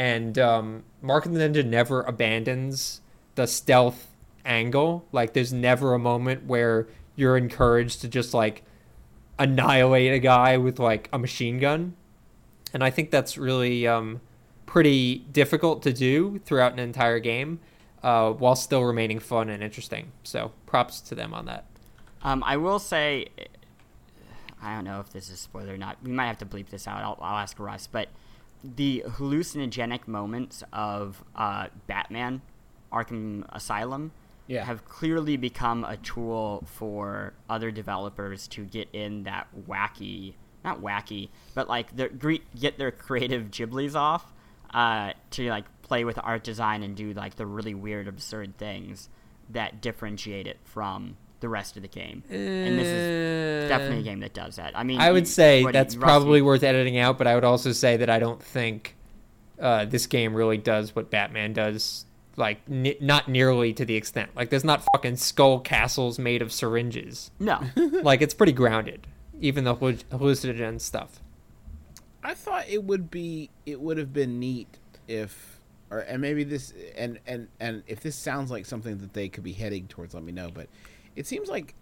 And 0.00 0.38
um, 0.38 0.84
Mark 1.02 1.26
of 1.26 1.32
the 1.32 1.40
Ninja 1.40 1.64
never 1.64 2.02
abandons 2.02 3.00
the 3.34 3.46
stealth 3.46 4.08
angle. 4.44 5.06
Like, 5.12 5.34
there's 5.34 5.52
never 5.52 5.94
a 5.94 5.98
moment 5.98 6.46
where 6.46 6.88
you're 7.16 7.36
encouraged 7.36 8.00
to 8.00 8.08
just 8.08 8.32
like 8.32 8.64
annihilate 9.38 10.12
a 10.12 10.18
guy 10.18 10.56
with 10.56 10.78
like 10.78 11.08
a 11.12 11.18
machine 11.18 11.58
gun 11.58 11.94
and 12.72 12.84
I 12.84 12.90
think 12.90 13.10
that's 13.10 13.36
really 13.36 13.86
um, 13.86 14.20
pretty 14.66 15.18
difficult 15.32 15.82
to 15.82 15.92
do 15.92 16.38
throughout 16.44 16.72
an 16.72 16.78
entire 16.78 17.18
game, 17.18 17.60
uh, 18.02 18.30
while 18.30 18.56
still 18.56 18.84
remaining 18.84 19.18
fun 19.18 19.48
and 19.48 19.62
interesting. 19.62 20.12
So 20.22 20.52
props 20.66 21.00
to 21.02 21.14
them 21.14 21.34
on 21.34 21.46
that. 21.46 21.64
Um, 22.22 22.42
I 22.44 22.56
will 22.56 22.78
say, 22.78 23.28
I 24.62 24.74
don't 24.74 24.84
know 24.84 25.00
if 25.00 25.10
this 25.10 25.30
is 25.30 25.40
spoiler 25.40 25.74
or 25.74 25.78
not. 25.78 25.96
We 26.02 26.12
might 26.12 26.26
have 26.26 26.38
to 26.38 26.46
bleep 26.46 26.68
this 26.68 26.86
out. 26.86 27.02
I'll, 27.02 27.18
I'll 27.20 27.38
ask 27.38 27.58
Russ. 27.58 27.88
But 27.90 28.08
the 28.62 29.04
hallucinogenic 29.06 30.06
moments 30.06 30.62
of 30.72 31.24
uh, 31.34 31.68
Batman 31.86 32.42
Arkham 32.92 33.44
Asylum 33.52 34.12
Yeah. 34.46 34.64
have 34.64 34.84
clearly 34.84 35.36
become 35.36 35.84
a 35.84 35.96
tool 35.96 36.64
for 36.66 37.32
other 37.48 37.70
developers 37.70 38.48
to 38.48 38.64
get 38.64 38.88
in 38.92 39.22
that 39.24 39.46
wacky, 39.68 40.34
not 40.64 40.82
wacky, 40.82 41.28
but 41.54 41.68
like 41.68 41.94
their 41.96 42.08
get 42.08 42.76
their 42.78 42.90
creative 42.90 43.50
giblies 43.50 43.94
off 43.94 44.32
uh, 44.74 45.12
to 45.30 45.48
like 45.48 45.64
play 45.82 46.04
with 46.04 46.18
art 46.22 46.42
design 46.44 46.82
and 46.82 46.96
do 46.96 47.12
like 47.14 47.36
the 47.36 47.46
really 47.46 47.74
weird, 47.74 48.06
absurd 48.08 48.56
things 48.58 49.08
that 49.48 49.80
differentiate 49.80 50.46
it 50.46 50.58
from 50.64 51.16
the 51.40 51.48
rest 51.48 51.76
of 51.76 51.82
the 51.82 51.88
game. 51.88 52.22
and 52.30 52.78
this 52.78 52.86
is 52.86 53.68
definitely 53.68 54.00
a 54.00 54.02
game 54.02 54.20
that 54.20 54.34
does 54.34 54.56
that. 54.56 54.76
I 54.78 54.82
mean, 54.84 55.00
I 55.00 55.10
would 55.12 55.22
you- 55.22 55.26
say 55.26 55.62
what 55.62 55.70
you- 55.70 55.72
that's 55.72 55.96
Russ, 55.96 56.04
probably 56.04 56.42
worth 56.42 56.62
editing 56.62 56.98
out, 56.98 57.18
but 57.18 57.26
I 57.26 57.34
would 57.34 57.44
also 57.44 57.72
say 57.72 57.96
that 57.98 58.10
I 58.10 58.18
don't 58.18 58.42
think 58.42 58.96
uh, 59.58 59.84
this 59.84 60.06
game 60.06 60.32
really 60.34 60.56
does 60.58 60.94
what 60.96 61.10
Batman 61.10 61.52
does. 61.52 62.06
Like, 62.36 62.60
n- 62.70 62.94
not 63.00 63.28
nearly 63.28 63.74
to 63.74 63.84
the 63.84 63.94
extent. 63.96 64.30
Like, 64.34 64.48
there's 64.48 64.64
not 64.64 64.82
fucking 64.94 65.16
skull 65.16 65.60
castles 65.60 66.18
made 66.18 66.40
of 66.40 66.50
syringes. 66.52 67.30
no. 67.38 67.60
like, 68.02 68.22
it's 68.22 68.32
pretty 68.32 68.52
grounded, 68.52 69.06
even 69.40 69.64
the 69.64 69.74
halluc- 69.74 70.04
hallucinogen 70.10 70.80
stuff. 70.80 71.20
I 72.22 72.34
thought 72.34 72.68
it 72.68 72.84
would 72.84 73.10
be 73.10 73.50
it 73.66 73.80
would 73.80 73.98
have 73.98 74.12
been 74.12 74.38
neat 74.38 74.68
if 75.08 75.58
or 75.90 75.98
and 76.00 76.20
maybe 76.22 76.44
this 76.44 76.72
and 76.96 77.18
and 77.26 77.48
and 77.58 77.82
if 77.86 78.00
this 78.00 78.14
sounds 78.14 78.50
like 78.50 78.66
something 78.66 78.98
that 78.98 79.12
they 79.14 79.28
could 79.30 79.42
be 79.42 79.52
heading 79.54 79.86
towards 79.88 80.12
let 80.12 80.22
me 80.22 80.30
know 80.30 80.50
but 80.52 80.68
it 81.16 81.26
seems 81.26 81.48
like 81.48 81.74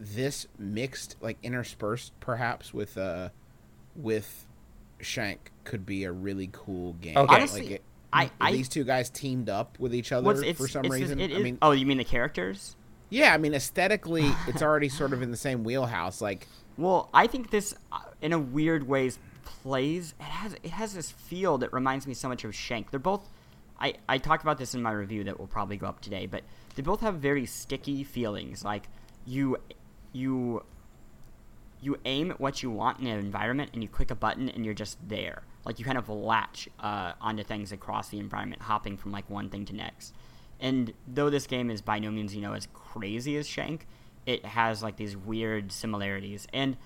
this 0.00 0.46
mixed 0.58 1.16
like 1.20 1.36
interspersed 1.42 2.12
perhaps 2.20 2.72
with 2.72 2.96
uh 2.96 3.30
with 3.96 4.46
Shank 5.00 5.50
could 5.64 5.84
be 5.86 6.04
a 6.04 6.12
really 6.12 6.48
cool 6.52 6.92
game. 6.94 7.16
Okay. 7.16 7.34
Honestly, 7.34 7.62
like 7.62 7.70
it, 7.72 7.82
I- 8.12 8.30
I- 8.40 8.52
these 8.52 8.68
two 8.68 8.84
guys 8.84 9.10
teamed 9.10 9.48
up 9.48 9.78
with 9.78 9.94
each 9.94 10.12
other 10.12 10.24
What's, 10.24 10.40
it's, 10.40 10.58
for 10.58 10.68
some 10.68 10.84
it's 10.84 10.94
reason. 10.94 11.20
it 11.20 11.32
I 11.34 11.38
mean, 11.38 11.58
oh, 11.62 11.72
you 11.72 11.84
mean 11.86 11.98
the 11.98 12.04
characters? 12.04 12.74
yeah, 13.10 13.32
I 13.32 13.38
mean 13.38 13.54
aesthetically 13.54 14.30
it's 14.48 14.62
already 14.62 14.88
sort 14.88 15.12
of 15.12 15.22
in 15.22 15.30
the 15.30 15.36
same 15.36 15.64
wheelhouse 15.64 16.20
like 16.20 16.46
Well, 16.76 17.08
I 17.12 17.26
think 17.26 17.50
this, 17.50 17.74
uh, 17.92 18.00
in 18.22 18.32
a 18.32 18.38
weird 18.38 18.86
ways, 18.88 19.18
plays. 19.44 20.14
It 20.20 20.24
has 20.24 20.54
it 20.62 20.70
has 20.70 20.94
this 20.94 21.10
feel 21.10 21.58
that 21.58 21.72
reminds 21.72 22.06
me 22.06 22.14
so 22.14 22.28
much 22.28 22.44
of 22.44 22.54
Shank. 22.54 22.90
They're 22.90 23.00
both. 23.00 23.28
I 23.80 23.94
I 24.08 24.18
talked 24.18 24.42
about 24.42 24.58
this 24.58 24.74
in 24.74 24.82
my 24.82 24.92
review 24.92 25.24
that 25.24 25.38
will 25.38 25.46
probably 25.46 25.76
go 25.76 25.86
up 25.86 26.00
today, 26.00 26.26
but 26.26 26.42
they 26.78 26.82
both 26.82 27.00
have 27.00 27.16
very 27.16 27.44
sticky 27.44 28.04
feelings. 28.04 28.64
Like 28.64 28.84
you, 29.26 29.56
you, 30.12 30.62
you 31.80 31.98
aim 32.04 32.30
at 32.30 32.40
what 32.40 32.62
you 32.62 32.70
want 32.70 33.00
in 33.00 33.08
an 33.08 33.18
environment, 33.18 33.70
and 33.74 33.82
you 33.82 33.88
click 33.88 34.12
a 34.12 34.14
button, 34.14 34.48
and 34.48 34.64
you're 34.64 34.74
just 34.74 34.96
there. 35.08 35.42
Like 35.64 35.80
you 35.80 35.84
kind 35.84 35.98
of 35.98 36.08
latch 36.08 36.68
uh, 36.78 37.14
onto 37.20 37.42
things 37.42 37.72
across 37.72 38.10
the 38.10 38.20
environment, 38.20 38.62
hopping 38.62 38.96
from 38.96 39.10
like 39.10 39.28
one 39.28 39.50
thing 39.50 39.64
to 39.64 39.74
next. 39.74 40.14
And 40.60 40.92
though 41.08 41.30
this 41.30 41.48
game 41.48 41.68
is 41.68 41.82
by 41.82 41.98
no 41.98 42.12
means, 42.12 42.32
you 42.32 42.42
know, 42.42 42.52
as 42.52 42.68
crazy 42.72 43.36
as 43.36 43.48
Shank, 43.48 43.84
it 44.24 44.44
has 44.44 44.80
like 44.80 44.96
these 44.96 45.16
weird 45.16 45.72
similarities. 45.72 46.46
And 46.52 46.76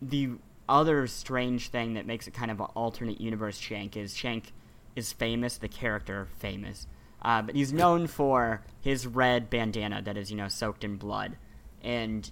the 0.00 0.30
other 0.68 1.06
strange 1.06 1.68
thing 1.68 1.94
that 1.94 2.06
makes 2.06 2.26
it 2.26 2.34
kind 2.34 2.50
of 2.50 2.58
an 2.58 2.66
alternate 2.74 3.20
universe 3.20 3.56
Shank 3.56 3.96
is 3.96 4.16
Shank 4.16 4.52
is 4.96 5.12
famous, 5.12 5.58
the 5.58 5.68
character 5.68 6.26
famous, 6.40 6.88
uh, 7.22 7.42
but 7.42 7.54
he's 7.54 7.72
known 7.72 8.06
for 8.06 8.62
his 8.80 9.06
red 9.06 9.48
bandana 9.50 10.02
that 10.02 10.16
is, 10.16 10.30
you 10.30 10.36
know, 10.36 10.48
soaked 10.48 10.84
in 10.84 10.96
blood. 10.96 11.36
And 11.82 12.30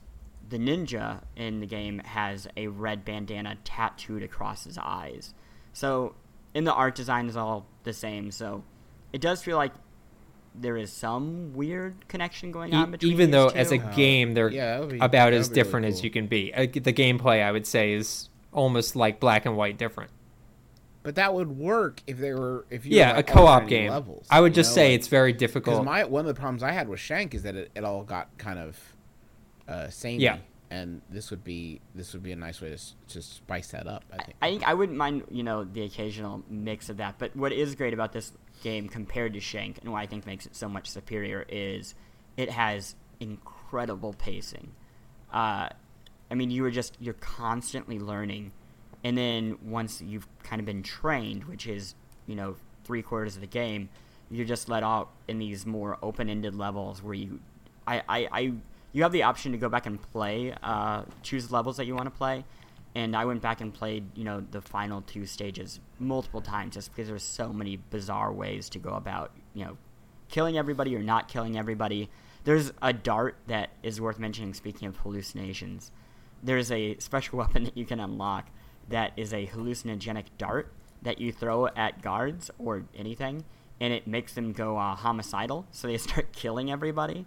the 0.49 0.59
ninja 0.59 1.23
in 1.37 1.61
the 1.61 1.67
game 1.67 2.01
has 2.01 2.49
a 2.57 2.67
red 2.69 3.05
bandana 3.05 3.57
tattooed 3.65 4.23
across 4.23 4.65
his 4.65 4.79
eyes. 4.79 5.35
So, 5.73 6.15
in 6.55 6.65
the 6.65 6.75
art 6.75 6.95
design 6.97 7.29
is 7.29 7.37
all 7.37 7.67
the 7.85 7.93
same. 7.93 8.31
So, 8.33 8.65
it 9.13 9.21
does 9.21 9.43
feel 9.43 9.57
like 9.57 9.73
there 10.55 10.77
is 10.77 10.93
some 10.93 11.53
weird 11.55 12.09
connection 12.09 12.51
going 12.51 12.75
on 12.75 12.91
between 12.91 13.13
even 13.13 13.27
these 13.31 13.33
though 13.33 13.51
two. 13.51 13.57
as 13.57 13.71
a 13.71 13.79
Uh, 13.79 13.93
game 13.95 14.35
they're 14.35 14.51
yeah, 14.51 14.81
be- 14.81 14.99
about 14.99 15.33
as 15.33 15.49
would 15.49 15.55
be 15.55 15.61
really 15.61 15.65
different 15.65 15.87
as 15.87 16.03
you 16.03 16.11
can 16.11 16.27
be 16.27 16.53
uh, 16.53 16.63
the 16.63 16.93
gameplay 16.93 17.41
i 17.41 17.53
would 17.53 17.65
say 17.65 17.93
is 17.93 18.29
almost 18.53 18.97
like 18.97 19.21
black 19.21 19.47
and 19.47 19.57
white 19.57 19.79
different. 19.79 20.11
But 21.03 21.15
that 21.15 21.33
would 21.33 21.57
work 21.57 22.03
if 22.07 22.19
they 22.19 22.35
were 22.35 22.67
if 22.69 22.85
you 22.85 22.97
Yeah, 22.99 23.11
were, 23.13 23.17
like, 23.17 23.31
a 23.31 23.33
co-op 23.33 23.67
game. 23.69 23.91
Levels, 23.91 24.27
I 24.31 24.41
would 24.41 24.53
just 24.55 24.73
know, 24.73 24.75
say 24.77 24.89
like- 24.91 24.99
it's 25.01 25.09
very 25.09 25.33
Because 25.33 25.41
difficult. 25.41 25.85
my 25.85 26.05
one 26.05 26.21
of 26.21 26.27
the 26.35 26.39
problems 26.39 26.63
I 26.63 26.73
had 26.73 26.89
with 26.89 27.01
Shank 27.01 27.35
is 27.35 27.43
that 27.45 27.55
it, 27.57 27.71
it 27.75 27.85
all 27.85 28.03
got 28.05 28.37
kind 28.37 28.59
of 28.59 28.79
uh, 29.67 29.89
samey. 29.89 30.23
Yeah. 30.25 30.39
And 30.73 31.01
this 31.11 31.31
would 31.31 31.43
be 31.43 31.81
this 31.95 32.13
would 32.13 32.23
be 32.23 32.31
a 32.33 32.37
nice 32.37 32.61
way 32.61 32.69
to 32.69 32.75
s- 32.75 32.95
to 33.09 33.23
spice 33.23 33.69
that 33.73 33.87
up. 33.89 34.05
I 34.13 34.23
think. 34.23 34.37
I 34.43 34.51
think 34.51 34.69
I 34.69 34.75
wouldn't 34.75 34.99
mind, 34.99 35.25
you 35.31 35.43
know, 35.43 35.65
the 35.65 35.83
occasional 35.83 36.45
mix 36.49 36.89
of 36.91 36.99
that. 36.99 37.19
But 37.19 37.35
what 37.35 37.53
is 37.53 37.75
great 37.75 37.93
about 37.95 38.13
this 38.13 38.33
game 38.63 38.89
compared 38.89 39.33
to 39.33 39.41
Shank, 39.41 39.79
and 39.83 39.91
what 39.91 39.99
I 40.01 40.07
think 40.07 40.27
makes 40.27 40.45
it 40.47 40.55
so 40.55 40.69
much 40.69 40.89
superior, 40.89 41.45
is 41.49 41.95
it 42.37 42.51
has 42.51 42.95
incredible 43.19 44.13
pacing. 44.13 44.73
Uh, 45.33 45.71
I 46.31 46.35
mean, 46.35 46.51
you 46.53 46.65
are 46.67 46.71
just 46.71 46.97
you're 47.01 47.15
constantly 47.15 47.99
learning, 47.99 48.53
and 49.05 49.17
then 49.17 49.59
once 49.65 50.01
you've 50.01 50.27
kind 50.43 50.61
of 50.61 50.67
been 50.67 50.83
trained, 50.83 51.45
which 51.45 51.67
is 51.67 51.95
you 52.27 52.35
know 52.35 52.57
three 52.85 53.03
quarters 53.03 53.35
of 53.35 53.41
the 53.41 53.47
game, 53.47 53.89
you're 54.31 54.47
just 54.47 54.69
let 54.69 54.83
out 54.83 55.11
in 55.29 55.39
these 55.39 55.67
more 55.67 55.99
open-ended 56.03 56.55
levels 56.55 57.03
where 57.03 57.15
you, 57.15 57.41
I, 57.87 58.03
I, 58.09 58.29
I 58.33 58.53
you 58.93 59.03
have 59.03 59.13
the 59.13 59.23
option 59.23 59.53
to 59.53 59.59
go 59.59 59.69
back 59.69 59.87
and 59.87 60.01
play, 60.13 60.55
uh, 60.63 61.05
choose 61.23 61.51
levels 61.51 61.77
that 61.77 61.87
you 61.87 61.95
want 61.95 62.07
to 62.07 62.17
play, 62.17 62.45
and 62.95 63.15
I 63.15 63.25
went 63.25 63.41
back 63.41 63.61
and 63.61 63.73
played, 63.73 64.05
you 64.17 64.25
know, 64.25 64.45
the 64.51 64.61
final 64.61 65.03
two 65.03 65.27
stages 65.27 65.81
multiple 65.99 66.41
times 66.41 66.75
just 66.75 66.91
because 66.91 67.09
there's 67.09 67.23
so 67.23 67.53
many 67.53 67.77
bizarre 67.77 68.33
ways 68.33 68.69
to 68.71 68.79
go 68.79 68.91
about, 68.91 69.31
you 69.55 69.65
know, 69.65 69.77
killing 70.29 70.59
everybody 70.59 70.97
or 70.97 71.03
not 71.03 71.29
killing 71.29 71.57
everybody. 71.57 72.11
There's 72.45 72.73
a 72.83 72.93
dart 72.93 73.37
that 73.47 73.71
is 73.83 74.01
worth 74.01 74.19
mentioning. 74.19 74.55
Speaking 74.55 74.89
of 74.89 74.97
hallucinations, 74.97 75.93
there's 76.43 76.73
a 76.73 76.97
special 76.99 77.39
weapon 77.39 77.65
that 77.65 77.77
you 77.77 77.85
can 77.85 78.01
unlock 78.01 78.49
that 78.91 79.13
is 79.17 79.33
a 79.33 79.47
hallucinogenic 79.47 80.27
dart 80.39 80.73
that 81.03 81.21
you 81.21 81.33
throw 81.33 81.67
at 81.69 82.03
guards 82.03 82.51
or 82.59 82.85
anything, 82.95 83.45
and 83.81 83.93
it 83.93 84.07
makes 84.07 84.35
them 84.35 84.53
go 84.53 84.77
uh, 84.77 84.95
homicidal, 84.95 85.67
so 85.71 85.89
they 85.89 85.97
start 85.99 86.33
killing 86.33 86.71
everybody. 86.71 87.27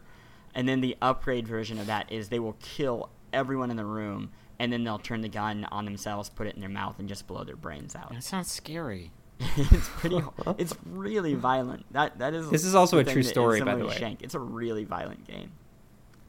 And 0.56 0.70
then 0.70 0.82
the 0.82 0.96
upgrade 1.02 1.48
version 1.48 1.80
of 1.80 1.88
that 1.88 2.12
is 2.12 2.30
they 2.30 2.40
will 2.40 2.58
kill 2.62 3.10
everyone 3.32 3.72
in 3.72 3.78
the 3.78 3.86
room, 3.86 4.32
and 4.60 4.72
then 4.72 4.84
they'll 4.84 5.00
turn 5.00 5.22
the 5.22 5.30
gun 5.30 5.66
on 5.72 5.86
themselves, 5.86 6.30
put 6.30 6.46
it 6.46 6.54
in 6.54 6.62
their 6.62 6.70
mouth, 6.70 7.00
and 7.00 7.10
just 7.10 7.26
blow 7.26 7.44
their 7.44 7.56
brains 7.56 7.96
out. 7.96 8.14
That 8.14 8.24
sounds 8.24 8.52
scary. 8.52 9.12
it's 9.40 9.90
pretty. 9.90 10.22
It's 10.60 10.76
really 10.86 11.34
violent. 11.34 11.92
That 11.92 12.20
that 12.20 12.34
is. 12.34 12.50
This 12.50 12.64
is 12.64 12.76
also 12.76 13.00
a 13.00 13.04
true 13.04 13.24
story, 13.24 13.62
by 13.62 13.76
the 13.76 13.86
way. 13.88 13.96
Shank. 13.96 14.22
It's 14.22 14.36
a 14.36 14.40
really 14.40 14.84
violent 14.84 15.26
game. 15.26 15.52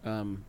Um, 0.04 0.44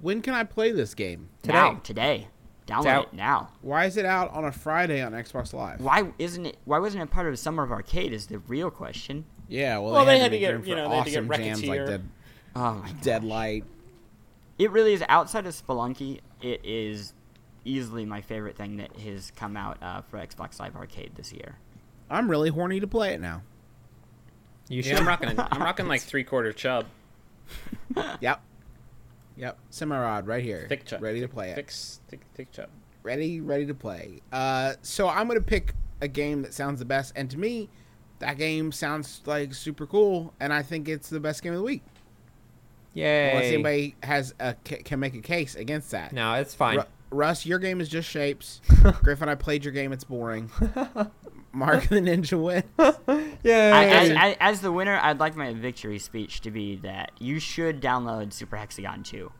when 0.00 0.22
can 0.22 0.34
I 0.34 0.44
play 0.44 0.72
this 0.72 0.94
game? 0.94 1.28
Today. 1.42 1.54
Now, 1.54 1.80
today, 1.82 2.28
download 2.70 2.86
out. 2.86 3.04
it 3.08 3.12
now. 3.14 3.50
Why 3.62 3.84
is 3.86 3.96
it 3.96 4.04
out 4.06 4.30
on 4.32 4.44
a 4.44 4.52
Friday 4.52 5.02
on 5.02 5.12
Xbox 5.12 5.52
Live? 5.52 5.80
Why 5.80 6.12
isn't 6.18 6.46
it? 6.46 6.56
Why 6.64 6.78
wasn't 6.78 7.02
it 7.02 7.10
part 7.10 7.26
of 7.26 7.38
Summer 7.38 7.62
of 7.62 7.70
Arcade? 7.72 8.12
Is 8.12 8.26
the 8.26 8.38
real 8.40 8.70
question. 8.70 9.24
Yeah, 9.48 9.78
well, 9.78 9.92
Well, 9.92 10.04
they, 10.04 10.12
they 10.14 10.18
had, 10.20 10.22
had 10.22 10.30
to, 10.32 10.36
to 10.36 10.40
get- 10.40 10.52
room 10.52 10.62
for 10.62 10.68
you 10.68 10.74
know, 10.76 10.88
they 10.88 10.96
had 10.96 11.04
to 11.06 11.10
get 11.10 11.18
awesome 11.30 11.42
jams 11.44 11.64
like 11.64 11.80
Wreckateer. 11.80 11.86
Dead, 11.86 12.08
Oh 12.56 12.74
my 12.74 12.86
god. 12.88 13.00
Deadlight. 13.02 13.64
It 14.58 14.70
really 14.70 14.92
is 14.92 15.02
outside 15.08 15.46
of 15.46 15.54
Spelunky. 15.54 16.20
It 16.42 16.60
is 16.64 17.14
easily 17.64 18.04
my 18.06 18.20
favorite 18.20 18.56
thing 18.56 18.76
that 18.78 18.96
has 18.98 19.32
come 19.36 19.56
out 19.56 19.78
uh, 19.82 20.02
for 20.02 20.18
Xbox 20.18 20.58
Live 20.60 20.76
Arcade 20.76 21.12
this 21.16 21.32
year. 21.32 21.56
I'm 22.08 22.30
really 22.30 22.50
horny 22.50 22.80
to 22.80 22.86
play 22.86 23.12
it 23.14 23.20
now. 23.20 23.42
you 24.68 24.82
should. 24.82 24.92
Yeah, 24.92 24.98
I'm 24.98 25.08
rocking. 25.08 25.30
A, 25.38 25.48
I'm 25.50 25.62
rocking 25.62 25.86
like 25.88 26.00
three 26.02 26.24
quarter 26.24 26.52
chub, 26.52 26.86
Yep. 28.20 28.40
Yep. 29.36 29.58
Semirod 29.70 30.26
right 30.26 30.42
here. 30.44 30.66
thick 30.68 30.84
chub, 30.84 31.02
Ready 31.02 31.20
to 31.20 31.28
play 31.28 31.50
it. 31.50 31.54
Thick, 31.56 31.68
s- 31.68 32.00
thick, 32.08 32.20
thick 32.34 32.52
chub. 32.52 32.68
ready 33.02 33.40
ready 33.40 33.64
to 33.64 33.72
play 33.74 34.20
uh 34.32 34.74
so 34.82 35.08
i'm 35.08 35.26
gonna 35.26 35.40
pick 35.40 35.72
a 36.02 36.08
game 36.08 36.42
that 36.42 36.52
sounds 36.52 36.78
the 36.80 36.84
best 36.84 37.14
and 37.16 37.30
to 37.30 37.38
me 37.38 37.68
that 38.18 38.36
game 38.36 38.70
sounds 38.72 39.22
like 39.24 39.54
super 39.54 39.86
cool 39.86 40.34
and 40.38 40.52
i 40.52 40.60
think 40.62 40.86
it's 40.86 41.08
the 41.08 41.18
best 41.20 41.42
game 41.42 41.52
of 41.54 41.58
the 41.60 41.64
week 41.64 41.82
unless 42.94 43.44
Yay. 43.44 43.54
anybody 43.54 43.94
has 44.02 44.34
a 44.38 44.52
can 44.54 45.00
make 45.00 45.14
a 45.14 45.20
case 45.22 45.54
against 45.54 45.90
that 45.92 46.12
No, 46.12 46.34
it's 46.34 46.54
fine. 46.54 46.76
Ru- 46.78 46.82
russ 47.10 47.46
your 47.46 47.58
game 47.58 47.80
is 47.80 47.88
just 47.88 48.08
shapes 48.08 48.60
griffin 49.02 49.28
i 49.30 49.34
played 49.34 49.64
your 49.64 49.72
game 49.72 49.92
it's 49.92 50.04
boring 50.04 50.50
mark 51.52 51.88
the 51.88 51.96
ninja 52.00 52.40
win 52.40 52.62
yeah. 53.42 53.72
I, 53.74 53.84
as, 53.86 54.10
as, 54.10 54.36
as 54.40 54.60
the 54.60 54.70
winner, 54.72 54.98
I'd 55.02 55.18
like 55.18 55.34
my 55.36 55.52
victory 55.54 55.98
speech 55.98 56.40
to 56.42 56.50
be 56.50 56.76
that 56.76 57.10
you 57.18 57.38
should 57.40 57.80
download 57.80 58.32
Super 58.32 58.56
Hexagon 58.56 59.02
2. 59.02 59.30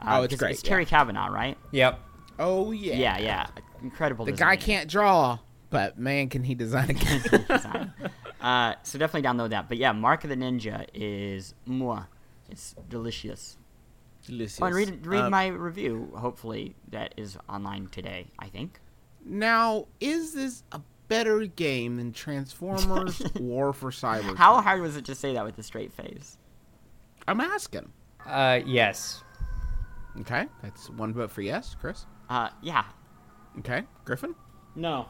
Uh, 0.00 0.04
Oh, 0.18 0.22
it's 0.22 0.34
great, 0.34 0.52
It's 0.52 0.62
Terry 0.62 0.82
yeah. 0.82 0.88
Cavanagh, 0.88 1.30
right? 1.30 1.56
yep. 1.70 2.00
oh 2.38 2.72
yeah 2.72 2.94
Yeah, 2.96 3.18
yeah. 3.18 3.46
Incredible. 3.82 4.24
the 4.24 4.32
guy 4.32 4.56
can't 4.56 4.88
draw 4.88 5.38
but 5.70 5.98
man 5.98 6.28
can 6.28 6.42
he 6.44 6.54
design 6.54 6.90
a 6.90 6.92
game 6.92 7.22
design. 7.48 7.92
Uh, 8.40 8.74
so 8.82 8.98
definitely 8.98 9.26
download 9.26 9.50
that. 9.50 9.68
But 9.68 9.78
yeah, 9.78 9.92
Mark 9.92 10.22
of 10.24 10.30
the 10.30 10.36
Ninja 10.36 10.84
is 10.92 11.54
moi. 11.64 12.02
It's 12.50 12.74
delicious. 12.90 13.56
Oh, 14.60 14.66
and 14.66 14.74
read 14.74 15.06
read 15.06 15.20
Um, 15.22 15.30
my 15.30 15.46
review. 15.46 16.12
Hopefully 16.14 16.74
that 16.90 17.14
is 17.16 17.38
online 17.48 17.86
today. 17.86 18.26
I 18.38 18.48
think. 18.48 18.80
now 19.24 19.86
is 20.00 20.34
this 20.34 20.62
a 20.72 20.80
better 21.12 21.46
game 21.46 21.96
than 21.98 22.12
transformers 22.12 23.22
war 23.40 23.72
for 23.72 23.90
Cybertron. 23.90 24.36
How 24.36 24.60
hard 24.60 24.80
was 24.80 24.96
it 24.96 25.04
to 25.06 25.14
say 25.14 25.34
that 25.34 25.44
with 25.44 25.58
a 25.58 25.62
straight 25.62 25.92
face? 25.92 26.38
i'm 27.28 27.40
asking 27.40 27.88
Uh, 28.26 28.60
yes. 28.66 29.22
Okay, 30.20 30.46
that's 30.62 30.90
one 30.90 31.12
vote 31.14 31.30
for 31.30 31.40
yes, 31.42 31.74
Chris. 31.80 32.04
Uh, 32.28 32.48
yeah. 32.62 32.84
Okay, 33.60 33.82
Griffin. 34.04 34.34
No. 34.74 35.06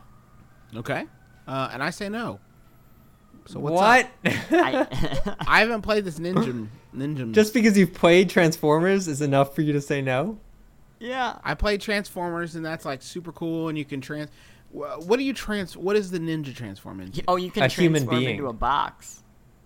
Okay, 0.76 1.07
uh, 1.48 1.70
and 1.72 1.82
I 1.82 1.90
say 1.90 2.09
no. 2.09 2.38
So 3.46 3.59
what's 3.59 3.74
what? 3.74 4.05
up? 4.05 4.11
I, 4.53 5.34
I 5.48 5.61
haven't 5.61 5.82
played 5.82 6.05
this 6.05 6.18
ninja. 6.20 6.68
Ninja. 6.94 7.32
Just 7.32 7.53
because 7.55 7.76
you've 7.76 7.92
played 7.94 8.30
Transformers 8.30 9.09
is 9.09 9.20
enough 9.20 9.55
for 9.55 9.62
you 9.62 9.72
to 9.72 9.80
say 9.80 10.00
no? 10.03 10.38
yeah. 11.00 11.38
I 11.42 11.55
played 11.55 11.80
Transformers, 11.80 12.55
and 12.55 12.64
that's 12.64 12.84
like 12.84 13.03
super 13.03 13.32
cool. 13.32 13.68
And 13.68 13.76
you 13.76 13.84
can 13.84 14.00
trans. 14.00 14.30
Wha- 14.73 14.97
What 14.99 15.18
do 15.18 15.25
you 15.25 15.33
trans? 15.33 15.77
What 15.77 15.95
does 15.95 16.11
the 16.11 16.18
ninja 16.18 16.55
transform 16.55 17.01
into? 17.01 17.23
Oh, 17.29 17.37
you 17.37 17.51
can 17.51 17.62
A 17.64 17.68
human 17.68 18.03
transform 18.03 18.20
being. 18.25 18.37
into 18.37 18.49
a 18.49 18.53
box. 18.53 19.23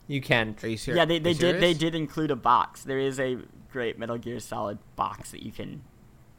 You 0.08 0.20
can. 0.20 0.54
Are 0.62 0.68
you 0.68 0.76
serious? 0.76 0.98
Yeah, 0.98 1.04
they, 1.04 1.18
they 1.18 1.30
Are 1.30 1.32
you 1.32 1.38
did 1.38 1.60
they 1.60 1.74
did 1.74 1.94
include 1.94 2.30
a 2.30 2.36
box. 2.36 2.82
There 2.84 2.98
is 2.98 3.18
a 3.18 3.38
great 3.72 3.98
Metal 3.98 4.18
Gear 4.18 4.38
Solid 4.40 4.78
box 4.94 5.30
that 5.32 5.42
you 5.42 5.50
can 5.52 5.82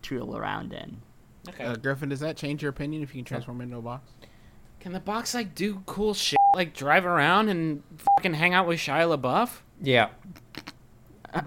tool 0.02 0.38
around 0.38 0.72
in. 0.74 1.02
Okay. 1.50 1.64
Uh, 1.66 1.76
Griffin, 1.76 2.10
does 2.10 2.20
that 2.22 2.38
change 2.38 2.62
your 2.62 2.70
opinion 2.70 3.02
if 3.04 3.14
you 3.14 3.20
can 3.20 3.26
transform 3.26 3.62
into 3.62 3.78
a 3.78 3.82
box? 3.82 4.12
Can 4.80 4.94
the 4.94 5.00
box 5.00 5.34
like 5.34 5.54
do 5.56 5.82
cool 5.86 6.14
shit, 6.14 6.38
like 6.56 6.74
drive 6.74 7.06
around 7.06 7.50
and 7.50 7.84
fucking 8.16 8.34
hang 8.36 8.54
out 8.54 8.68
with 8.68 8.80
Shia 8.80 9.18
LaBeouf? 9.18 9.50
Yeah. 9.82 10.10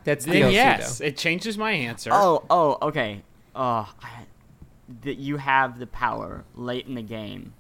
That's 0.05 0.25
Then 0.27 0.35
DLC, 0.37 0.53
yes, 0.53 0.99
though. 0.99 1.07
it 1.07 1.16
changes 1.16 1.57
my 1.59 1.73
answer. 1.73 2.11
Oh, 2.12 2.45
oh, 2.51 2.79
okay. 2.83 3.23
Oh, 3.55 3.91
I, 4.03 4.20
that 5.03 5.16
you 5.18 5.36
have 5.36 5.78
the 5.78 5.86
power 5.86 6.45
late 6.55 6.86
in 6.86 6.95
the 6.95 7.03
game 7.03 7.55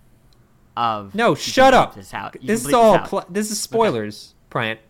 of 0.76 1.14
No, 1.14 1.34
shut 1.34 1.74
up. 1.74 1.94
This, 1.94 2.14
out. 2.14 2.36
This 2.42 2.64
is 2.64 2.72
bleep 2.72 2.74
all. 2.74 2.94
out. 2.96 3.08
Pl- 3.08 3.24
this 3.28 3.50
is 3.50 3.60
spoilers, 3.60 4.34
Bryant. 4.48 4.80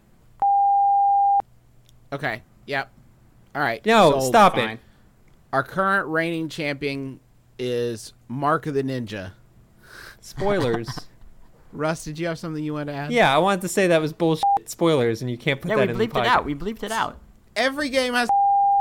Okay. 2.13 2.43
Yep. 2.67 2.91
All 3.55 3.63
right. 3.63 3.85
No, 3.85 4.13
so 4.13 4.29
stop 4.29 4.55
fine. 4.55 4.71
it. 4.71 4.81
Our 5.53 5.63
current 5.63 6.09
reigning 6.09 6.49
champion 6.49 7.21
is 7.59 8.13
Mark 8.29 8.67
of 8.67 8.75
the 8.75 8.83
Ninja. 8.83 9.33
Spoilers. 10.21 10.89
Russ, 11.73 12.05
did 12.05 12.19
you 12.19 12.27
have 12.27 12.39
something 12.39 12.63
you 12.63 12.73
wanted 12.73 12.93
to 12.93 12.99
add? 12.99 13.13
yeah, 13.13 13.35
I 13.35 13.39
wanted 13.39 13.61
to 13.63 13.69
say 13.69 13.87
that 13.89 14.01
was 14.01 14.13
bullshit. 14.13 14.43
Spoilers, 14.67 15.23
and 15.23 15.31
you 15.31 15.39
can't 15.39 15.61
put 15.61 15.69
yeah, 15.69 15.77
we 15.77 15.81
that 15.83 15.91
in 15.91 15.99
the 15.99 16.07
bleeped 16.07 16.21
it 16.21 16.27
out. 16.27 16.45
We 16.45 16.55
bleeped 16.55 16.83
it 16.83 16.91
out. 16.91 17.19
Every 17.55 17.89
game 17.91 18.15
has. 18.15 18.29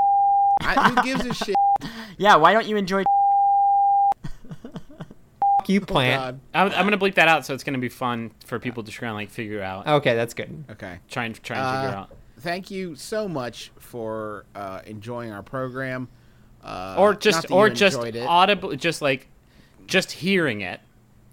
I, 0.61 0.89
who 0.89 1.03
gives 1.03 1.25
a 1.25 1.33
shit? 1.33 1.55
Yeah, 2.17 2.35
why 2.35 2.51
don't 2.51 2.65
you 2.65 2.75
enjoy? 2.75 3.03
Fuck 5.69 5.73
you, 5.73 5.81
Oh, 5.81 5.85
Plante. 5.93 6.17
God. 6.17 6.39
I'm, 6.53 6.67
I'm 6.79 6.85
gonna 6.85 6.97
bleep 6.97 7.15
that 7.15 7.27
out, 7.27 7.45
so 7.45 7.53
it's 7.53 7.63
gonna 7.63 7.77
be 7.77 7.89
fun 7.89 8.31
for 8.45 8.59
people 8.59 8.83
to 8.83 8.91
try 8.91 9.07
and 9.09 9.15
like 9.15 9.29
figure 9.29 9.61
out, 9.61 9.87
Okay, 9.87 10.15
that's 10.15 10.33
good. 10.33 10.63
Okay. 10.71 10.99
try 11.09 11.25
and 11.25 11.41
try 11.43 11.57
and 11.57 11.77
figure 11.83 11.97
Uh, 11.97 12.01
out, 12.01 12.17
thank 12.39 12.71
you 12.71 12.95
so 12.95 13.27
much 13.27 13.71
for 13.79 14.45
uh, 14.55 14.81
enjoying 14.85 15.31
our 15.31 15.43
program. 15.43 16.07
Uh, 16.63 16.95
or 16.97 17.13
just 17.13 17.49
or 17.51 17.69
just 17.69 17.97
enjoyed 17.97 18.15
it, 18.17 18.25
audible, 18.27 18.75
just 18.75 19.01
like 19.01 19.27
just 19.87 20.11
hearing 20.11 20.59
it, 20.61 20.81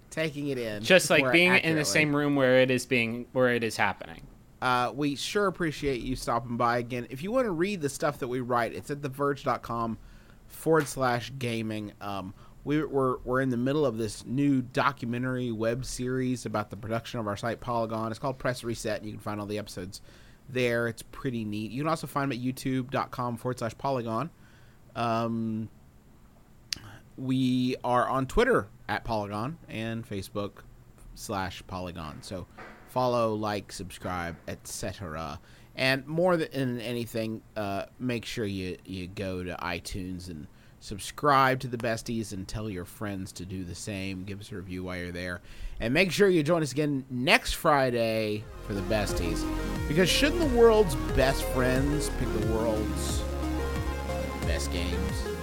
taking 0.09 0.47
it 0.47 0.57
in, 0.57 0.81
just 0.81 1.09
like 1.09 1.23
more 1.23 1.31
being 1.33 1.53
in 1.55 1.75
the 1.75 1.83
same 1.83 2.15
room 2.15 2.35
where 2.37 2.61
it 2.61 2.71
is 2.71 2.85
being 2.85 3.25
where 3.33 3.53
it 3.53 3.61
is 3.63 3.75
happening. 3.75 4.21
Uh, 4.61 4.91
we 4.95 5.15
sure 5.15 5.47
appreciate 5.47 6.01
you 6.01 6.15
stopping 6.15 6.55
by 6.57 6.77
again. 6.77 7.07
If 7.09 7.21
you 7.23 7.31
want 7.31 7.45
to 7.45 7.51
read 7.51 7.81
the 7.81 7.89
stuff 7.89 8.19
that 8.19 8.27
we 8.29 8.39
write, 8.39 8.73
it's 8.73 8.89
at 8.89 9.01
theverge.com 9.01 9.97
forward 10.47 10.87
slash 10.87 11.31
gaming. 11.37 11.91
Um, 11.99 12.33
we, 12.67 12.83
we're, 12.83 13.17
we're 13.19 13.39
in 13.39 13.49
the 13.49 13.55
middle 13.55 13.85
of 13.85 13.97
this 13.97 14.25
new 14.25 14.61
documentary 14.61 15.53
web 15.53 15.85
series 15.85 16.45
about 16.45 16.69
the 16.69 16.75
production 16.75 17.17
of 17.17 17.25
our 17.25 17.37
site 17.37 17.61
Polygon. 17.61 18.11
It's 18.11 18.19
called 18.19 18.37
Press 18.37 18.61
Reset. 18.61 18.97
And 18.97 19.05
you 19.05 19.13
can 19.13 19.21
find 19.21 19.39
all 19.39 19.45
the 19.45 19.57
episodes 19.57 20.01
there. 20.49 20.89
It's 20.89 21.01
pretty 21.01 21.45
neat. 21.45 21.71
You 21.71 21.83
can 21.83 21.87
also 21.87 22.07
find 22.07 22.29
them 22.29 22.37
at 22.37 22.43
youtube.com 22.43 23.37
forward 23.37 23.59
slash 23.59 23.77
Polygon. 23.77 24.29
Um, 24.97 25.69
we 27.15 27.77
are 27.85 28.09
on 28.09 28.27
Twitter 28.27 28.67
at 28.89 29.05
Polygon 29.05 29.57
and 29.69 30.05
Facebook 30.05 30.57
slash 31.15 31.63
Polygon. 31.67 32.21
So 32.21 32.47
follow, 32.89 33.33
like, 33.33 33.71
subscribe, 33.71 34.35
etc. 34.49 35.39
And 35.77 36.05
more 36.05 36.35
than 36.35 36.81
anything, 36.81 37.43
uh, 37.55 37.85
make 37.97 38.25
sure 38.25 38.45
you, 38.45 38.75
you 38.83 39.07
go 39.07 39.45
to 39.45 39.55
iTunes 39.55 40.29
and 40.29 40.47
subscribe 40.87 41.59
to 41.59 41.67
the 41.67 41.77
besties 41.77 42.31
and 42.31 42.47
tell 42.47 42.69
your 42.69 42.85
friends 42.85 43.31
to 43.33 43.45
do 43.45 43.63
the 43.63 43.75
same. 43.75 44.23
Give 44.23 44.39
us 44.39 44.51
a 44.51 44.55
review 44.55 44.85
while 44.85 44.97
you're 44.97 45.11
there. 45.11 45.41
And 45.79 45.93
make 45.93 46.11
sure 46.11 46.29
you 46.29 46.41
join 46.43 46.63
us 46.63 46.71
again 46.71 47.05
next 47.09 47.53
Friday 47.53 48.43
for 48.65 48.73
the 48.73 48.81
besties. 48.81 49.45
Because 49.87 50.09
shouldn't 50.09 50.39
the 50.39 50.57
world's 50.57 50.95
best 51.15 51.43
friends 51.49 52.09
pick 52.17 52.31
the 52.39 52.53
world's 52.53 53.21
best 54.47 54.71
games? 54.71 55.36